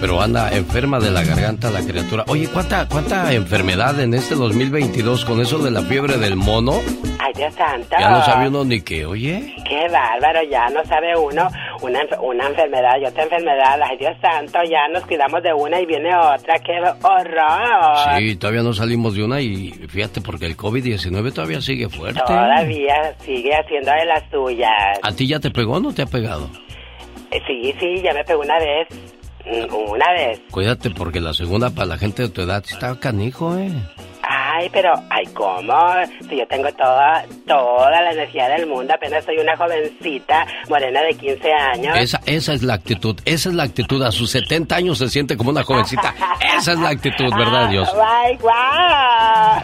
[0.00, 2.24] Pero anda enferma de la garganta la criatura.
[2.28, 6.80] Oye, ¿cuánta, cuánta enfermedad en este 2022 con eso de la fiebre del mono?
[7.18, 7.96] Ay, Dios santo.
[8.00, 9.54] Ya no sabe uno ni qué, oye.
[9.68, 11.50] Qué bárbaro, ya no sabe uno
[11.82, 13.78] una, una enfermedad y otra enfermedad.
[13.82, 16.58] Ay, Dios santo, ya nos cuidamos de una y viene otra.
[16.60, 18.18] ¡Qué horror!
[18.18, 22.22] Sí, todavía no salimos de una y fíjate porque el COVID-19 todavía sigue fuerte.
[22.26, 24.98] Todavía sigue haciendo de las suyas.
[25.02, 26.48] ¿A ti ya te pegó o no te ha pegado?
[27.30, 28.88] Eh, Sí, sí, ya me pegó una vez.
[29.46, 30.40] Mm, Una vez.
[30.50, 33.70] Cuídate porque la segunda para la gente de tu edad está canijo, ¿eh?
[34.22, 35.72] Ay, pero, ay, ¿cómo?
[36.28, 41.14] Si yo tengo toda, toda la energía del mundo, apenas soy una jovencita morena de
[41.14, 41.96] 15 años.
[41.96, 44.02] Esa, esa es la actitud, esa es la actitud.
[44.02, 46.14] A sus 70 años se siente como una jovencita.
[46.58, 47.88] Esa es la actitud, ¿verdad, Dios?
[48.06, 49.62] ¡Ay, guau!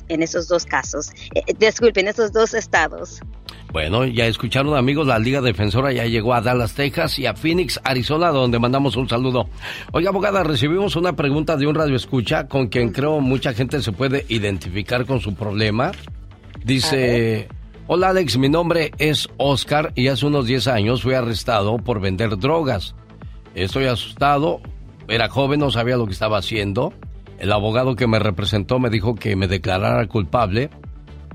[0.08, 1.08] en esos dos casos.
[1.34, 3.22] Eh, eh, en esos dos estados.
[3.72, 7.80] Bueno, ya escucharon amigos, la Liga Defensora ya llegó a Dallas, Texas y a Phoenix,
[7.82, 9.48] Arizona, donde mandamos un saludo.
[9.92, 13.90] Oiga, abogada, recibimos una pregunta de un radio escucha con quien creo mucha gente se
[13.90, 15.90] puede identificar con su problema.
[16.64, 17.48] Dice,
[17.86, 22.38] Hola Alex, mi nombre es Oscar y hace unos 10 años fui arrestado por vender
[22.38, 22.94] drogas.
[23.54, 24.62] Estoy asustado,
[25.06, 26.94] era joven, no sabía lo que estaba haciendo.
[27.38, 30.70] El abogado que me representó me dijo que me declarara culpable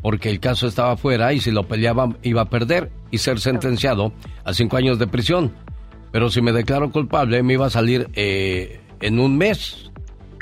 [0.02, 4.14] porque el caso estaba fuera y si lo peleaba iba a perder y ser sentenciado
[4.44, 5.54] a cinco años de prisión.
[6.12, 9.92] Pero si me declaro culpable me iba a salir eh, en un mes.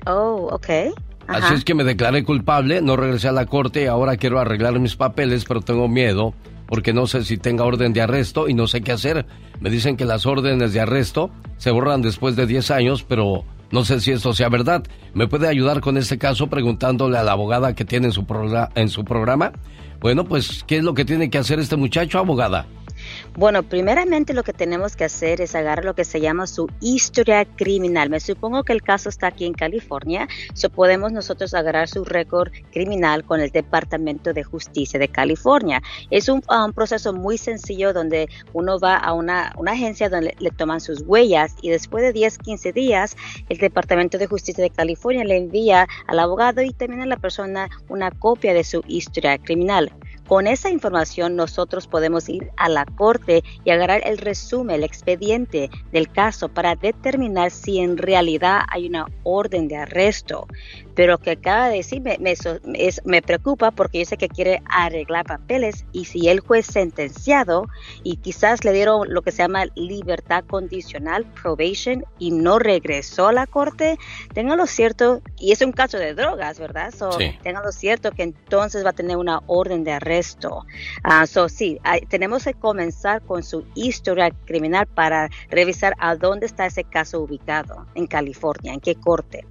[0.06, 0.70] Oh, ok.
[1.28, 4.80] Así es que me declaré culpable, no regresé a la corte y ahora quiero arreglar
[4.80, 6.34] mis papeles, pero tengo miedo
[6.68, 9.26] porque no sé si tenga orden de arresto y no sé qué hacer.
[9.60, 13.84] Me dicen que las órdenes de arresto se borran después de 10 años, pero no
[13.84, 14.84] sé si esto sea verdad.
[15.14, 18.26] ¿Me puede ayudar con este caso preguntándole a la abogada que tiene en su,
[18.76, 19.52] en su programa?
[20.00, 22.66] Bueno, pues, ¿qué es lo que tiene que hacer este muchacho, abogada?
[23.38, 27.46] Bueno, primeramente lo que tenemos que hacer es agarrar lo que se llama su historia
[27.46, 28.10] criminal.
[28.10, 32.52] Me supongo que el caso está aquí en California, so podemos nosotros agarrar su récord
[32.72, 35.84] criminal con el Departamento de Justicia de California.
[36.10, 36.42] Es un,
[36.74, 41.70] proceso muy sencillo donde uno va a una, agencia donde le, toman sus huellas y
[41.70, 43.16] después de 10, 15 días
[43.50, 47.70] el Departamento de Justicia de California le envía al abogado y también a la persona
[47.88, 49.92] una copia de su historia criminal.
[50.28, 55.70] Con esa información nosotros podemos ir a la corte y agarrar el resumen, el expediente
[55.94, 60.46] del caso para determinar si en realidad hay una orden de arresto.
[60.98, 62.18] Pero que acaba de decir me,
[63.06, 67.68] me, preocupa porque yo sé que quiere arreglar papeles y si el juez sentenciado
[68.04, 73.32] y quizás le dieron lo que se llama libertad condicional, probation, y no regresó a
[73.32, 73.98] la corte,
[74.34, 76.94] ténganlo cierto, y es un caso de drogas, ¿verdad?
[76.94, 77.12] So,
[77.44, 80.66] Ténganlo cierto que entonces va a tener una orden de arresto esto.
[81.06, 81.80] Uh, so, sí,
[82.10, 87.86] tenemos que comenzar con su historia criminal para revisar a dónde está ese caso ubicado
[87.96, 89.46] en California, en qué corte.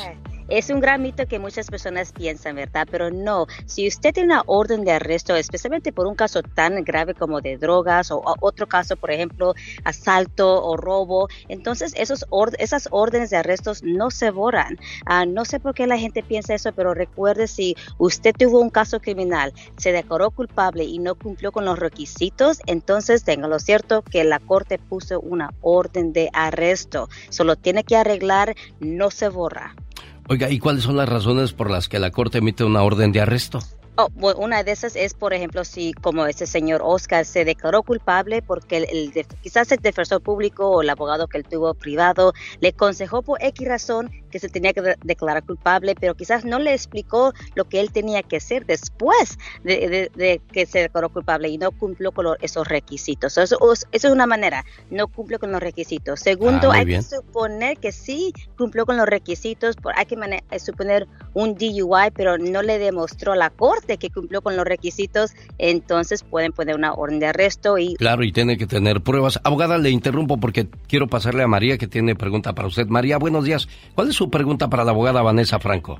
[0.50, 2.86] Es un gran mito que muchas personas piensan, ¿verdad?
[2.90, 7.14] Pero no, si usted tiene una orden de arresto, especialmente por un caso tan grave
[7.14, 9.54] como de drogas o, otro caso, por ejemplo,
[9.84, 12.26] asalto o robo, entonces esos
[12.58, 14.76] esas órdenes de arrestos no se borran.
[15.06, 18.70] Ah, no sé por qué la gente piensa eso, pero recuerde si usted tuvo un
[18.70, 24.24] caso criminal, se declaró culpable y no cumplió con los requisitos, entonces lo cierto que
[24.24, 27.08] la corte puso una orden de arresto.
[27.28, 29.76] Solo tiene que arreglar, no se borra.
[30.28, 33.20] Oiga, ¿y cuáles son las razones por las que la Corte emite una orden de
[33.20, 33.60] arresto?
[34.02, 38.40] Oh, una de esas es, por ejemplo, si como ese señor Oscar se declaró culpable
[38.40, 39.12] porque el,
[39.42, 43.68] quizás el defensor público o el abogado que él tuvo privado le aconsejó por X
[43.68, 47.92] razón que se tenía que declarar culpable, pero quizás no le explicó lo que él
[47.92, 53.36] tenía que hacer después de, que se declaró culpable y no cumplió con esos requisitos.
[53.36, 53.58] Eso,
[53.92, 56.20] es una manera, no cumplió con los requisitos.
[56.20, 60.16] Segundo, ah, hay que suponer que sí cumplió con los requisitos, hay que
[60.58, 66.22] suponer un DUI, pero no le demostró la corte que cumplió con los requisitos, entonces
[66.22, 67.94] pueden poner una orden de arresto y...
[67.96, 69.40] Claro, y tiene que tener pruebas.
[69.44, 72.86] Abogada, le interrumpo porque quiero pasarle a María que tiene pregunta para usted.
[72.88, 73.68] María, buenos días.
[73.94, 75.98] ¿Cuál es su pregunta para la abogada Vanessa Franco?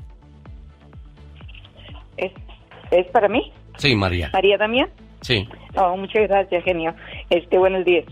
[2.17, 2.31] ¿Es,
[2.91, 3.51] ¿Es para mí?
[3.77, 4.29] Sí, María.
[4.33, 4.89] ¿María Damián?
[5.21, 5.47] Sí.
[5.75, 6.93] Oh, muchas gracias, genio.
[7.29, 8.05] Este, buenos días.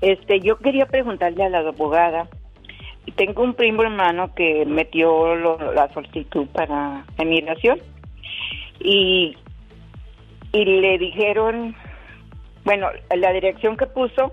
[0.00, 2.28] Este, yo quería preguntarle a la abogada.
[3.16, 7.80] Tengo un primo hermano que metió la solicitud para emigración
[8.80, 9.36] y,
[10.52, 11.76] y le dijeron,
[12.64, 14.32] bueno, la dirección que puso,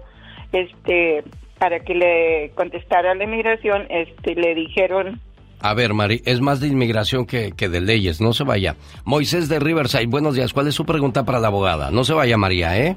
[0.51, 1.23] este,
[1.59, 5.19] para que le contestara a la inmigración, este, le dijeron...
[5.59, 8.75] A ver, Mari, es más de inmigración que, que, de leyes, no se vaya.
[9.05, 11.89] Moisés de Riverside, buenos días, ¿cuál es su pregunta para la abogada?
[11.89, 12.95] No se vaya, María, ¿eh?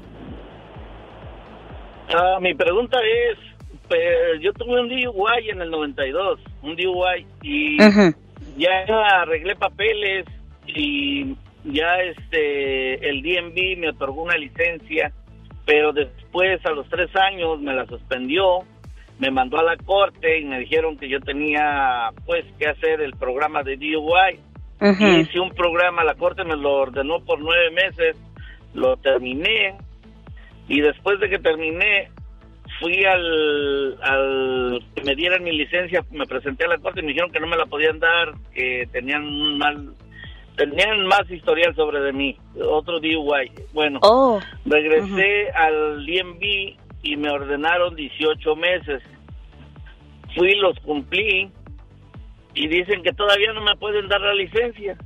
[2.13, 3.37] Ah, mi pregunta es,
[3.87, 4.01] pues,
[4.41, 7.77] yo tuve un DUI en el 92, un DUI, y
[8.57, 8.85] ya
[9.21, 10.25] arreglé papeles
[10.67, 15.11] y ya este el DMV me otorgó una licencia,
[15.65, 18.59] pero después a los tres años me la suspendió,
[19.19, 23.13] me mandó a la corte y me dijeron que yo tenía pues que hacer el
[23.13, 24.39] programa de DUI.
[24.81, 28.17] Hice un programa, la corte me lo ordenó por nueve meses,
[28.73, 29.75] lo terminé
[30.67, 32.09] y después de que terminé
[32.79, 37.09] fui al, al que me dieran mi licencia, me presenté a la corte y me
[37.09, 39.93] dijeron que no me la podían dar, que tenían un mal
[40.61, 42.37] tenían más historial sobre de mí,
[42.69, 43.51] otro DUI.
[43.73, 44.39] Bueno, oh.
[44.65, 49.01] regresé al DMV y me ordenaron 18 meses.
[50.35, 51.51] Fui, los cumplí
[52.53, 54.97] y dicen que todavía no me pueden dar la licencia.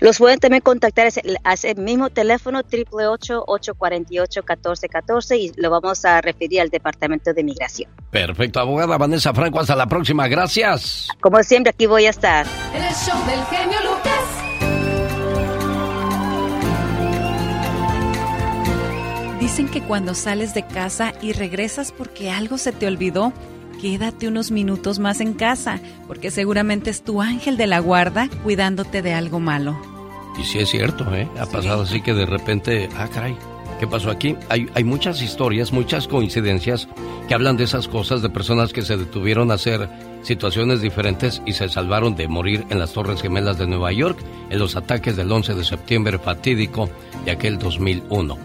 [0.00, 1.08] Los pueden también contactar
[1.44, 7.90] a ese mismo teléfono 888-848-1414 y lo vamos a referir al Departamento de Migración.
[8.10, 11.08] Perfecto, abogada Vanessa Franco, hasta la próxima, gracias.
[11.20, 12.46] Como siempre, aquí voy a estar.
[12.74, 14.10] En el show del genio Lucas.
[19.40, 23.32] Dicen que cuando sales de casa y regresas porque algo se te olvidó,
[23.80, 29.02] quédate unos minutos más en casa, porque seguramente es tu ángel de la guarda cuidándote
[29.02, 29.80] de algo malo.
[30.38, 31.28] Y sí es cierto, ¿eh?
[31.38, 33.36] Ha pasado así que de repente, ah, caray,
[33.78, 34.36] ¿qué pasó aquí?
[34.48, 36.88] Hay, hay muchas historias, muchas coincidencias
[37.26, 39.88] que hablan de esas cosas, de personas que se detuvieron a hacer
[40.22, 44.18] situaciones diferentes y se salvaron de morir en las Torres Gemelas de Nueva York
[44.50, 46.90] en los ataques del 11 de septiembre fatídico
[47.24, 48.36] de aquel 2001.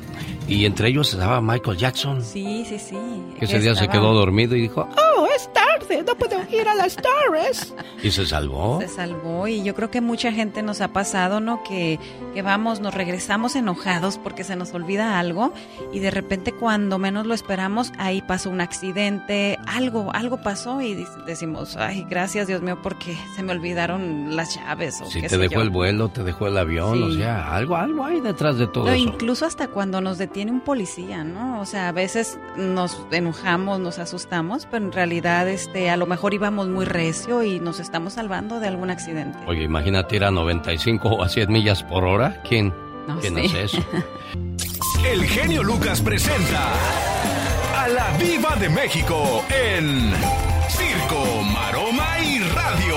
[0.47, 2.23] Y entre ellos estaba Michael Jackson.
[2.23, 2.97] Sí, sí, sí.
[3.39, 6.75] Que ese día se quedó dormido y dijo, oh, es tarde, no puedo ir a
[6.75, 7.73] las torres.
[8.03, 8.79] ¿Y se salvó?
[8.81, 11.63] Se salvó y yo creo que mucha gente nos ha pasado, ¿no?
[11.63, 11.99] Que,
[12.33, 15.53] que vamos, nos regresamos enojados porque se nos olvida algo
[15.91, 21.05] y de repente cuando menos lo esperamos, ahí pasó un accidente, algo, algo pasó y
[21.25, 25.01] decimos, ay, gracias Dios mío porque se me olvidaron las llaves.
[25.01, 28.21] O sí, te dejó el vuelo, te dejó el avión, o sea, algo, algo hay
[28.21, 28.95] detrás de todo eso.
[28.95, 31.59] Incluso hasta cuando nos tiene un policía, ¿no?
[31.61, 36.33] O sea, a veces nos enojamos, nos asustamos, pero en realidad este, a lo mejor
[36.33, 39.37] íbamos muy recio y nos estamos salvando de algún accidente.
[39.47, 42.41] Oye, imagínate ir a 95 o a 100 millas por hora.
[42.47, 42.73] ¿Quién,
[43.07, 43.85] no, ¿quién hace eso?
[45.11, 46.71] El genio Lucas presenta
[47.75, 50.11] a la Viva de México en
[50.69, 52.95] Circo, Maroma y Radio.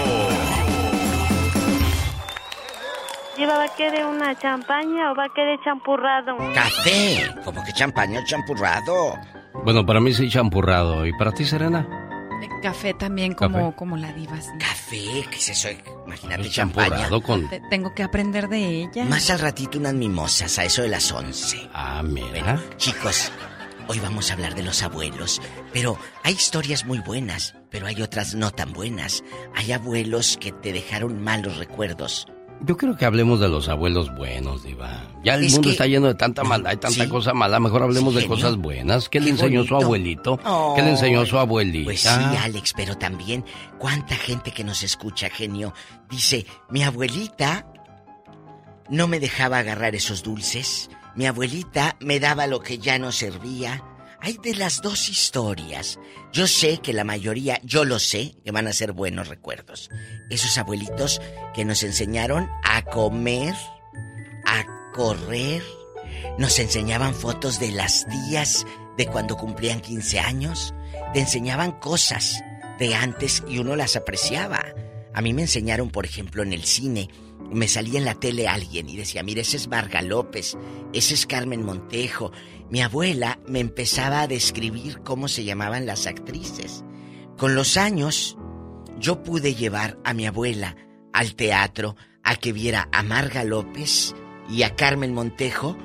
[3.48, 6.36] ¿Va a querer una champaña o va a querer champurrado?
[6.54, 9.14] Café, como que champaña o champurrado.
[9.64, 11.06] Bueno, para mí sí champurrado.
[11.06, 11.86] ¿Y para ti, Serena?
[12.62, 14.38] Café también, como, como la diva.
[14.58, 15.24] ¿Café?
[15.30, 15.68] ¿Qué es eso?
[16.06, 17.08] Imagínate champaña.
[17.20, 17.48] Con...
[17.70, 19.04] Tengo que aprender de ella.
[19.04, 21.68] Más al ratito unas mimosas, a eso de las once.
[21.72, 22.60] Ah, mira.
[22.76, 23.30] chicos,
[23.88, 25.40] hoy vamos a hablar de los abuelos.
[25.72, 29.22] Pero hay historias muy buenas, pero hay otras no tan buenas.
[29.54, 32.26] Hay abuelos que te dejaron malos recuerdos.
[32.60, 35.04] Yo creo que hablemos de los abuelos buenos, Diva.
[35.22, 37.60] Ya el mundo está lleno de tanta maldad y tanta cosa mala.
[37.60, 39.08] Mejor hablemos de cosas buenas.
[39.08, 40.38] ¿Qué, le enseñó su abuelito?
[40.74, 41.84] ¿Qué le enseñó su abuelita?
[41.84, 43.44] Pues sí, Alex, pero también,
[43.78, 45.72] ¿cuánta gente que nos escucha, genio?
[46.10, 47.66] Dice, mi abuelita
[48.88, 50.90] no me dejaba agarrar esos dulces.
[51.14, 53.82] Mi abuelita me daba lo que ya no servía.
[54.20, 55.98] Hay de las dos historias.
[56.32, 59.90] Yo sé que la mayoría, yo lo sé, que van a ser buenos recuerdos.
[60.28, 61.20] Esos abuelitos
[61.54, 63.54] que nos enseñaron a comer,
[64.44, 65.62] a correr,
[66.36, 68.66] nos enseñaban fotos de las tías
[68.96, 70.74] de cuando cumplían 15 años,
[71.14, 72.42] te enseñaban cosas
[72.78, 74.64] de antes y uno las apreciaba.
[75.14, 77.08] A mí me enseñaron, por ejemplo, en el cine,
[77.50, 80.56] me salía en la tele alguien y decía, mire, ese es Marga López,
[80.92, 82.32] ese es Carmen Montejo.
[82.70, 86.84] Mi abuela me empezaba a describir cómo se llamaban las actrices.
[87.38, 88.36] Con los años,
[88.98, 90.76] yo pude llevar a mi abuela
[91.12, 94.14] al teatro a que viera a Marga López
[94.50, 95.78] y a Carmen Montejo,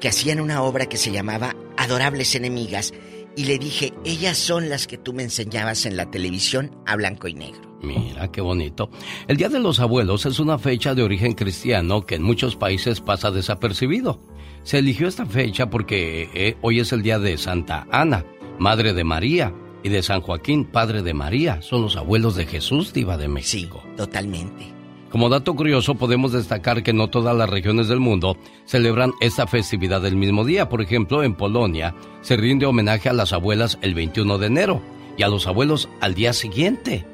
[0.00, 2.92] que hacían una obra que se llamaba Adorables Enemigas,
[3.36, 7.28] y le dije, ellas son las que tú me enseñabas en la televisión a blanco
[7.28, 7.78] y negro.
[7.82, 8.90] Mira, qué bonito.
[9.26, 13.00] El Día de los Abuelos es una fecha de origen cristiano que en muchos países
[13.00, 14.20] pasa desapercibido.
[14.64, 18.24] Se eligió esta fecha porque eh, hoy es el día de Santa Ana,
[18.58, 19.54] Madre de María,
[19.84, 21.60] y de San Joaquín, Padre de María.
[21.60, 23.82] Son los abuelos de Jesús, diva de México.
[23.84, 24.72] Sí, totalmente.
[25.10, 30.04] Como dato curioso, podemos destacar que no todas las regiones del mundo celebran esta festividad
[30.06, 30.70] el mismo día.
[30.70, 34.82] Por ejemplo, en Polonia se rinde homenaje a las abuelas el 21 de enero
[35.18, 37.06] y a los abuelos al día siguiente.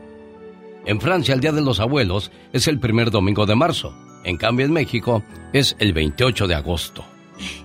[0.87, 3.95] En Francia, el Día de los Abuelos es el primer domingo de marzo.
[4.25, 5.23] En cambio, en México
[5.53, 7.05] es el 28 de agosto.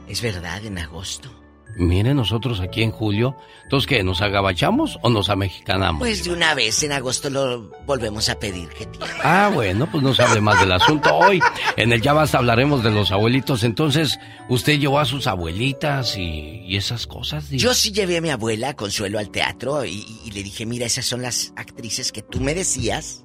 [0.08, 1.30] Es verdad, en agosto.
[1.78, 4.02] Mire, nosotros aquí en julio, ¿entonces qué?
[4.02, 6.00] ¿Nos agabachamos o nos amexicanamos?
[6.00, 8.88] Pues de una vez en agosto lo volvemos a pedir, que
[9.24, 11.42] Ah, bueno, pues no sabe más del asunto hoy.
[11.76, 13.66] En el Ya Basta hablaremos de los abuelitos.
[13.66, 17.50] Entonces, ¿usted llevó a sus abuelitas y, esas cosas?
[17.50, 21.06] Yo sí llevé a mi abuela, Consuelo, al teatro y, y, le dije, mira, esas
[21.06, 23.25] son las actrices que tú me decías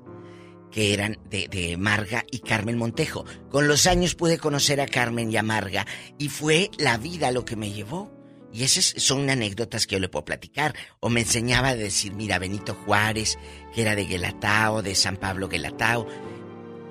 [0.70, 3.24] que eran de, de, Marga y Carmen Montejo.
[3.50, 5.86] Con los años pude conocer a Carmen y a Marga
[6.18, 8.10] y fue la vida lo que me llevó.
[8.52, 10.74] Y esas son anécdotas que yo le puedo platicar.
[10.98, 13.38] O me enseñaba a decir, mira, Benito Juárez,
[13.74, 16.06] que era de Guelatao, de San Pablo Guelatao.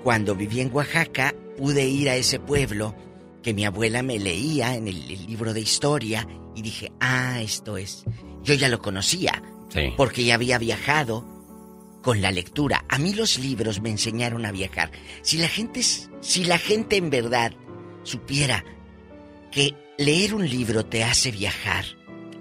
[0.03, 2.95] Cuando viví en Oaxaca, pude ir a ese pueblo
[3.43, 8.05] que mi abuela me leía en el, libro de historia y dije, ah, esto es.
[8.41, 9.93] Yo ya lo conocía, sí.
[9.97, 11.38] porque ya había viajado
[12.01, 12.85] con la lectura.
[12.89, 14.91] A mí los libros me enseñaron a viajar.
[15.21, 17.53] Si la gente, si la gente en verdad
[18.03, 18.63] supiera
[19.51, 21.85] que leer un libro te hace viajar,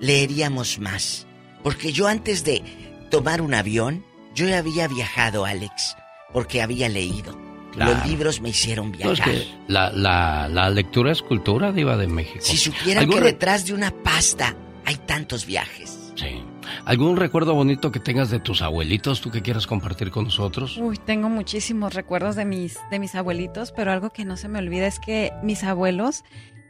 [0.00, 1.26] leeríamos más.
[1.62, 2.62] Porque yo antes de
[3.10, 4.04] tomar un avión,
[4.34, 5.96] yo ya había viajado, Alex,
[6.32, 7.36] porque había leído.
[7.76, 9.34] Los libros me hicieron viajar.
[9.68, 12.40] la, la, la, lectura es cultura, Diva de México.
[12.40, 16.12] Si supieran que detrás de una pasta hay tantos viajes.
[16.16, 16.42] Sí.
[16.84, 20.78] ¿Algún recuerdo bonito que tengas de tus abuelitos, tú que quieras compartir con nosotros?
[20.78, 24.58] Uy, tengo muchísimos recuerdos de mis, de mis abuelitos, pero algo que no se me
[24.58, 26.24] olvida es que mis abuelos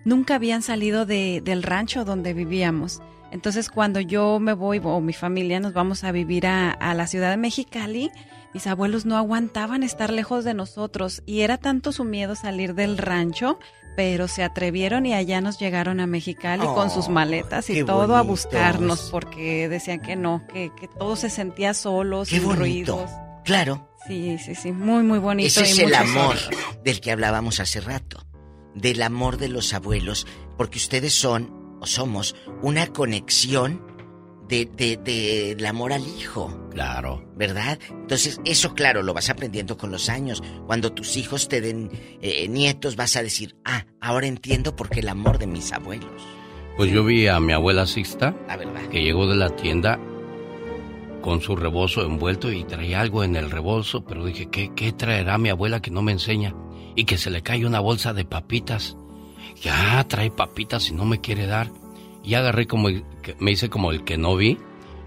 [0.04, 3.00] nunca habían salido de, del rancho donde vivíamos.
[3.30, 7.06] Entonces cuando yo me voy o mi familia nos vamos a vivir a, a, la
[7.06, 8.10] ciudad de Mexicali,
[8.54, 12.96] mis abuelos no aguantaban estar lejos de nosotros y era tanto su miedo salir del
[12.96, 13.58] rancho,
[13.98, 18.06] pero se atrevieron y allá nos llegaron a Mexicali oh, con sus maletas y todo
[18.06, 18.16] bonitos.
[18.16, 22.60] a buscarnos porque decían que no, que, que todo se sentía solo, qué sin bonito.
[22.60, 23.10] ruidos.
[23.44, 23.90] Claro.
[24.06, 25.48] Sí, sí, sí, muy, muy bonito.
[25.48, 26.36] Ese y es el amor
[26.84, 28.24] del que hablábamos hace rato.
[28.76, 33.84] Del amor de los abuelos, porque ustedes son o somos una conexión
[34.48, 36.68] de, de, de, del amor al hijo.
[36.70, 37.24] Claro.
[37.36, 37.78] ¿Verdad?
[37.90, 40.42] Entonces, eso, claro, lo vas aprendiendo con los años.
[40.66, 41.90] Cuando tus hijos te den
[42.22, 46.10] eh, nietos, vas a decir, ah, ahora entiendo por qué el amor de mis abuelos.
[46.76, 48.82] Pues yo vi a mi abuela Sixta, La verdad.
[48.90, 49.98] que llegó de la tienda
[51.20, 55.36] con su rebozo envuelto y traía algo en el rebozo, pero dije, ¿qué, qué traerá
[55.38, 56.54] mi abuela que no me enseña?
[56.94, 58.96] Y que se le cae una bolsa de papitas.
[59.62, 61.70] Ya trae papitas y no me quiere dar.
[62.22, 62.88] Y agarré como
[63.34, 64.58] que- me hice como el que no vi.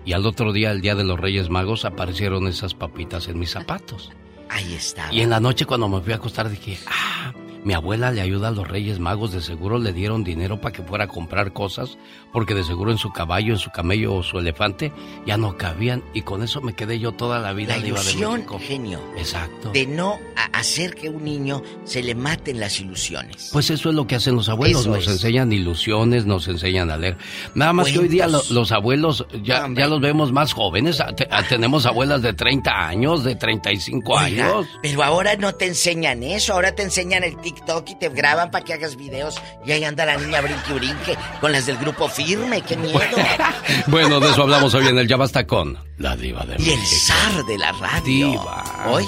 [0.05, 3.51] Y al otro día, el día de los Reyes Magos, aparecieron esas papitas en mis
[3.51, 4.11] zapatos.
[4.49, 5.13] Ahí está.
[5.13, 7.33] Y en la noche cuando me fui a acostar dije, ah,
[7.63, 10.81] mi abuela le ayuda a los Reyes Magos, de seguro le dieron dinero para que
[10.81, 11.97] fuera a comprar cosas,
[12.33, 14.91] porque de seguro en su caballo, en su camello o su elefante
[15.25, 18.33] ya no cabían y con eso me quedé yo toda la vida La de ilusión,
[18.35, 18.59] México.
[18.59, 18.99] genio.
[19.17, 19.71] Exacto.
[19.71, 20.19] De no
[20.53, 23.49] hacer que un niño se le maten las ilusiones.
[23.51, 25.13] Pues eso es lo que hacen los abuelos, Eso nos es.
[25.13, 27.17] enseñan ilusiones, nos enseñan a leer.
[27.55, 31.27] Nada más que hoy día lo- los abuelos ya, ya los vemos más jóvenes, te-
[31.49, 34.67] tenemos abuelas de 30 años, de 35 Oiga, años.
[34.81, 38.63] pero ahora no te enseñan eso, ahora te enseñan el TikTok y te graban para
[38.63, 39.35] que hagas videos
[39.65, 42.99] y ahí anda la niña brinque brinque con las del grupo firme, qué miedo.
[43.87, 46.85] Bueno, de eso hablamos hoy en el Ya Basta con la diva de y el
[46.85, 48.31] zar de la radio.
[48.31, 48.63] Diva.
[48.87, 49.07] Hoy,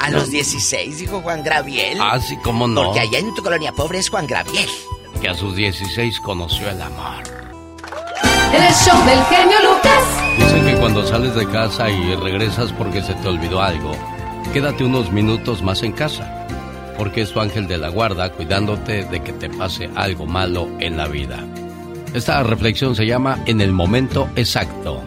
[0.00, 1.98] a los 16, dijo Juan Graviel.
[2.00, 2.84] Ah, sí, cómo no.
[2.84, 4.68] Porque allá en tu colonia pobre es Juan Graviel.
[5.20, 7.22] Que a sus 16 conoció el amor.
[8.52, 10.04] El show del genio Lucas.
[10.38, 13.92] Dicen que cuando sales de casa y regresas porque se te olvidó algo,
[14.52, 16.46] quédate unos minutos más en casa.
[16.96, 20.96] Porque es tu ángel de la guarda cuidándote de que te pase algo malo en
[20.96, 21.44] la vida.
[22.14, 25.02] Esta reflexión se llama En el momento exacto.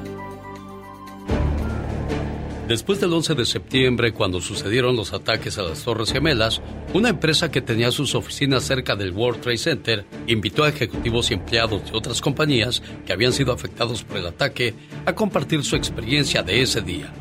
[2.67, 6.61] Después del 11 de septiembre, cuando sucedieron los ataques a las Torres Gemelas,
[6.93, 11.33] una empresa que tenía sus oficinas cerca del World Trade Center invitó a ejecutivos y
[11.33, 14.75] empleados de otras compañías que habían sido afectados por el ataque
[15.05, 17.11] a compartir su experiencia de ese día.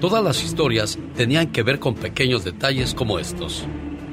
[0.00, 3.66] Todas las historias tenían que ver con pequeños detalles como estos.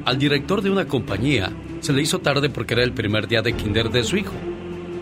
[0.05, 3.53] Al director de una compañía se le hizo tarde porque era el primer día de
[3.53, 4.33] kinder de su hijo.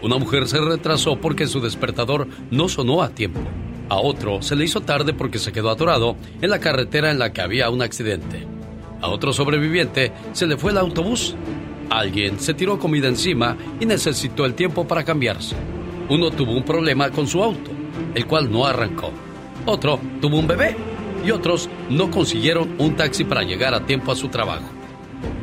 [0.05, 3.39] Una mujer se retrasó porque su despertador no sonó a tiempo.
[3.89, 7.33] A otro se le hizo tarde porque se quedó atorado en la carretera en la
[7.33, 8.45] que había un accidente.
[9.01, 11.33] A otro sobreviviente se le fue el autobús.
[11.89, 15.55] Alguien se tiró comida encima y necesitó el tiempo para cambiarse.
[16.07, 17.71] Uno tuvo un problema con su auto,
[18.13, 19.09] el cual no arrancó.
[19.65, 20.75] Otro tuvo un bebé
[21.25, 24.69] y otros no consiguieron un taxi para llegar a tiempo a su trabajo.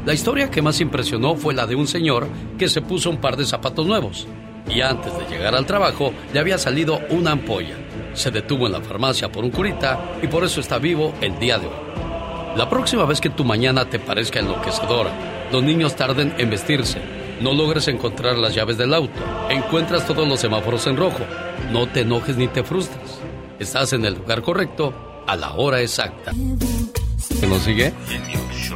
[0.06, 2.28] La historia que más impresionó fue la de un señor
[2.59, 4.28] que se puso un par de zapatos nuevos
[4.68, 7.76] y antes de llegar al trabajo le había salido una ampolla
[8.14, 11.59] se detuvo en la farmacia por un curita y por eso está vivo el día
[11.59, 11.72] de hoy.
[12.56, 15.10] La próxima vez que tu mañana te parezca enloquecedora,
[15.51, 17.01] los niños tarden en vestirse,
[17.40, 21.24] no logres encontrar las llaves del auto, encuentras todos los semáforos en rojo,
[21.70, 23.20] no te enojes ni te frustres.
[23.59, 26.32] Estás en el lugar correcto a la hora exacta.
[27.16, 27.93] ¿Se nos sigue?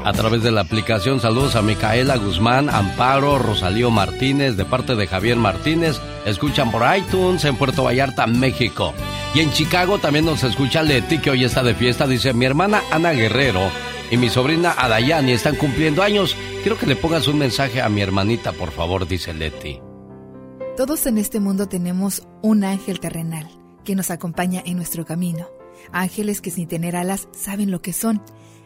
[0.06, 5.08] A través de la aplicación, saludos a Micaela Guzmán, Amparo, Rosalío Martínez, de parte de
[5.08, 6.00] Javier Martínez.
[6.24, 8.94] Escuchan por iTunes en Puerto Vallarta, México.
[9.34, 12.06] Y en Chicago también nos escucha Leti, que hoy está de fiesta.
[12.06, 13.62] Dice, mi hermana Ana Guerrero
[14.08, 16.36] y mi sobrina Adayani están cumpliendo años.
[16.62, 19.80] Quiero que le pongas un mensaje a mi hermanita, por favor, dice Leti.
[20.76, 23.48] Todos en este mundo tenemos un ángel terrenal
[23.84, 25.48] que nos acompaña en nuestro camino.
[25.90, 28.22] Ángeles que sin tener alas saben lo que son.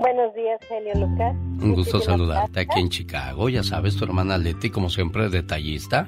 [0.00, 1.36] Buenos días, genio Lucas.
[1.62, 3.50] Un gusto saludarte aquí en Chicago.
[3.50, 6.06] Ya sabes, tu hermana Leti, como siempre, detallista.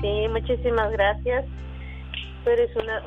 [0.00, 1.44] Sí, muchísimas gracias.
[2.42, 3.02] Tú eres una,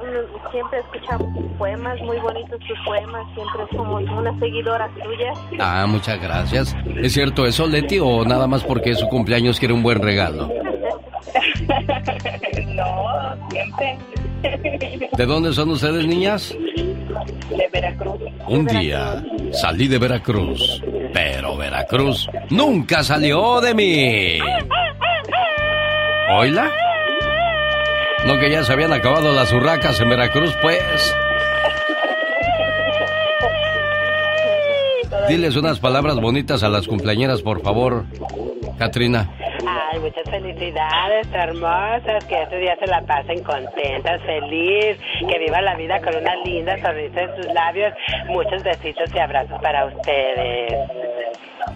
[0.52, 5.34] siempre escuchamos tus poemas, muy bonitos tus poemas, siempre somos una seguidora tuya.
[5.60, 6.76] Ah, muchas gracias.
[7.02, 10.50] ¿Es cierto eso, Leti, o nada más porque es su cumpleaños quiere un buen regalo?
[12.68, 13.06] no,
[13.50, 13.98] siempre.
[15.16, 16.56] ¿De dónde son ustedes, niñas?
[17.50, 18.22] De Veracruz.
[18.48, 20.84] Un día salí de Veracruz,
[21.14, 24.40] pero Veracruz nunca salió de mí.
[26.32, 26.72] ¿Oila?
[28.26, 31.16] ¿No que ya se habían acabado las urracas en Veracruz, pues?
[35.28, 38.06] Diles unas palabras bonitas a las cumpleañeras, por favor,
[38.78, 39.30] Katrina.
[39.66, 45.76] Ay, muchas felicidades, hermosas, que este día se la pasen contentas, feliz, que viva la
[45.76, 47.94] vida con una linda sonrisa en sus labios.
[48.28, 50.74] Muchos besitos y abrazos para ustedes.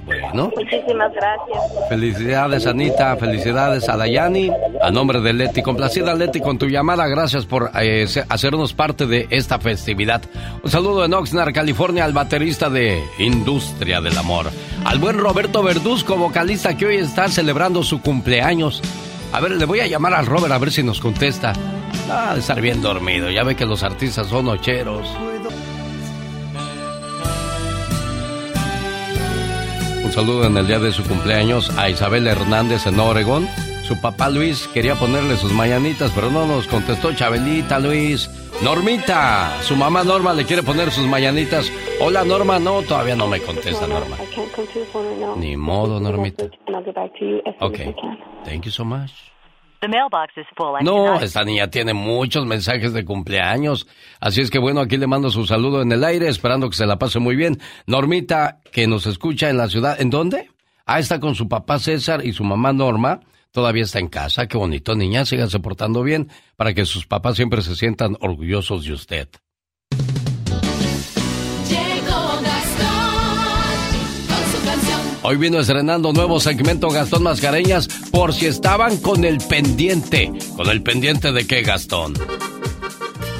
[0.05, 0.51] Bueno.
[0.55, 1.89] Muchísimas gracias.
[1.89, 3.15] Felicidades, Anita.
[3.17, 4.51] Felicidades a Dayani.
[4.81, 5.61] A nombre de Leti.
[5.61, 7.07] Complacida, Leti, con tu llamada.
[7.07, 10.21] Gracias por eh, hacernos parte de esta festividad.
[10.63, 14.47] Un saludo en Oxnard, California, al baterista de Industria del Amor.
[14.85, 18.81] Al buen Roberto Verduzco, vocalista que hoy está celebrando su cumpleaños.
[19.33, 21.53] A ver, le voy a llamar al Robert a ver si nos contesta.
[22.09, 23.29] Ah, de estar bien dormido.
[23.29, 25.13] Ya ve que los artistas son ocheros.
[30.07, 33.45] Un saludo en el día de su cumpleaños a Isabel Hernández en Oregón.
[33.83, 38.29] Su papá Luis quería ponerle sus mañanitas, pero no nos contestó Chabelita, Luis.
[38.63, 41.69] Normita, su mamá Norma le quiere poner sus mañanitas.
[41.99, 44.15] Hola Norma, no, todavía no me contesta Norma.
[45.35, 46.45] Ni modo, Normita.
[47.59, 47.79] Ok,
[48.45, 49.11] thank you so much.
[50.83, 53.87] No, esta niña tiene muchos mensajes de cumpleaños.
[54.19, 56.87] Así es que bueno, aquí le mando su saludo en el aire, esperando que se
[56.87, 57.59] la pase muy bien.
[57.85, 59.99] Normita, que nos escucha en la ciudad.
[60.01, 60.49] ¿En dónde?
[60.85, 63.19] Ah, está con su papá César y su mamá Norma.
[63.51, 64.47] Todavía está en casa.
[64.47, 65.25] Qué bonito, niña.
[65.25, 69.29] Síganse portando bien para que sus papás siempre se sientan orgullosos de usted.
[75.29, 80.31] Hoy vino estrenando nuevo segmento Gastón Mascareñas por si estaban con el pendiente.
[80.55, 82.13] ¿Con el pendiente de qué, Gastón?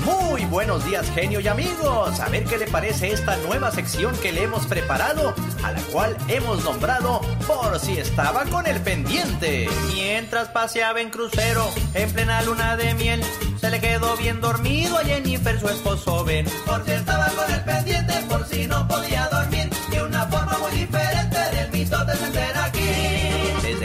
[0.03, 2.19] Muy buenos días, genio y amigos.
[2.19, 5.34] A ver qué le parece esta nueva sección que le hemos preparado,
[5.64, 9.69] a la cual hemos nombrado Por si estaba con el pendiente.
[9.93, 13.23] Mientras paseaba en crucero, en plena luna de miel,
[13.61, 16.47] se le quedó bien dormido a Jennifer su esposo ven.
[16.65, 19.69] Porque estaba con el pendiente por si no podía dormir.
[19.89, 21.06] De una forma muy diferente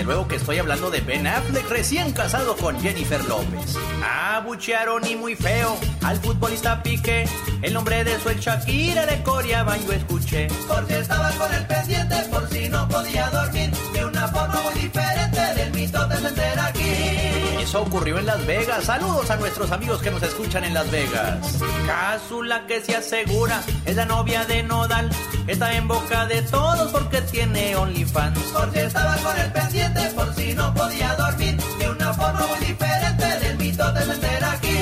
[0.03, 3.77] Desde luego que estoy hablando de Ben Affleck recién casado con Jennifer López.
[4.03, 7.25] Ah, buchearon y muy feo al futbolista Piqué.
[7.63, 10.49] El nombre de su ex Shakira le coreaban yo escuché.
[10.67, 13.71] Porque estaba con el pendiente por si no podía dormir.
[13.93, 17.32] De una forma muy diferente del mito de aquí.
[17.63, 18.85] Eso ocurrió en Las Vegas.
[18.85, 21.39] Saludos a nuestros amigos que nos escuchan en Las Vegas.
[21.87, 25.09] Cásula que se asegura es la novia de Nodal.
[25.47, 28.39] Está en boca de todos porque tiene OnlyFans.
[28.53, 31.57] Porque estaba con el pendiente por si no podía dormir.
[31.79, 34.79] De una forma muy diferente del mito de ser aquí.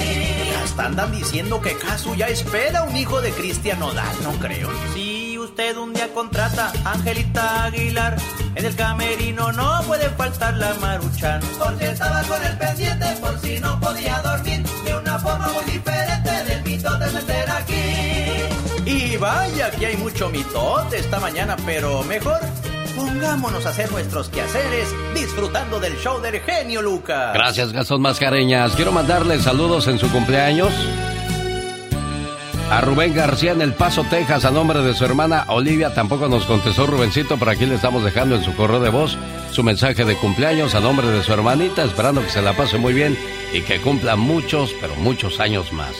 [0.64, 4.16] Hasta andan diciendo que Casu ya espera un hijo de Cristian Nodal.
[4.22, 4.70] No creo.
[4.94, 8.16] Si usted un día contrata a Angelita Aguilar,
[8.54, 11.40] en el camerino no puede faltar la maruchan.
[11.58, 14.62] Porque estaba con el pendiente por si no podía dormir.
[14.84, 18.90] De una forma muy diferente del mito de ser aquí.
[18.90, 22.40] Y vaya que hay mucho mitote esta mañana, pero mejor
[22.96, 27.32] pongámonos a hacer nuestros quehaceres disfrutando del show del genio Lucas.
[27.34, 28.74] Gracias, Gastón Mascareñas.
[28.76, 30.72] Quiero mandarle saludos en su cumpleaños.
[32.70, 36.46] A Rubén García en El Paso, Texas, a nombre de su hermana Olivia, tampoco nos
[36.46, 39.18] contestó Rubencito, pero aquí le estamos dejando en su correo de voz
[39.50, 42.92] su mensaje de cumpleaños a nombre de su hermanita, esperando que se la pase muy
[42.92, 43.18] bien
[43.52, 45.90] y que cumpla muchos, pero muchos años más.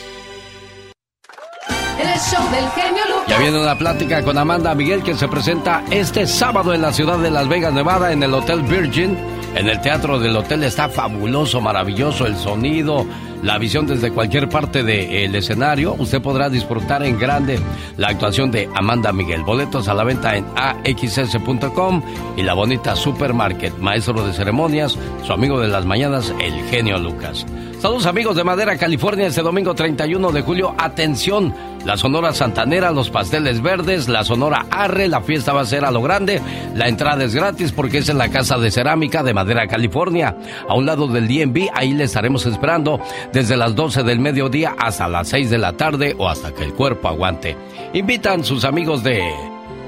[1.98, 3.26] El show del genio Lucas.
[3.26, 7.18] Ya viene una plática con Amanda Miguel que se presenta este sábado en la ciudad
[7.18, 9.18] de Las Vegas, Nevada, en el Hotel Virgin.
[9.56, 13.04] En el teatro del hotel está fabuloso, maravilloso el sonido,
[13.42, 15.94] la visión desde cualquier parte del escenario.
[15.98, 17.58] Usted podrá disfrutar en grande
[17.96, 19.42] la actuación de Amanda Miguel.
[19.42, 22.02] Boletos a la venta en axs.com
[22.36, 23.78] y la bonita Supermarket.
[23.78, 27.46] Maestro de ceremonias, su amigo de las mañanas, el genio Lucas.
[27.80, 30.74] Saludos amigos de Madera, California, este domingo 31 de julio.
[30.76, 31.54] Atención,
[31.86, 35.90] la Sonora Santanera, los pasteles verdes, la Sonora Arre, la fiesta va a ser a
[35.90, 36.42] lo grande.
[36.74, 40.36] La entrada es gratis porque es en la Casa de Cerámica de Madera, California.
[40.68, 43.00] A un lado del DNB, ahí le estaremos esperando
[43.32, 46.74] desde las 12 del mediodía hasta las 6 de la tarde o hasta que el
[46.74, 47.56] cuerpo aguante.
[47.94, 49.22] Invitan sus amigos de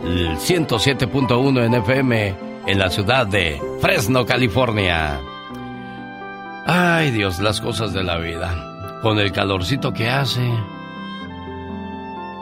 [0.02, 2.34] 107.1 en FM
[2.68, 5.20] en la ciudad de Fresno, California.
[6.66, 9.00] Ay Dios, las cosas de la vida.
[9.02, 10.48] Con el calorcito que hace.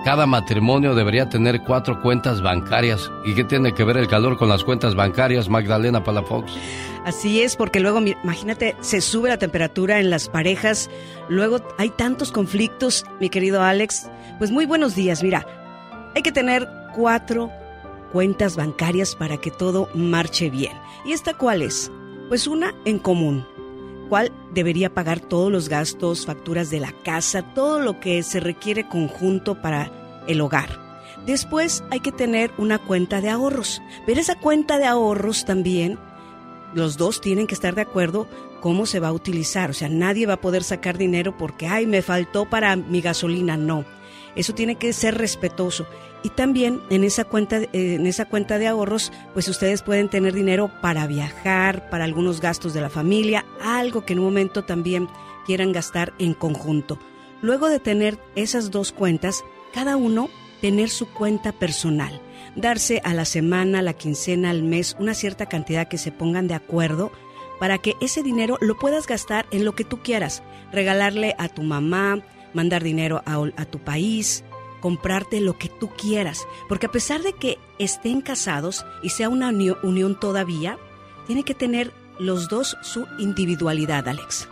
[0.05, 3.11] Cada matrimonio debería tener cuatro cuentas bancarias.
[3.25, 6.53] ¿Y qué tiene que ver el calor con las cuentas bancarias, Magdalena Palafox?
[7.05, 10.91] Así es, porque luego, imagínate, se sube la temperatura en las parejas,
[11.29, 14.11] luego hay tantos conflictos, mi querido Alex.
[14.39, 15.47] Pues muy buenos días, mira,
[16.15, 17.51] hay que tener cuatro
[18.13, 20.77] cuentas bancarias para que todo marche bien.
[21.07, 21.91] ¿Y esta cuál es?
[22.29, 23.47] Pues una en común,
[24.11, 28.89] cual debería pagar todos los gastos, facturas de la casa, todo lo que se requiere
[28.89, 29.91] conjunto para
[30.27, 30.69] el hogar.
[31.25, 35.99] Después hay que tener una cuenta de ahorros, pero esa cuenta de ahorros también
[36.75, 38.27] los dos tienen que estar de acuerdo
[38.61, 41.87] cómo se va a utilizar, o sea, nadie va a poder sacar dinero porque ay,
[41.87, 43.85] me faltó para mi gasolina, no.
[44.35, 45.87] Eso tiene que ser respetuoso.
[46.23, 50.71] Y también en esa cuenta, en esa cuenta de ahorros, pues ustedes pueden tener dinero
[50.83, 55.09] para viajar, para algunos gastos de la familia, algo que en un momento también
[55.47, 56.99] quieran gastar en conjunto.
[57.41, 59.43] Luego de tener esas dos cuentas,
[59.73, 60.29] cada uno
[60.61, 62.21] tener su cuenta personal,
[62.55, 66.49] darse a la semana, a la quincena, al mes, una cierta cantidad que se pongan
[66.49, 67.13] de acuerdo
[67.59, 70.43] para que ese dinero lo puedas gastar en lo que tú quieras,
[70.73, 72.23] regalarle a tu mamá,
[72.53, 74.45] mandar dinero a, a tu país,
[74.81, 79.49] comprarte lo que tú quieras, porque a pesar de que estén casados y sea una
[79.49, 80.79] unión todavía,
[81.27, 84.49] tiene que tener los dos su individualidad, Alex.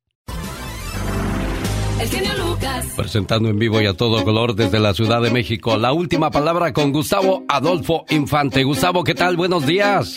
[2.01, 2.87] El genio Lucas.
[2.97, 5.77] Presentando en vivo y a todo color desde la Ciudad de México.
[5.77, 8.65] La última palabra con Gustavo Adolfo Infante.
[8.65, 9.37] Gustavo, ¿qué tal?
[9.37, 10.17] Buenos días.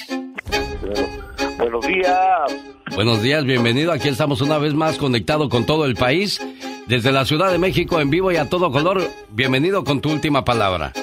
[1.57, 2.73] Buenos días.
[2.95, 3.91] Buenos días, bienvenido.
[3.91, 6.39] Aquí estamos una vez más conectado con todo el país.
[6.93, 9.01] Desde la Ciudad de México en vivo y a todo color.
[9.29, 10.93] Bienvenido con tu última palabra.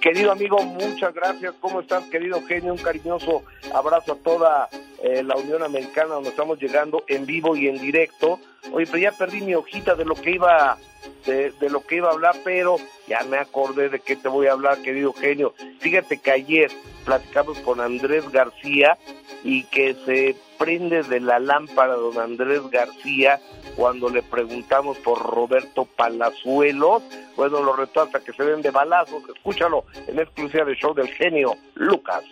[0.00, 1.52] Querido amigo, muchas gracias.
[1.58, 2.72] ¿Cómo estás, querido genio?
[2.72, 3.42] Un cariñoso
[3.74, 4.68] abrazo a toda
[5.02, 8.38] eh, la Unión Americana, donde estamos llegando en vivo y en directo.
[8.70, 10.78] Oye, pero ya perdí mi hojita de lo que iba
[11.26, 12.76] de, de, lo que iba a hablar, pero
[13.08, 15.54] ya me acordé de qué te voy a hablar, querido genio.
[15.80, 16.70] Fíjate que ayer
[17.04, 18.96] platicamos con Andrés García
[19.42, 23.40] y que se prende de la lámpara don Andrés García
[23.76, 27.02] cuando le preguntamos por Roberto Palazuelos.
[27.36, 29.22] Bueno, lo retó hasta que se den de balazos.
[29.34, 32.22] Escúchalo en exclusiva del show del genio Lucas.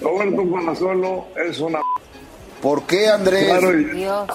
[0.00, 1.80] Roberto Palazuelo es una...
[2.62, 3.44] ¿Por qué, Andrés?
[3.48, 4.28] Claro, y- Dios.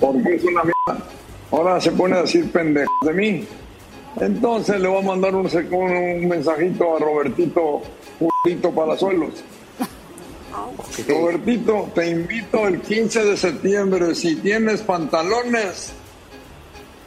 [0.00, 1.04] Porque es una mierda.
[1.50, 3.46] Ahora se pone a decir pendejos de mí.
[4.20, 7.82] Entonces le voy a mandar un, un mensajito a Robertito
[8.18, 9.44] Julito Palazuelos.
[11.08, 14.14] Robertito, te invito el 15 de septiembre.
[14.14, 15.92] Si tienes pantalones,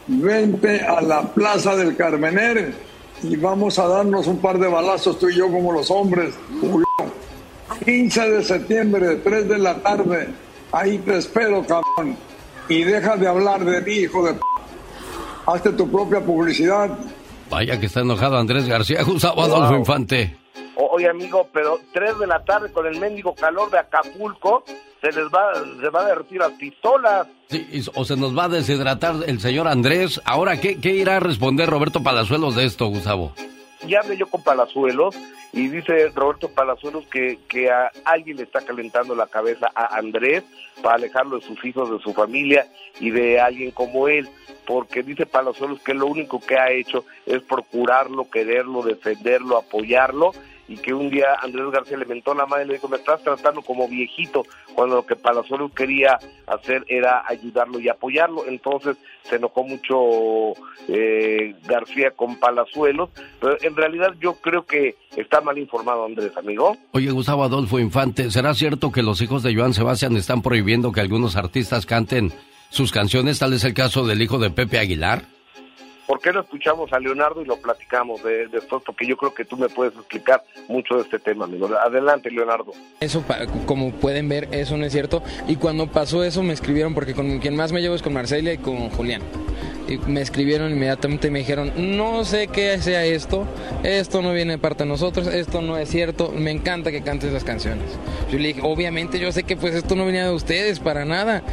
[0.07, 2.73] vente a la Plaza del Carmener
[3.23, 6.33] y vamos a darnos un par de balazos tú y yo como los hombres.
[6.59, 6.85] Julio.
[7.85, 10.27] 15 de septiembre, 3 de la tarde.
[10.71, 12.15] Ahí te espero, cabrón.
[12.69, 14.39] Y deja de hablar de mí, hijo de p.
[15.45, 16.89] Hazte tu propia publicidad.
[17.49, 19.03] Vaya que está enojado Andrés García.
[19.03, 19.79] Gustavo Adolfo Wow.
[19.79, 20.37] Infante.
[20.89, 24.63] Oye, amigo, pero 3 de la tarde con el mendigo calor de Acapulco,
[24.99, 27.27] se les va, se va a derretir las pistolas.
[27.49, 30.19] Sí, o se nos va a deshidratar el señor Andrés.
[30.25, 33.33] Ahora, ¿qué, qué irá a responder Roberto Palazuelos de esto, Gustavo?
[33.87, 35.15] Ya hablé yo con Palazuelos
[35.53, 40.43] y dice Roberto Palazuelos que, que a alguien le está calentando la cabeza a Andrés
[40.81, 42.67] para alejarlo de sus hijos, de su familia
[42.99, 44.29] y de alguien como él,
[44.67, 50.31] porque dice Palazuelos que lo único que ha hecho es procurarlo, quererlo, defenderlo, apoyarlo
[50.67, 53.21] y que un día Andrés García le mentó la madre y le dijo, me estás
[53.23, 54.43] tratando como viejito,
[54.73, 56.17] cuando lo que Palazuelos quería
[56.47, 58.45] hacer era ayudarlo y apoyarlo.
[58.47, 60.53] Entonces se enojó mucho
[60.87, 63.09] eh, García con Palazuelos,
[63.39, 66.77] pero en realidad yo creo que está mal informado Andrés, amigo.
[66.91, 71.01] Oye, Gustavo Adolfo Infante, ¿será cierto que los hijos de Joan Sebastián están prohibiendo que
[71.01, 72.31] algunos artistas canten
[72.69, 73.39] sus canciones?
[73.39, 75.23] Tal es el caso del hijo de Pepe Aguilar.
[76.11, 78.83] ¿Por qué no escuchamos a Leonardo y lo platicamos de, después?
[78.85, 81.69] Porque yo creo que tú me puedes explicar mucho de este tema, amigo.
[81.73, 82.73] Adelante, Leonardo.
[82.99, 83.23] Eso,
[83.65, 85.23] como pueden ver, eso no es cierto.
[85.47, 88.51] Y cuando pasó eso, me escribieron, porque con quien más me llevo es con Marcelia
[88.51, 89.21] y con Julián.
[89.91, 93.45] Y me escribieron inmediatamente y me dijeron, no sé qué sea esto,
[93.83, 97.33] esto no viene de parte de nosotros, esto no es cierto, me encanta que cantes
[97.33, 97.85] las canciones.
[98.31, 101.43] Yo le dije, obviamente yo sé que pues esto no venía de ustedes para nada,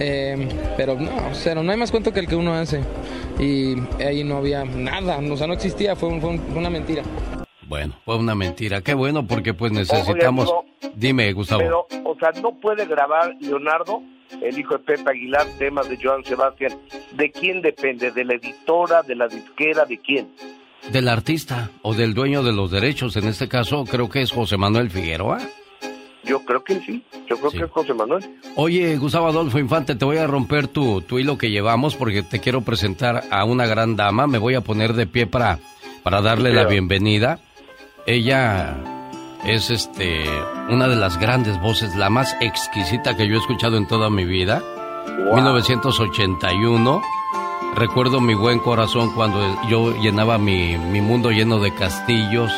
[0.00, 2.80] Eh, pero no, cero, no hay más cuento que el que uno hace.
[3.40, 6.70] Y ahí no había nada, o sea, no existía, fue, un- fue un- fue una
[6.70, 7.02] mentira.
[7.66, 8.80] Bueno, fue una mentira.
[8.80, 10.48] Qué bueno, porque pues necesitamos...
[10.48, 10.64] amigo,
[10.94, 11.60] Dime, Gustavo.
[11.60, 14.02] Pero, o sea, no puede grabar Leonardo,
[14.42, 16.72] el hijo de Pepe Aguilar, temas de Joan Sebastián.
[17.12, 18.10] ¿De quién depende?
[18.10, 20.28] ¿De la editora, de la disquera, de quién?
[20.92, 23.16] Del artista o del dueño de los derechos.
[23.16, 25.38] En este caso, creo que es José Manuel Figueroa.
[26.24, 28.24] Yo creo que sí, yo creo que es José Manuel.
[28.56, 32.40] Oye, Gustavo Adolfo Infante, te voy a romper tu, tu hilo que llevamos porque te
[32.40, 34.26] quiero presentar a una gran dama.
[34.26, 35.58] Me voy a poner de pie para,
[36.02, 37.40] para darle la bienvenida.
[38.06, 38.97] Ella
[39.44, 40.24] es este
[40.68, 44.24] una de las grandes voces, la más exquisita que yo he escuchado en toda mi
[44.24, 44.62] vida.
[45.34, 47.02] 1981.
[47.74, 52.50] Recuerdo mi buen corazón cuando yo llenaba mi, mi mundo lleno de castillos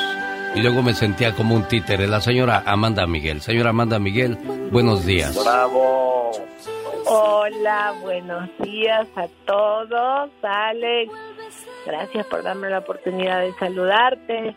[0.55, 2.07] y luego me sentía como un títere.
[2.07, 3.41] La señora Amanda Miguel.
[3.41, 4.39] Señora Amanda Miguel,
[4.71, 5.39] buenos días.
[5.43, 6.31] Bravo.
[7.07, 10.31] Hola, buenos días a todos.
[10.43, 11.13] Alex,
[11.87, 14.55] gracias por darme la oportunidad de saludarte.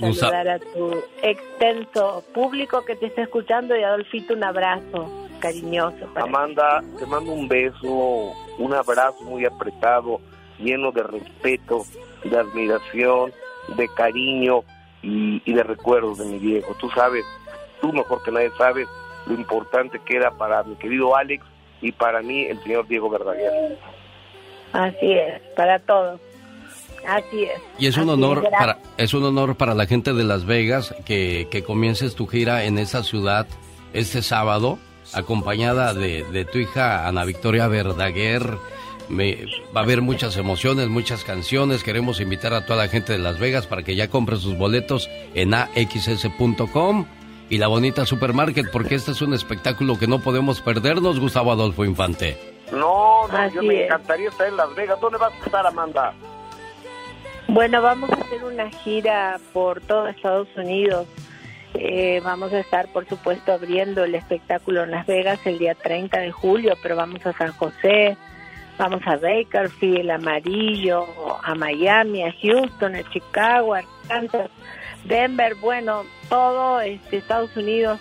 [0.00, 5.10] Saludar a tu extenso público que te está escuchando y Adolfito un abrazo
[5.40, 6.06] cariñoso.
[6.14, 10.20] Para Amanda, te mando un beso, un abrazo muy apretado,
[10.58, 11.84] lleno de respeto,
[12.24, 13.32] de admiración,
[13.76, 14.62] de cariño
[15.02, 16.74] y, y de recuerdos de mi viejo.
[16.80, 17.24] Tú sabes,
[17.80, 18.88] tú mejor que nadie sabes
[19.26, 21.44] lo importante que era para mi querido Alex
[21.82, 23.78] y para mí el señor Diego Verdaguer.
[24.72, 26.20] Así es, para todos.
[27.06, 27.60] Así es.
[27.78, 30.44] Y es un Así honor es, para es un honor para la gente de Las
[30.44, 33.46] Vegas que, que comiences tu gira en esa ciudad
[33.92, 34.78] este sábado,
[35.12, 38.58] acompañada de, de tu hija Ana Victoria Verdaguer.
[39.08, 39.44] Me,
[39.74, 41.82] va a haber muchas emociones, muchas canciones.
[41.82, 45.10] Queremos invitar a toda la gente de Las Vegas para que ya compre sus boletos
[45.34, 47.06] en axs.com
[47.48, 51.84] y la bonita supermarket, porque este es un espectáculo que no podemos perdernos, Gustavo Adolfo
[51.84, 52.38] Infante.
[52.70, 55.00] No, no, yo me encantaría estar en Las Vegas.
[55.00, 56.14] ¿Dónde vas a estar, Amanda?
[57.52, 61.08] Bueno, vamos a hacer una gira por todo Estados Unidos.
[61.74, 66.20] Eh, vamos a estar, por supuesto, abriendo el espectáculo en Las Vegas el día 30
[66.20, 68.16] de julio, pero vamos a San José,
[68.78, 71.08] vamos a Bakersfield, Amarillo,
[71.42, 74.48] a Miami, a Houston, a Chicago, a Kansas,
[75.04, 77.98] Denver, bueno, todo este, Estados Unidos.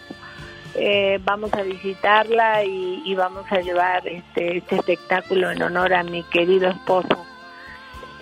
[0.76, 6.21] Eh, vamos a visitarla y, vamos a llevar este, este, espectáculo en honor a mi
[6.21, 7.26] querido esposo,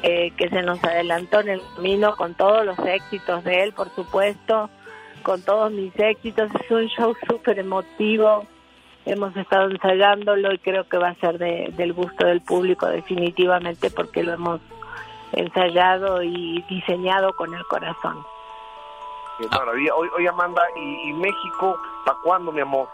[0.03, 3.89] eh, que se nos adelantó en el camino con todos los éxitos de él, por
[3.95, 4.69] supuesto
[5.27, 6.49] con todos mis éxitos.
[6.55, 8.45] Es un show súper emotivo.
[9.05, 14.23] Hemos estado ensayándolo y creo que va a ser del gusto del público definitivamente porque
[14.23, 14.61] lo hemos
[15.33, 18.25] ensayado y diseñado con el corazón.
[19.37, 19.93] Qué maravilla.
[19.95, 22.87] Oye, Amanda, ¿y, México para cuándo, mi amor?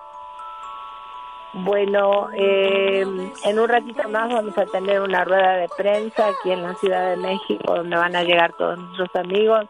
[1.54, 3.06] Bueno, eh,
[3.46, 7.12] en un ratito más vamos a tener una rueda de prensa aquí en la Ciudad
[7.12, 9.68] de México donde van a llegar todos nuestros amigos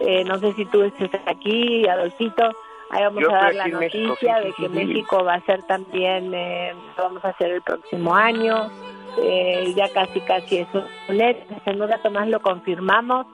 [0.00, 2.50] eh, no sé si tú estés aquí, Adolfito.
[2.90, 7.24] Ahí vamos a dar la noticia de que México va a ser también, eh, vamos
[7.24, 8.70] a hacer el próximo año.
[9.22, 10.68] Eh, ya casi, casi es
[11.08, 11.54] un hecho.
[11.66, 13.26] En un rato más lo confirmamos,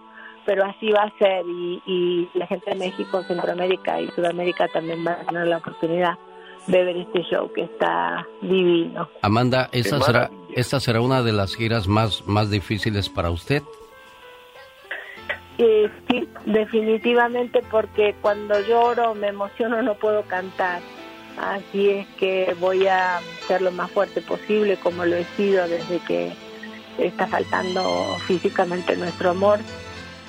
[0.44, 1.44] pero así va a ser.
[1.46, 6.18] Y, y la gente de México, Centroamérica y Sudamérica también va a tener la oportunidad
[6.66, 9.08] de ver este show que está divino.
[9.22, 13.62] Amanda, ¿esta será, esta será una de las giras más, más difíciles para usted?
[15.58, 20.80] Eh, sí, definitivamente porque cuando lloro, me emociono, no puedo cantar.
[21.38, 25.98] Así es que voy a ser lo más fuerte posible como lo he sido desde
[26.00, 26.32] que
[26.98, 29.58] está faltando físicamente nuestro amor.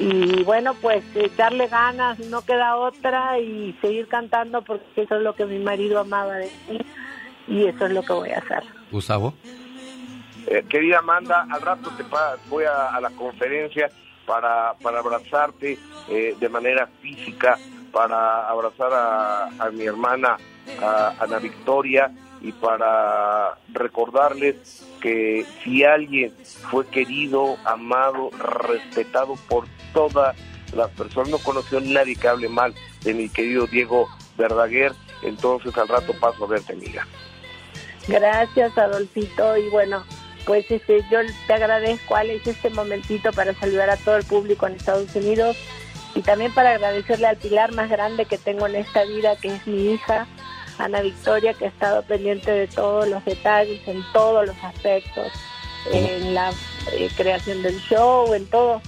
[0.01, 5.35] Y bueno, pues echarle ganas, no queda otra y seguir cantando porque eso es lo
[5.35, 6.79] que mi marido amaba de mí
[7.47, 8.63] y eso es lo que voy a hacer.
[8.91, 9.35] Gustavo.
[10.47, 12.03] Eh, querida Amanda, al rato te
[12.49, 13.91] voy a la conferencia
[14.25, 15.77] para, para abrazarte
[16.09, 17.59] eh, de manera física,
[17.91, 20.37] para abrazar a, mi hermana
[21.19, 22.11] Ana Victoria
[22.41, 26.33] y para recordarles que si alguien
[26.69, 28.31] fue querido, amado,
[28.67, 30.35] respetado por todas
[30.73, 32.73] las personas, no conoció nadie que hable mal
[33.03, 34.07] de mi querido Diego
[34.37, 34.93] Verdaguer,
[35.23, 37.05] entonces al rato paso a verte, amiga.
[38.07, 40.03] Gracias, Adolfito, y bueno,
[40.45, 44.73] pues este, yo te agradezco, Alex, este momentito para saludar a todo el público en
[44.73, 45.57] Estados Unidos
[46.15, 49.67] y también para agradecerle al pilar más grande que tengo en esta vida, que es
[49.67, 50.27] mi hija,
[50.85, 55.31] Ana Victoria, que ha estado pendiente de todos los detalles, en todos los aspectos,
[55.91, 56.51] en la
[56.93, 58.81] eh, creación del show, en todo,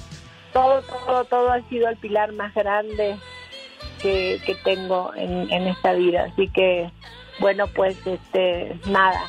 [0.51, 3.17] todo, todo, todo ha sido el pilar más grande
[4.01, 6.29] que, que tengo en, en esta vida.
[6.31, 6.91] Así que,
[7.39, 9.21] bueno, pues este, nada,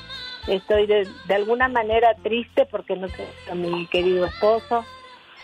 [0.47, 4.85] Estoy de, alguna manera triste porque no tengo a mi querido esposo,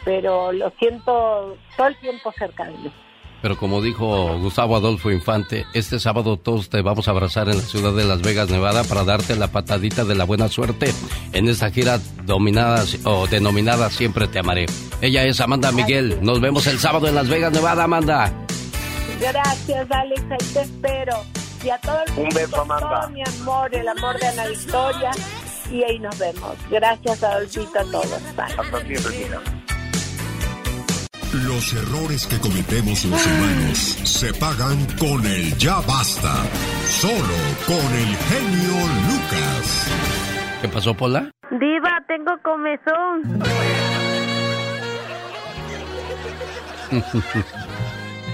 [0.04, 2.92] pero lo siento todo el tiempo cerca de mí.
[3.42, 7.62] Pero como dijo Gustavo Adolfo Infante, este sábado todos te vamos a abrazar en la
[7.62, 10.92] ciudad de Las Vegas, Nevada, para darte la patadita de la buena suerte
[11.32, 14.66] en esta gira dominada o denominada Siempre te amaré.
[15.00, 16.18] Ella es Amanda Miguel.
[16.22, 18.32] Nos vemos el sábado en Las Vegas, Nevada, Amanda.
[19.20, 20.22] Gracias, Alex.
[20.30, 21.16] Ahí te espero
[21.64, 22.28] y a todo el mundo.
[22.30, 23.00] Un beso, Amanda.
[23.00, 25.10] Todo mi amor, el amor de Ana Victoria.
[25.70, 26.56] Y ahí nos vemos.
[26.70, 28.12] Gracias, Adolfito, a todos.
[28.36, 29.28] Hasta siempre,
[31.32, 36.34] Los errores que cometemos los humanos se pagan con el ya basta.
[36.86, 37.36] Solo
[37.66, 39.86] con el genio Lucas.
[40.60, 41.30] ¿Qué pasó, Pola?
[41.52, 43.44] Diva, tengo comezón.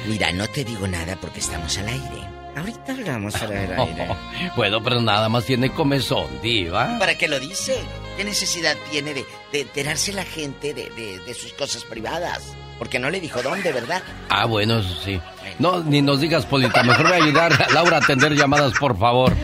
[0.09, 2.37] Mira, no te digo nada porque estamos al aire.
[2.57, 4.09] Ahorita hablamos para el aire.
[4.57, 6.99] bueno, pero nada más tiene comezón, diva.
[6.99, 7.77] ¿Para qué lo dice?
[8.17, 12.57] ¿Qué necesidad tiene de, enterarse la gente de, sus cosas privadas?
[12.79, 14.03] Porque no le dijo dónde, ¿verdad?
[14.29, 15.21] Ah, bueno, eso sí.
[15.59, 16.83] No, ni nos digas, Polita.
[16.83, 19.35] Mejor voy a ayudar a Laura a atender llamadas, por favor.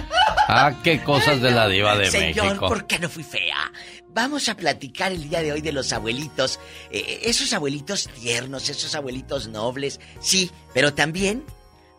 [0.49, 2.45] Ah, qué cosas de la diva de México.
[2.45, 3.73] Señor, ¿por qué no fui fea?
[4.09, 6.61] Vamos a platicar el día de hoy de los abuelitos.
[6.91, 10.01] Eh, esos abuelitos tiernos, esos abuelitos nobles.
[10.21, 11.45] Sí, pero también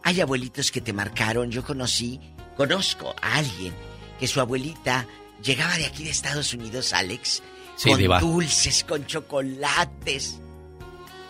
[0.03, 1.49] hay abuelitos que te marcaron.
[1.49, 2.19] Yo conocí,
[2.55, 3.73] conozco a alguien
[4.19, 5.07] que su abuelita
[5.41, 7.41] llegaba de aquí de Estados Unidos, Alex,
[7.83, 10.39] con dulces, con chocolates.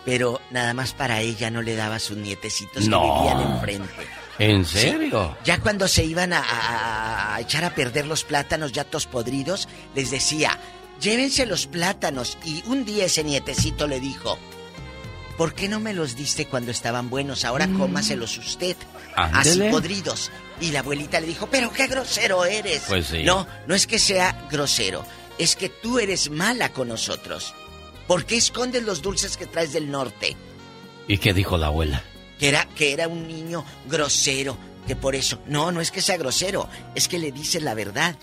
[0.04, 4.06] Pero nada más para ella no le daba sus nietecitos que vivían enfrente.
[4.38, 5.36] ¿En serio?
[5.44, 10.10] Ya cuando se iban a, a, echar a perder los plátanos ya tos podridos, les
[10.10, 10.58] decía,
[11.00, 12.36] llévense los plátanos.
[12.44, 14.38] Y un día ese nietecito le dijo,
[15.36, 17.44] ¿por qué no me los diste cuando estaban buenos?
[17.44, 18.76] Ahora cómaselos usted.
[19.16, 20.30] Así podridos.
[20.60, 22.84] Y la abuelita le dijo, pero qué grosero eres.
[22.88, 23.22] Pues sí.
[23.22, 25.04] No, no es que sea grosero,
[25.38, 27.54] es que tú eres mala con nosotros.
[28.06, 30.36] ¿Por qué escondes los dulces que traes del norte?
[31.08, 32.02] ¿Y qué dijo la abuela?
[32.38, 34.56] Que era, que era un niño grosero,
[34.86, 35.40] que por eso...
[35.46, 38.16] No, no es que sea grosero, es que le dice la verdad.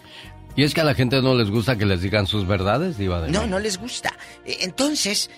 [0.56, 3.22] ¿Y es que a la gente no les gusta que les digan sus verdades, Diva
[3.22, 4.14] de No, no les gusta.
[4.46, 5.30] Eh, Entonces,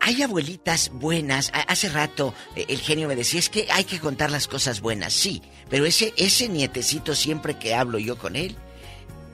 [0.00, 1.50] hay abuelitas buenas.
[1.68, 5.12] Hace rato eh, el genio me decía, es que hay que contar las cosas buenas,
[5.12, 5.42] sí.
[5.70, 8.56] Pero ese, ese nietecito, siempre que hablo yo con él,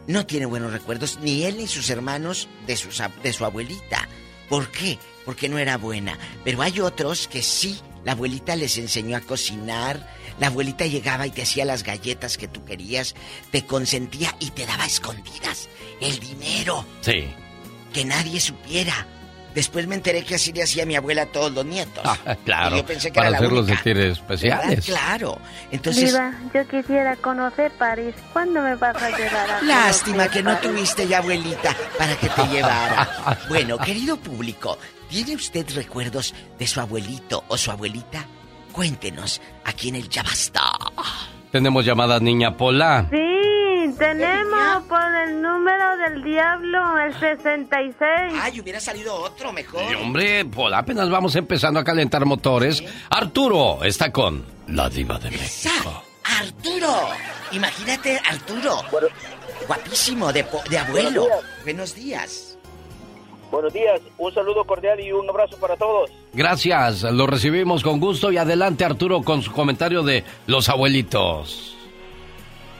[0.06, 4.08] no tiene buenos recuerdos, ni él ni sus hermanos de, sus, de su abuelita.
[4.52, 4.98] ¿Por qué?
[5.24, 6.18] Porque no era buena.
[6.44, 10.06] Pero hay otros que sí, la abuelita les enseñó a cocinar,
[10.38, 13.14] la abuelita llegaba y te hacía las galletas que tú querías,
[13.50, 15.70] te consentía y te daba escondidas
[16.02, 17.30] el dinero Sí.
[17.94, 19.06] que nadie supiera.
[19.54, 22.02] Después me enteré que así le hacía mi abuela a todos los nietos.
[22.04, 22.76] Ah, claro.
[22.76, 23.74] Y yo pensé que para era la hacerlos única.
[23.76, 24.12] sentir ¿Verdad?
[24.12, 24.86] especiales.
[24.86, 25.38] Claro.
[25.70, 28.14] Entonces, Diva, yo quisiera conocer París.
[28.32, 30.70] ¿Cuándo me vas a llevar a lástima que no París?
[30.70, 33.38] tuviste ya abuelita para que te llevara.
[33.48, 38.24] Bueno, querido público, ¿tiene usted recuerdos de su abuelito o su abuelita?
[38.72, 40.62] Cuéntenos aquí en el Ya Basta.
[41.50, 43.06] Tenemos llamada niña Pola.
[43.10, 43.16] Sí,
[43.98, 48.00] tenemos por el número del diablo, el 66.
[48.40, 49.82] Ay, hubiera salido otro mejor.
[49.90, 50.44] Y, hombre,
[50.74, 52.82] apenas vamos empezando a calentar motores.
[53.10, 56.02] Arturo está con la diva de México.
[56.40, 56.94] Arturo.
[57.52, 58.76] Imagínate, Arturo.
[59.66, 61.26] Guapísimo, de, po- de abuelo.
[61.64, 62.48] Buenos días.
[63.50, 66.10] Buenos días, un saludo cordial y un abrazo para todos.
[66.32, 71.76] Gracias, lo recibimos con gusto y adelante Arturo con su comentario de los abuelitos.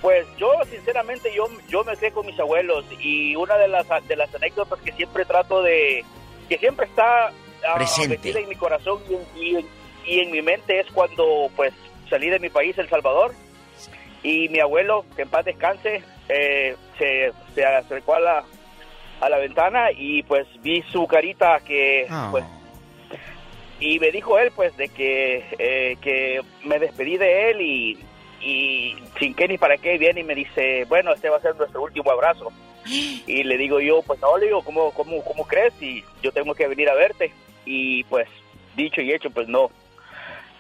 [0.03, 4.16] Pues yo, sinceramente, yo, yo me crié con mis abuelos y una de las, de
[4.16, 6.05] las anécdotas que siempre trato de...
[6.49, 8.39] que siempre está ah, Presente.
[8.39, 11.73] en mi corazón y en, y en- y en mi mente es cuando pues
[12.11, 13.33] salí de mi país, El Salvador,
[14.24, 18.45] y mi abuelo, que en paz descanse, eh, se, se acercó a la,
[19.20, 22.45] a la ventana y pues vi su carita que pues
[23.79, 27.99] y me dijo él pues de que eh, que me despedí de él y,
[28.43, 31.55] y sin qué ni para qué viene y me dice bueno este va a ser
[31.56, 32.51] nuestro último abrazo
[32.85, 36.55] y le digo yo pues no le digo cómo cómo cómo crees y yo tengo
[36.55, 37.32] que venir a verte
[37.64, 38.28] y pues
[38.74, 39.70] dicho y hecho pues no.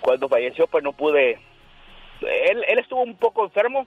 [0.00, 1.38] Cuando falleció pues no pude
[2.20, 3.86] él él estuvo un poco enfermo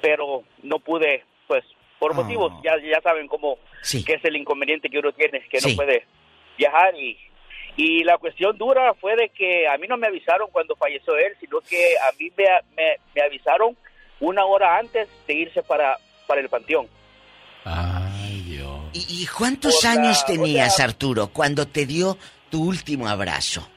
[0.00, 1.64] pero no pude pues
[1.98, 3.58] por motivos ya ya saben cómo
[4.04, 5.76] que es el inconveniente que uno tiene que no Sí.
[5.76, 6.04] puede
[6.56, 7.18] viajar y
[7.78, 11.32] y la cuestión dura fue de que a mí no me avisaron cuando falleció él,
[11.40, 12.44] sino que a mí me,
[12.76, 13.74] me, me avisaron
[14.20, 15.96] una hora antes de irse para,
[16.26, 16.88] para el panteón.
[18.92, 22.16] ¿Y, y cuántos la- años tenías, Arturo, cuando te dio
[22.50, 23.68] tu último abrazo?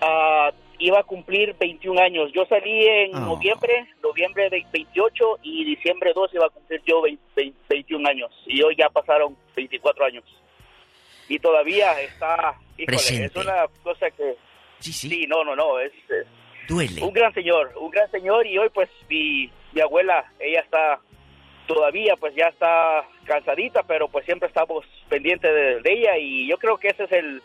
[0.00, 2.30] Ah, iba a cumplir 21 años.
[2.34, 3.20] Yo salí en Ah.
[3.20, 8.30] noviembre, noviembre de 28 y diciembre 2 iba a cumplir yo 20 20 21 años.
[8.46, 10.24] Y hoy ya pasaron 24 años.
[11.28, 13.26] Y todavía está, híjole, Presente.
[13.40, 14.36] es una cosa que...
[14.80, 16.26] Sí, no, no, no, es, es
[16.68, 17.02] Duele.
[17.02, 21.00] un gran señor, un gran señor y hoy pues mi, mi abuela, ella está
[21.66, 26.58] todavía pues ya está cansadita, pero pues siempre estamos pendientes de, de ella y yo
[26.58, 27.42] creo que ese es el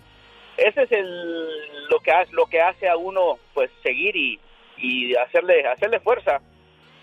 [0.57, 4.39] ese es el lo que hace lo que hace a uno pues seguir y,
[4.77, 6.39] y hacerle hacerle fuerza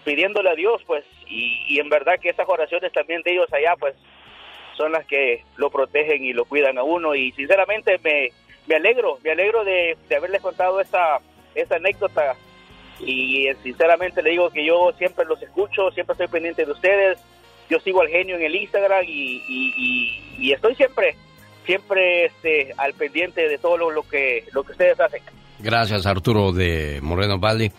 [0.05, 3.75] pidiéndole a Dios pues y, y en verdad que esas oraciones también de ellos allá
[3.81, 3.97] pues
[4.79, 8.31] son las que lo protegen y lo cuidan a uno y sinceramente me,
[8.67, 11.19] me alegro, me alegro de, de haberles contado esta,
[11.55, 12.35] esta anécdota
[13.01, 17.19] y eh, sinceramente le digo que yo siempre los escucho, siempre estoy pendiente de ustedes,
[17.69, 21.17] yo sigo al genio en el Instagram y, y, y- y estoy siempre,
[21.67, 25.23] siempre este, al pendiente de todo lo, lo que, lo que ustedes hacen.
[25.59, 27.71] Gracias Arturo de Moreno Valley.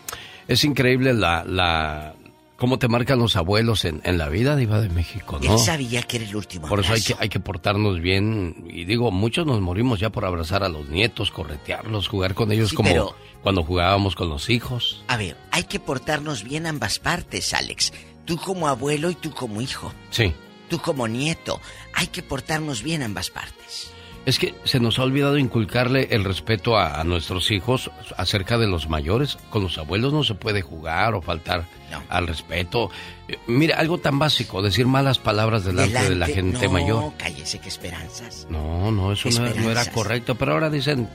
[0.48, 2.14] Es increíble la, la
[2.60, 5.54] cómo te marcan los abuelos en, en la vida diva de México, ¿no?
[5.54, 8.66] Él sabía que era el último Por eso hay que, hay que portarnos bien.
[8.70, 12.70] Y digo, muchos nos morimos ya por abrazar a los nietos, corretearlos, jugar con ellos
[12.70, 15.04] Sí, como pero- cuando jugábamos con los hijos.
[15.08, 17.94] A ver, hay que portarnos bien ambas partes, Alex.
[18.26, 19.92] Tú como abuelo y tú como hijo.
[20.12, 20.34] Sí.
[20.70, 21.60] Tú como nieto.
[21.94, 23.92] Hay que portarnos bien ambas partes.
[24.30, 28.68] Es que se nos ha olvidado inculcarle el respeto a, a nuestros hijos acerca de
[28.68, 29.38] los mayores.
[29.50, 31.66] Con los abuelos no se puede jugar o faltar
[32.10, 32.92] al respeto.
[33.28, 37.14] Eh, mira, algo tan básico, decir malas palabras delante, de la gente no, mayor.
[37.18, 38.46] cállese, que esperanzas.
[38.52, 40.36] No, no, eso no, no era correcto.
[40.36, 41.10] Pero ahora dicen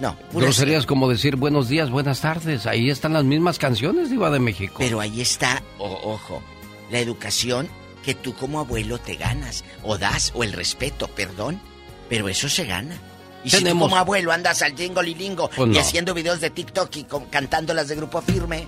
[0.00, 2.66] No, groserías como decir buenos días, buenas tardes.
[2.66, 4.74] Ahí están las mismas canciones, Diva de México.
[4.78, 6.42] Pero ahí está, o- ojo,
[6.90, 7.68] la educación
[8.04, 11.60] que tú como abuelo te ganas, o das, o el respeto, perdón,
[12.08, 12.96] pero eso se gana.
[13.44, 15.80] Y si tú Tenemos- como abuelo andas al jingo lilingo Pues y no.
[15.80, 18.66] haciendo videos de TikTok y con- cantando las de Grupo Firme.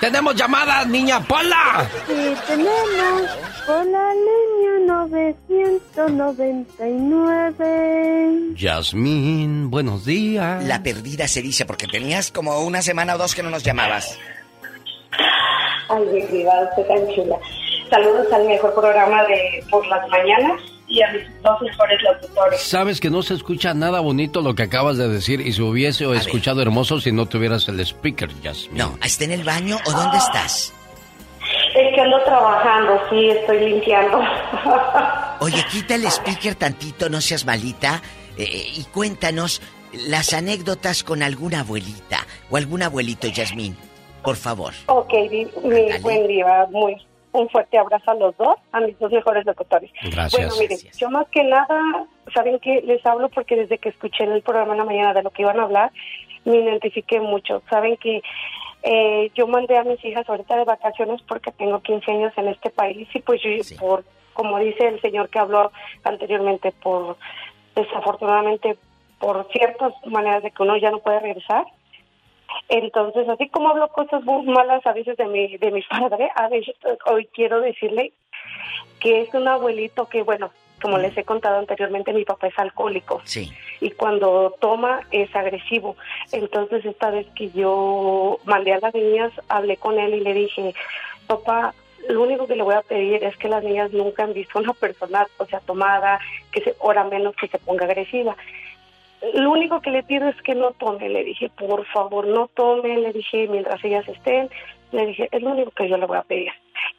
[0.00, 1.88] ¡Tenemos llamada, niña Pola!
[2.06, 3.22] Sí, tenemos
[3.66, 4.78] con la línea
[7.26, 8.54] 999.
[8.56, 10.64] Yasmín, buenos días.
[10.64, 14.18] La perdida se dice porque tenías como una semana o dos que no nos llamabas.
[15.88, 17.36] Ay, mi diva, usted tan chula.
[17.90, 22.60] Saludos al mejor programa de por las mañanas y a mis dos mejores locutores.
[22.60, 26.10] Sabes que no se escucha nada bonito lo que acabas de decir y se hubiese
[26.14, 28.78] escuchado hermoso si no tuvieras el speaker, Yasmín.
[28.78, 30.72] No, ¿está en el baño o dónde estás?
[31.74, 34.20] Es que ando trabajando, sí, estoy limpiando.
[35.40, 38.00] Oye, quita el speaker tantito, no seas malita,
[38.36, 38.44] eh,
[38.76, 39.60] y cuéntanos
[40.08, 43.76] las anécdotas con alguna abuelita o algún abuelito, Yasmín,
[44.22, 44.72] por favor.
[44.86, 46.96] ok, di- mi buen diva, muy
[47.34, 49.90] un fuerte abrazo a los dos, a mis dos mejores locutores.
[50.02, 50.32] Gracias.
[50.32, 52.80] Bueno, miren, yo más que nada, ¿saben qué?
[52.82, 55.42] Les hablo porque desde que escuché en el programa en la mañana de lo que
[55.42, 55.90] iban a hablar,
[56.44, 57.60] me identifiqué mucho.
[57.68, 58.22] Saben que
[58.84, 62.70] eh, yo mandé a mis hijas ahorita de vacaciones porque tengo 15 años en este
[62.70, 63.50] país y pues yo,
[63.80, 65.72] por, como dice el señor que habló
[66.04, 67.16] anteriormente, por
[67.74, 68.78] desafortunadamente
[69.18, 71.64] por ciertas maneras de que uno ya no puede regresar.
[72.68, 76.48] Entonces, así como hablo cosas muy malas a veces de mi, de mi padre, a
[76.48, 76.74] veces
[77.06, 78.12] hoy quiero decirle
[79.00, 80.50] que es un abuelito que, bueno,
[80.80, 83.50] como les he contado anteriormente, mi papá es alcohólico Sí.
[83.80, 85.96] y cuando toma es agresivo.
[86.32, 90.74] Entonces esta vez que yo mandé a las niñas, hablé con él y le dije,
[91.26, 91.74] papá,
[92.08, 94.74] lo único que le voy a pedir es que las niñas nunca han visto una
[94.74, 96.20] persona, o sea, tomada,
[96.52, 98.36] que se, hora menos que se ponga agresiva.
[99.32, 102.98] Lo único que le pido es que no tome, le dije, por favor, no tome,
[102.98, 104.50] le dije, mientras ellas estén,
[104.92, 106.50] le dije, es lo único que yo le voy a pedir.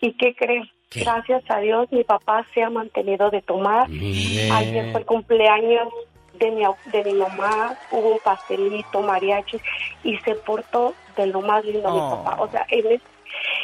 [0.02, 0.70] ¿Y qué creen?
[0.94, 3.88] Gracias a Dios, mi papá se ha mantenido de tomar.
[3.90, 5.90] Ayer fue el cumpleaños
[6.40, 9.58] de mi, de mi mamá, hubo un pastelito, mariachi,
[10.04, 12.24] y se portó de lo más lindo mi Oh.
[12.24, 12.42] papá.
[12.44, 13.02] O sea, en, es-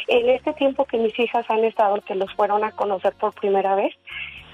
[0.08, 3.74] en este tiempo que mis hijas han estado, que los fueron a conocer por primera
[3.74, 3.94] vez,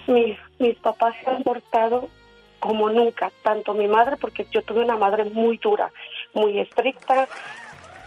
[0.06, 2.08] mis, mis papás se han portado
[2.60, 5.90] como nunca, tanto mi madre, porque yo tuve una madre muy dura,
[6.34, 7.28] muy estricta,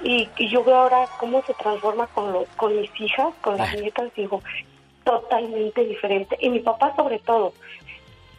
[0.04, 3.74] y, y yo veo ahora cómo se transforma con, lo- con mis hijas, con las
[3.80, 4.42] nietas, digo,
[5.04, 6.38] totalmente diferente.
[6.42, 7.54] Y mi papá sobre todo,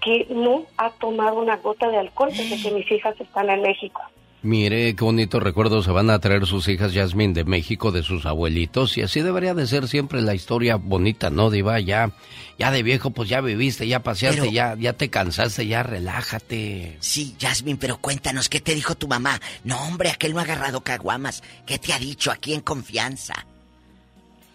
[0.01, 4.01] que no ha tomado una gota de alcohol desde que mis hijas están en México.
[4.45, 8.27] Mire, qué bonitos recuerdos se van a traer sus hijas Yasmín de México, de sus
[8.27, 11.79] abuelitos, y así debería de ser siempre la historia bonita, ¿no, Diva?
[11.79, 12.11] Ya,
[12.59, 16.97] ya de viejo, pues ya viviste, ya paseaste, Pero- ya, ya te cansaste, ya relájate.
[16.99, 19.41] Sí, Jasmine, pero cuéntanos, ¿qué te dijo tu mamá?
[19.63, 21.45] No, hombre, aquel no ha agarrado caguamas.
[21.65, 23.35] ¿Qué te ha dicho aquí en confianza?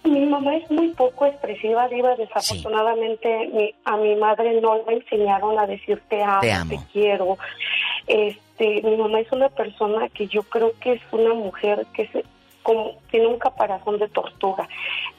[0.03, 2.15] Mi mamá es muy poco expresiva, Diva.
[2.15, 6.87] Desafortunadamente, mi- a mi madre no le enseñaron a decir te amo, Te te, amo.
[6.93, 7.37] quiero.
[8.07, 12.23] Este, mi mamá es una persona que yo creo que es una mujer que se,
[12.63, 14.67] como, tiene un caparazón de tortuga,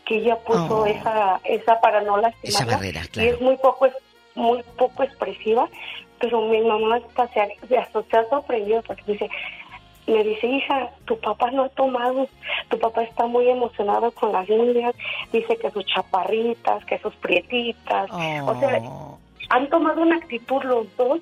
[0.04, 0.86] que ella puso Oh.
[0.86, 2.32] esa, esa para no lastimarla.
[2.42, 3.94] Esa barrera, Y es muy poco, es-
[4.34, 5.68] muy poco expresiva,
[6.20, 7.90] pero mi mamá hasta se ha,
[8.30, 9.28] sorprendido porque dice,
[10.06, 12.26] me dice, hija, tu papá no ha tomado,
[12.70, 14.94] tu papá está muy emocionado con las niñas,
[15.32, 18.80] dice que sus chaparritas, que sus prietitas, o sea,
[19.50, 21.20] han tomado una actitud los dos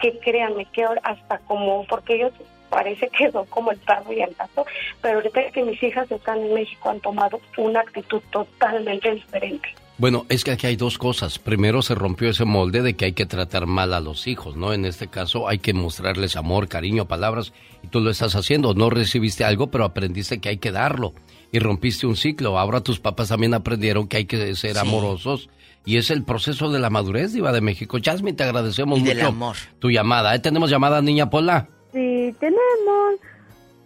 [0.00, 2.32] que créanme que ahora hasta como, porque ellos
[2.70, 4.66] parece que son como el perro y el gato,
[5.00, 9.68] pero ahorita que mis hijas están en México han tomado una actitud totalmente diferente.
[9.98, 11.38] Bueno, es que aquí hay dos cosas.
[11.38, 14.74] Primero se rompió ese molde de que hay que tratar mal a los hijos, ¿no?
[14.74, 18.74] En este caso hay que mostrarles amor, cariño, palabras, y tú lo estás haciendo.
[18.74, 21.14] No recibiste algo, pero aprendiste que hay que darlo.
[21.50, 22.58] Y rompiste un ciclo.
[22.58, 24.78] Ahora tus papás también aprendieron que hay que ser Sí.
[24.78, 25.48] amorosos.
[25.86, 27.96] Y es el proceso de la madurez, Diva de México.
[28.02, 29.56] Jasmine, te agradecemos Y mucho del amor.
[29.78, 30.34] tu llamada.
[30.34, 30.40] ¿Eh?
[30.40, 31.68] ¿Tenemos llamada, niña Pola?
[31.92, 33.14] Sí, tenemos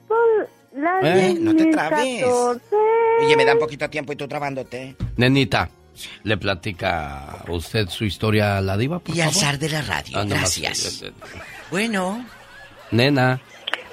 [0.09, 0.19] por
[0.75, 1.37] la ¿Eh?
[1.39, 2.23] No te trabes.
[2.25, 2.61] 14.
[3.25, 4.97] Oye, me da un poquito de tiempo y tú trabándote.
[5.17, 5.69] Nenita,
[6.25, 9.43] ¿le platica usted su historia a la Diva, por Y al favor?
[9.45, 10.19] zar de la radio.
[10.19, 11.03] Ah, Gracias.
[11.03, 11.13] eh, eh,
[11.71, 12.25] Bueno.
[12.93, 13.41] Nena.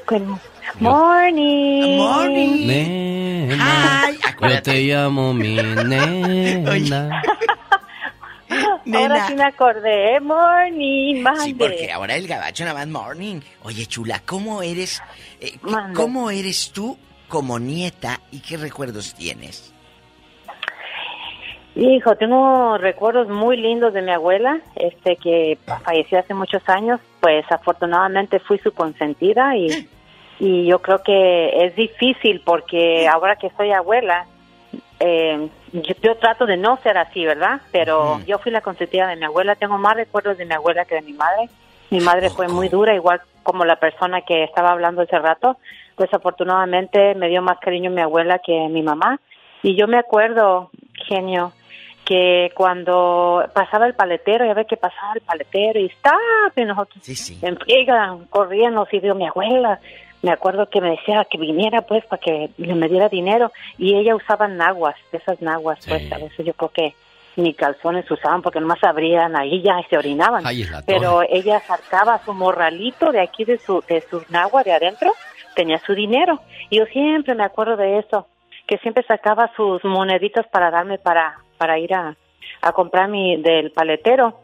[0.09, 0.39] Bueno,
[0.79, 1.97] morning.
[1.97, 2.67] Morning.
[2.67, 4.03] Nena.
[4.05, 5.55] Ay, Yo te llamo mi
[5.85, 7.21] nena.
[8.49, 10.19] Ahora sí me acordé.
[10.19, 11.41] Morning, mande.
[11.41, 13.41] Sí, porque ahora el gabacho nada más morning.
[13.63, 15.01] Oye, chula, ¿cómo eres?
[15.41, 15.57] eh.
[15.93, 16.97] ¿Cómo eres tú
[17.27, 19.73] como nieta y qué recuerdos tienes?
[21.75, 26.99] Hijo, tengo recuerdos muy lindos de mi abuela, este que falleció hace muchos años.
[27.19, 29.87] Pues afortunadamente fui su consentida y,
[30.39, 34.25] y yo creo que es difícil porque ahora que soy abuela,
[34.99, 37.61] eh, yo, yo trato de no ser así, ¿verdad?
[37.71, 39.55] Pero yo fui la consentida de mi abuela.
[39.55, 41.49] Tengo más recuerdos de mi abuela que de mi madre.
[41.89, 45.57] Mi madre fue muy dura, igual como la persona que estaba hablando hace rato.
[45.97, 49.19] Desafortunadamente me dio más cariño mi abuela que mi mamá.
[49.63, 50.69] Y yo me acuerdo,
[51.07, 51.53] genio,
[52.05, 56.19] que cuando pasaba el paletero, ya ve que pasaba el paletero y estaba,
[56.55, 57.03] y nosotros
[57.41, 59.79] en friega, corriendo, y dio mi abuela.
[60.21, 64.15] Me acuerdo que me decía que viniera pues para que me diera dinero y ella
[64.15, 66.95] usaba naguas, esas naguas, pues a veces yo creo que
[67.37, 70.45] ni calzones usaban porque nomás abrían ahí ya y se orinaban.
[70.85, 75.13] Pero ella sacaba su morralito de aquí de su de su nagua de adentro,
[75.55, 76.41] tenía su dinero.
[76.69, 78.27] Y yo siempre me acuerdo de eso,
[78.65, 82.15] que siempre sacaba sus moneditas para darme para para ir a,
[82.61, 84.39] a comprar mi del paletero.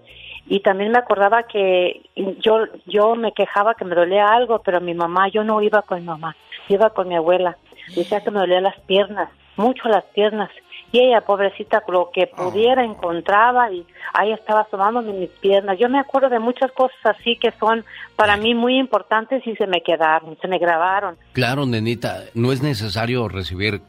[0.46, 2.02] Y también me acordaba que
[2.40, 6.00] yo yo me quejaba que me dolía algo, pero mi mamá, yo no iba con
[6.00, 6.36] mi mamá,
[6.68, 7.58] iba con mi abuela.
[7.96, 10.50] Decía que me dolía las piernas, mucho las piernas
[10.94, 12.36] y ella, pobrecita, lo que ah.
[12.36, 13.84] pudiera encontraba y
[14.14, 15.78] ahí estaba tomándome mis piernas.
[15.80, 17.84] Yo me acuerdo de muchas cosas así que son
[18.16, 21.18] para mí muy importantes y se me quedaron, se me grabaron.
[21.34, 23.82] Claro, nenita, no es necesario recibir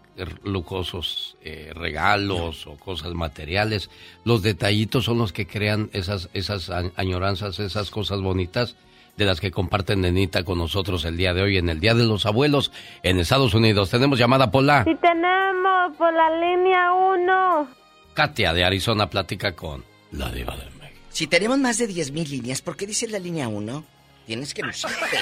[0.45, 3.91] lujosos eh, regalos o cosas materiales.
[4.25, 8.77] Los detallitos son los que crean esas, esas añoranzas, esas cosas bonitas
[9.17, 12.05] de las que comparten Nenita con nosotros el día de hoy en el Día de
[12.05, 12.73] los Abuelos
[13.03, 13.91] en Estados Unidos.
[13.91, 14.85] ¿Tenemos llamada Pola?
[14.85, 17.69] Sí, tenemos por la línea 1.
[18.15, 21.01] Katia de Arizona platica con la diva de México.
[21.11, 23.85] Si tenemos más de 10.000 líneas, ¿por qué dices la línea 1?
[24.27, 25.19] Tienes que buscarte.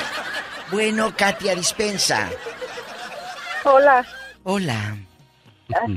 [0.71, 2.31] bueno, Katia, dispensa.
[3.65, 4.07] Hola.
[4.45, 4.97] Hola.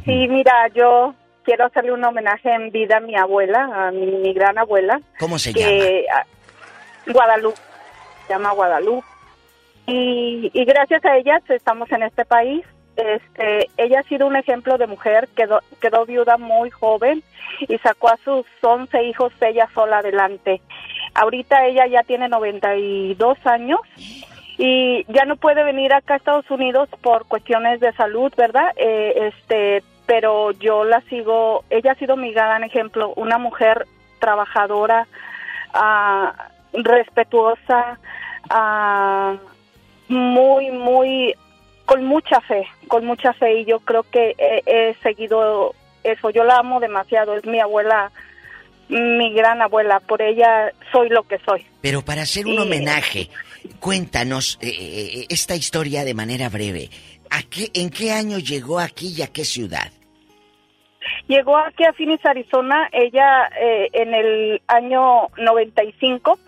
[0.05, 1.13] Sí, mira, yo
[1.43, 4.99] quiero hacerle un homenaje en vida a mi abuela, a mi, gran abuela.
[5.19, 5.84] ¿Cómo se llama?
[6.13, 6.26] Ah,
[7.11, 7.59] Guadalupe
[8.26, 9.06] se llama Guadalupe.
[9.88, 12.65] Y, gracias a ella estamos en este país.
[12.95, 17.23] Este, ella ha sido un ejemplo de mujer, quedó, quedó viuda muy joven
[17.68, 20.61] y sacó a sus 11 hijos ella sola adelante.
[21.14, 23.80] Ahorita ella ya tiene 92 años
[24.57, 28.72] y ya no puede venir acá a Estados Unidos por cuestiones de salud, ¿verdad?
[28.77, 33.85] Eh, este, pero yo la sigo, ella ha sido mi gran ejemplo, una mujer
[34.19, 35.07] trabajadora,
[35.73, 37.99] uh, respetuosa,
[38.49, 39.38] uh,
[40.14, 41.34] muy, muy,
[41.85, 45.73] con mucha fe, con mucha fe y yo creo que he, seguido
[46.03, 46.30] eso.
[46.30, 48.11] Yo la amo demasiado, es mi abuela,
[48.89, 51.65] mi gran abuela, por ella soy lo que soy.
[51.81, 53.30] Pero para hacer un homenaje,
[53.80, 56.89] cuéntanos eh, eh, esta historia de manera breve.
[57.30, 59.91] ¿A qué, ¿En qué año llegó aquí y a qué ciudad?
[61.27, 66.39] Llegó aquí a Phoenix, Arizona, ella eh, en el año 95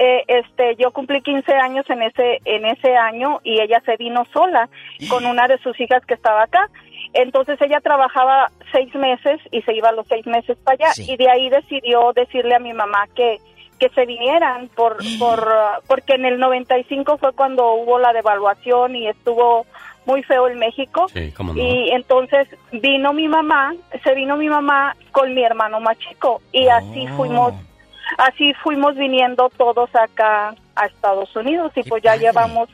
[0.00, 4.24] eh, este, yo cumplí 15 años en ese, en ese año y ella se vino
[4.32, 4.68] sola
[5.10, 6.70] con una de sus hijas que estaba acá.
[7.14, 11.28] Entonces ella trabajaba seis meses y se iba los seis meses para allá y de
[11.28, 13.38] ahí decidió decirle a mi mamá que,
[13.80, 15.48] que se vinieran por, por,
[15.88, 19.66] porque en el 95 fue cuando hubo la devaluación y estuvo
[20.04, 21.06] muy feo en México.
[21.56, 26.68] Y entonces vino mi mamá, se vino mi mamá con mi hermano más chico y
[26.68, 27.16] así oh.
[27.16, 27.54] fuimos
[28.16, 32.68] así fuimos viniendo todos acá a Estados Unidos y pues ya llevamos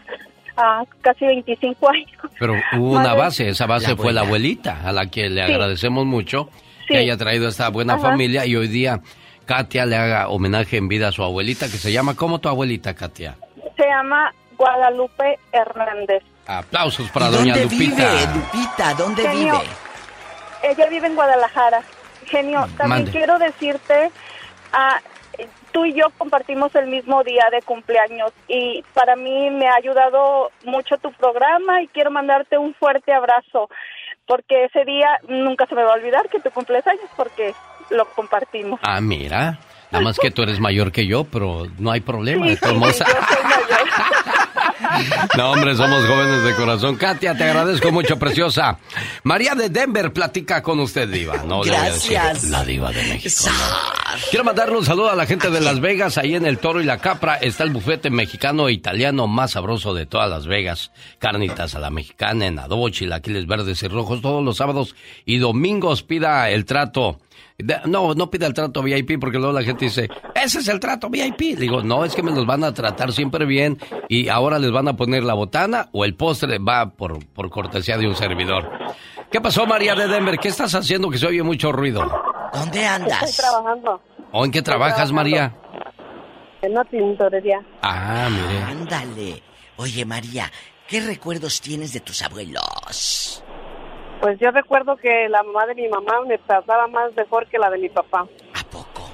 [0.56, 2.10] a casi 25 años.
[2.38, 6.48] Pero hubo una base, esa base fue la abuelita, a la que le agradecemos mucho
[6.86, 9.00] que haya traído esta buena familia y hoy día
[9.46, 12.94] Katia le haga homenaje en vida a su abuelita que se llama, ¿cómo tu abuelita,
[12.94, 13.36] Katia?
[13.76, 16.22] Se llama Guadalupe Hernández.
[16.46, 18.12] Aplausos para doña ¿Dónde Lupita.
[18.12, 19.58] Vive, Lupita, ¿dónde vive?
[20.62, 21.82] Ella vive en Guadalajara.
[22.26, 24.10] Genio, también quiero decirte,
[24.72, 25.00] a
[25.74, 30.52] tú y yo compartimos el mismo día de cumpleaños y para mí me ha ayudado
[30.64, 33.68] mucho tu programa y quiero mandarte un fuerte abrazo
[34.24, 37.54] porque ese día nunca se me va a olvidar que tú cumples años porque
[37.90, 38.78] lo compartimos.
[38.84, 39.58] Ah, mira.
[39.90, 42.46] Nada más que tú eres mayor que yo, pero no hay problema.
[45.36, 46.96] no, hombre, somos jóvenes de corazón.
[46.96, 48.78] Katia, te agradezco mucho, preciosa.
[49.22, 51.42] María de Denver platica con usted, Diva.
[51.46, 52.44] No Gracias.
[52.44, 53.50] la Diva de México.
[54.30, 56.18] Quiero mandarle un saludo a la gente de Las Vegas.
[56.18, 59.94] Ahí en el Toro y la Capra está el bufete mexicano e italiano más sabroso
[59.94, 60.92] de todas Las Vegas.
[61.18, 64.94] Carnitas a la mexicana, en adobo, chilaquiles verdes y rojos todos los sábados
[65.24, 66.02] y domingos.
[66.02, 67.20] Pida el trato
[67.86, 71.08] no, no pida el trato VIP porque luego la gente dice, ese es el trato
[71.08, 71.56] VIP.
[71.56, 73.78] Digo, no, es que me los van a tratar siempre bien
[74.08, 77.96] y ahora les van a poner la botana o el postre va por, por cortesía
[77.96, 78.68] de un servidor.
[79.30, 80.38] ¿Qué pasó, María de Denver?
[80.38, 82.02] ¿Qué estás haciendo que se oye mucho ruido?
[82.52, 83.22] ¿Dónde andas?
[83.22, 84.00] Estoy trabajando.
[84.32, 85.54] ¿O en qué trabajas, María?
[86.62, 87.60] En una tintorería.
[87.82, 88.62] Ah, mire.
[88.62, 89.42] Ándale.
[89.76, 90.50] Oye, María,
[90.88, 93.42] ¿qué recuerdos tienes de tus abuelos?
[94.24, 97.68] Pues yo recuerdo que la mamá de mi mamá me trataba más mejor que la
[97.68, 98.26] de mi papá.
[98.54, 99.10] ¿A poco?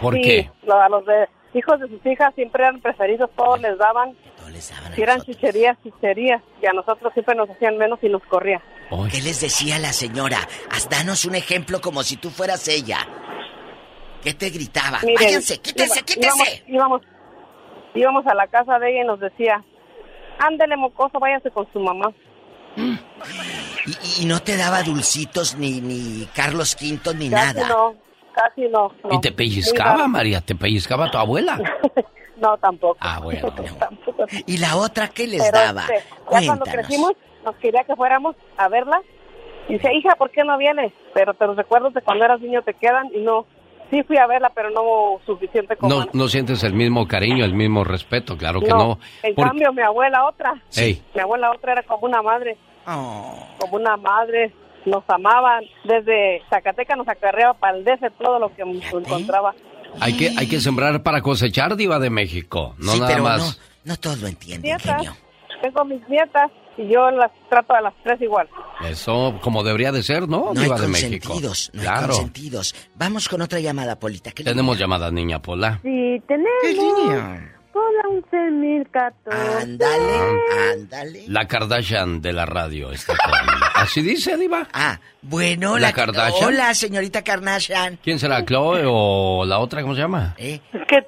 [0.00, 0.50] ¿Por sí, qué?
[0.72, 4.16] A los, de, hijos de sus hijas siempre eran preferidos, todos les daban.
[4.94, 6.40] si eran chicherías, chicherías.
[6.62, 8.62] Y a nosotros siempre nos hacían menos y nos corría.
[9.10, 10.38] ¿Qué les decía la señora?
[10.70, 12.98] Haz, danos un ejemplo como si tú fueras ella.
[14.22, 15.00] ¿Qué te gritaba?
[15.02, 16.04] Miren, Váyanse, quítese.
[16.16, 17.02] Íbamos, íbamos,
[17.96, 19.64] íbamos a la casa de ella y nos decía,
[20.38, 22.14] ándele mocoso, váyase con su mamá.
[22.76, 27.68] Y, y no te daba dulcitos ni, ni Carlos V ni Casi nada.
[27.68, 27.94] no,
[28.34, 28.92] casi no.
[29.04, 29.14] no.
[29.14, 30.40] ¿Y te pellizcaba, María?
[30.40, 31.58] ¿Te pellizcaba tu abuela?
[32.40, 32.96] No, tampoco.
[33.00, 33.52] Ah, bueno.
[34.46, 35.80] ¿Y la otra qué les Pero, daba?
[35.82, 37.14] este, ya cuando crecimos,
[37.44, 39.00] nos quería que fuéramos a verla.
[39.68, 40.92] Y dice, hija, ¿por qué no vienes?
[41.14, 43.44] Pero te los recuerdos de cuando eras niño te quedan y no.
[43.90, 46.14] Sí fui a verla, pero no suficiente como No, antes.
[46.14, 48.98] no sientes el mismo cariño, el mismo respeto, claro que no.
[49.22, 50.54] En Porque- cambio, mi abuela otra.
[50.76, 51.02] Ey.
[51.14, 52.56] Mi abuela otra era como una madre.
[52.86, 53.46] Oh.
[53.58, 54.52] Como una madre.
[54.84, 55.64] Nos amaban.
[55.84, 59.54] Desde Zacatecas nos acarreaba para el DC todo lo que encontraba.
[60.00, 62.74] hay que, hay que sembrar para cosechar, diva de México.
[62.78, 63.60] No Sí, nada pero más.
[63.84, 64.76] no, no todos lo entienden.
[65.62, 68.48] Tengo mis nietas y yo las trato a las tres igual.
[68.88, 70.52] Eso como debería de ser, ¿no?
[70.54, 71.28] No hay diva de México.
[71.28, 72.06] consentidos, no hay claro.
[72.08, 72.74] consentidos.
[72.94, 74.30] Vamos con otra llamada, Polita.
[74.30, 75.80] ¿Qué Tenemos llamada, niña Pola.
[75.82, 77.57] Sí, tenemos.
[77.78, 78.02] Hola,
[78.32, 79.62] 11.014.
[79.62, 80.40] Ándale,
[80.72, 81.24] ándale.
[81.28, 83.34] La Kardashian de la radio está con...
[83.74, 84.66] ¿Así dice, diva?
[84.72, 86.48] Ah, bueno, ¿La la, Kardashian?
[86.48, 87.98] Hola, señorita Kardashian.
[88.02, 90.34] ¿Quién será, Chloe o la otra, cómo se llama?
[90.36, 90.60] ¿Qué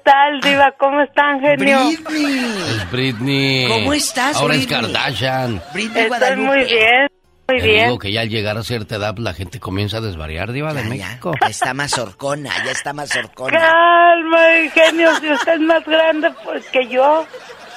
[0.03, 0.73] tal, Diva?
[0.79, 1.79] ¿Cómo están, genio?
[1.89, 3.67] Es Britney.
[3.67, 4.81] ¿Cómo estás, Ahora es Britney?
[4.93, 5.61] Kardashian.
[5.75, 7.07] Estoy muy bien,
[7.51, 7.85] muy Te bien.
[7.85, 10.83] digo que ya al llegar a cierta edad la gente comienza a desvariar, diva de
[10.83, 11.33] México.
[11.41, 13.59] Ya está más horcona, ya está más horcona.
[13.59, 14.39] Calma,
[14.73, 17.25] genio, si usted es más grande pues que yo.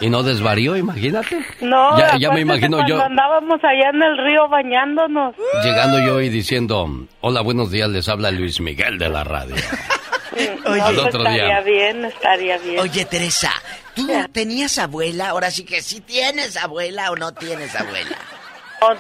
[0.01, 1.39] Y no desvarió, imagínate.
[1.61, 5.35] No, Ya, ya me imagino cuando yo andábamos allá en el río bañándonos.
[5.63, 6.89] llegando yo y diciendo,
[7.21, 9.55] hola, buenos días, les habla Luis Miguel de la radio.
[10.67, 11.61] Oye, Al otro estaría día.
[11.61, 12.81] bien, estaría bien.
[12.81, 13.53] Oye, Teresa,
[13.95, 15.29] ¿tú tenías abuela?
[15.29, 18.17] Ahora sí que sí tienes abuela o no tienes abuela.
[18.81, 18.97] No,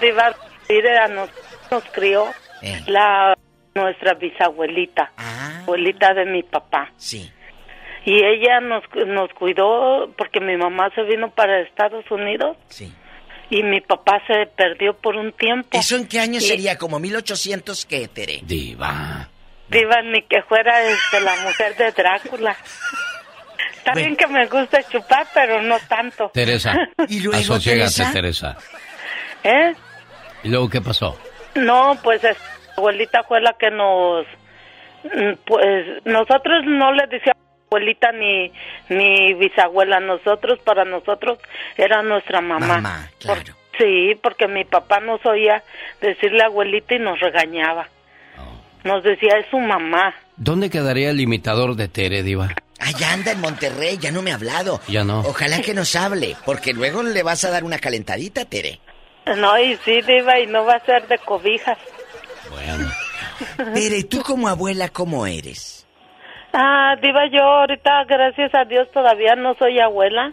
[0.68, 1.30] a nos,
[1.70, 2.26] nos crió
[2.62, 2.80] Eh.
[2.86, 3.34] la
[3.74, 5.12] nuestra bisabuelita,
[5.62, 6.90] abuelita de mi papá.
[6.96, 7.30] Sí.
[8.06, 12.56] Y ella nos, nos cuidó porque mi mamá se vino para Estados Unidos.
[12.68, 12.92] Sí.
[13.50, 15.68] Y mi papá se perdió por un tiempo.
[15.78, 16.76] ¿Eso en qué año Y- sería?
[16.78, 18.40] ¿Como 1800 qué, Tere?
[18.42, 19.28] Diva.
[19.68, 22.56] Diva, ni que fuera este, la mujer de Drácula.
[23.76, 26.30] Está bien que me gusta chupar, pero no tanto.
[26.32, 26.74] Teresa,
[27.08, 28.12] ¿Y luego, asociégate, Teresa?
[28.12, 28.56] Teresa.
[29.42, 29.74] ¿Eh?
[30.44, 31.18] ¿Y luego qué pasó?
[31.56, 32.36] No, pues es-
[32.76, 34.26] abuelita fue la que nos...
[35.04, 38.52] mm, Pues nosotros no le decíamos abuelita ni,
[38.88, 39.98] ni bisabuela.
[40.00, 41.38] Nosotros, para nosotros,
[41.76, 42.66] era nuestra mamá.
[42.66, 43.42] Mamá, claro.
[43.78, 45.62] sí, porque mi papá nos oía
[46.00, 47.88] decirle abuelita y nos regañaba.
[48.84, 50.14] Nos decía, es su mamá.
[50.36, 52.50] ¿Dónde quedaría el imitador de Tere, diva?
[52.78, 54.78] Allá anda en Monterrey, ya no me ha hablado.
[54.88, 55.20] Ya no.
[55.20, 58.80] Ojalá que nos hable, porque luego le vas a dar una calentadita, Tere.
[59.36, 61.78] No, y sí, Diva, y no va a ser de cobijas.
[63.74, 65.86] Tere, ¿tú como abuela cómo eres?
[66.52, 70.32] Ah, Diva, yo ahorita, gracias a Dios, todavía no soy abuela,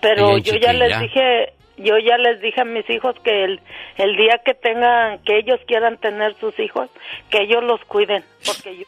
[0.00, 3.60] pero Bien yo ya les dije, yo ya les dije a mis hijos que el,
[3.96, 6.90] el día que tengan, que ellos quieran tener sus hijos,
[7.30, 8.84] que ellos los cuiden, porque yo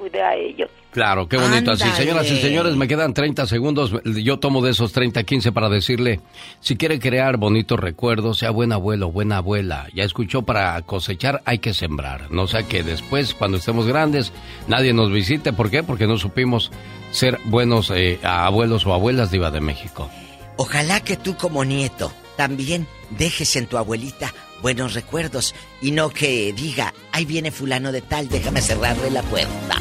[0.00, 0.70] cuidé a ellos.
[0.92, 1.70] Claro, qué bonito.
[1.70, 3.92] Así, señoras y señores, me quedan 30 segundos.
[4.04, 6.20] Yo tomo de esos 30, 15 para decirle,
[6.60, 9.86] si quiere crear bonitos recuerdos, sea buen abuelo, buena abuela.
[9.94, 12.32] Ya escuchó, para cosechar hay que sembrar.
[12.32, 14.32] No sea que después, cuando estemos grandes,
[14.66, 15.52] nadie nos visite.
[15.52, 15.82] ¿Por qué?
[15.82, 16.72] Porque no supimos
[17.12, 20.10] ser buenos eh, abuelos o abuelas diva de México.
[20.56, 24.32] Ojalá que tú como nieto también dejes en tu abuelita
[24.62, 29.76] buenos recuerdos y no que diga, ahí viene fulano de tal, déjame cerrarle la puerta.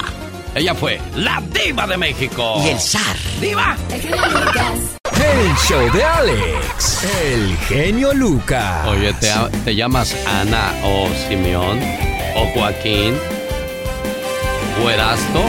[0.56, 2.56] Ella fue la diva de México.
[2.66, 3.16] Y el zar.
[3.40, 3.78] ¡Diva!
[3.94, 8.88] El show de Alex, el genio Lucas.
[8.88, 9.32] Oye, ¿te,
[9.66, 11.80] te llamas Ana o Simeón
[12.36, 13.16] o Joaquín
[14.84, 15.44] o Erasto?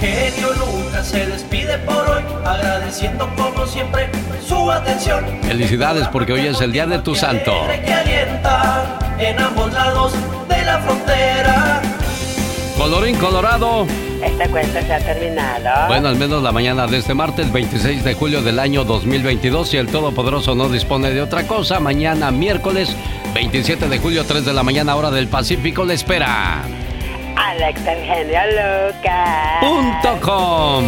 [0.00, 0.75] Genio Lucas
[1.16, 4.08] se despide por hoy, agradeciendo como siempre
[4.46, 5.24] su atención.
[5.42, 7.52] Felicidades porque hoy es el día de tu santo.
[7.84, 10.12] Que alienta en ambos lados
[10.46, 11.80] de la frontera.
[12.76, 13.86] Colorín Colorado.
[14.22, 15.86] Esta cuenta se ha terminado.
[15.88, 19.76] Bueno, al menos la mañana de este martes 26 de julio del año 2022, si
[19.78, 22.94] el Todopoderoso no dispone de otra cosa, mañana miércoles
[23.32, 26.62] 27 de julio 3 de la mañana hora del Pacífico le espera.
[27.36, 29.60] Alex, el genio Lucas.
[29.60, 30.84] Punto com.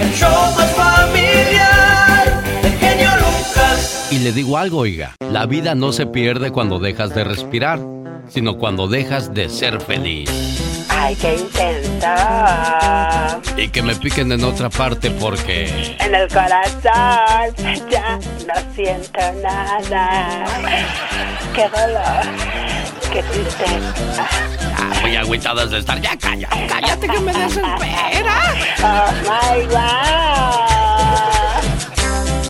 [0.00, 4.08] El show más familiar del genio Lucas.
[4.10, 7.80] Y le digo algo, oiga, la vida no se pierde cuando dejas de respirar,
[8.28, 10.28] sino cuando dejas de ser feliz.
[10.88, 13.40] Ay, qué intensa.
[13.56, 15.96] Y que me piquen en otra parte porque...
[16.00, 17.54] En el corazón
[17.90, 20.44] ya no siento nada.
[21.54, 22.24] Qué dolor.
[23.12, 23.64] Qué triste.
[24.78, 24.92] Ah,
[25.26, 25.38] muy
[25.70, 26.00] de estar.
[26.00, 28.54] Ya calla, cállate que me desespera.
[28.82, 31.45] Oh my God.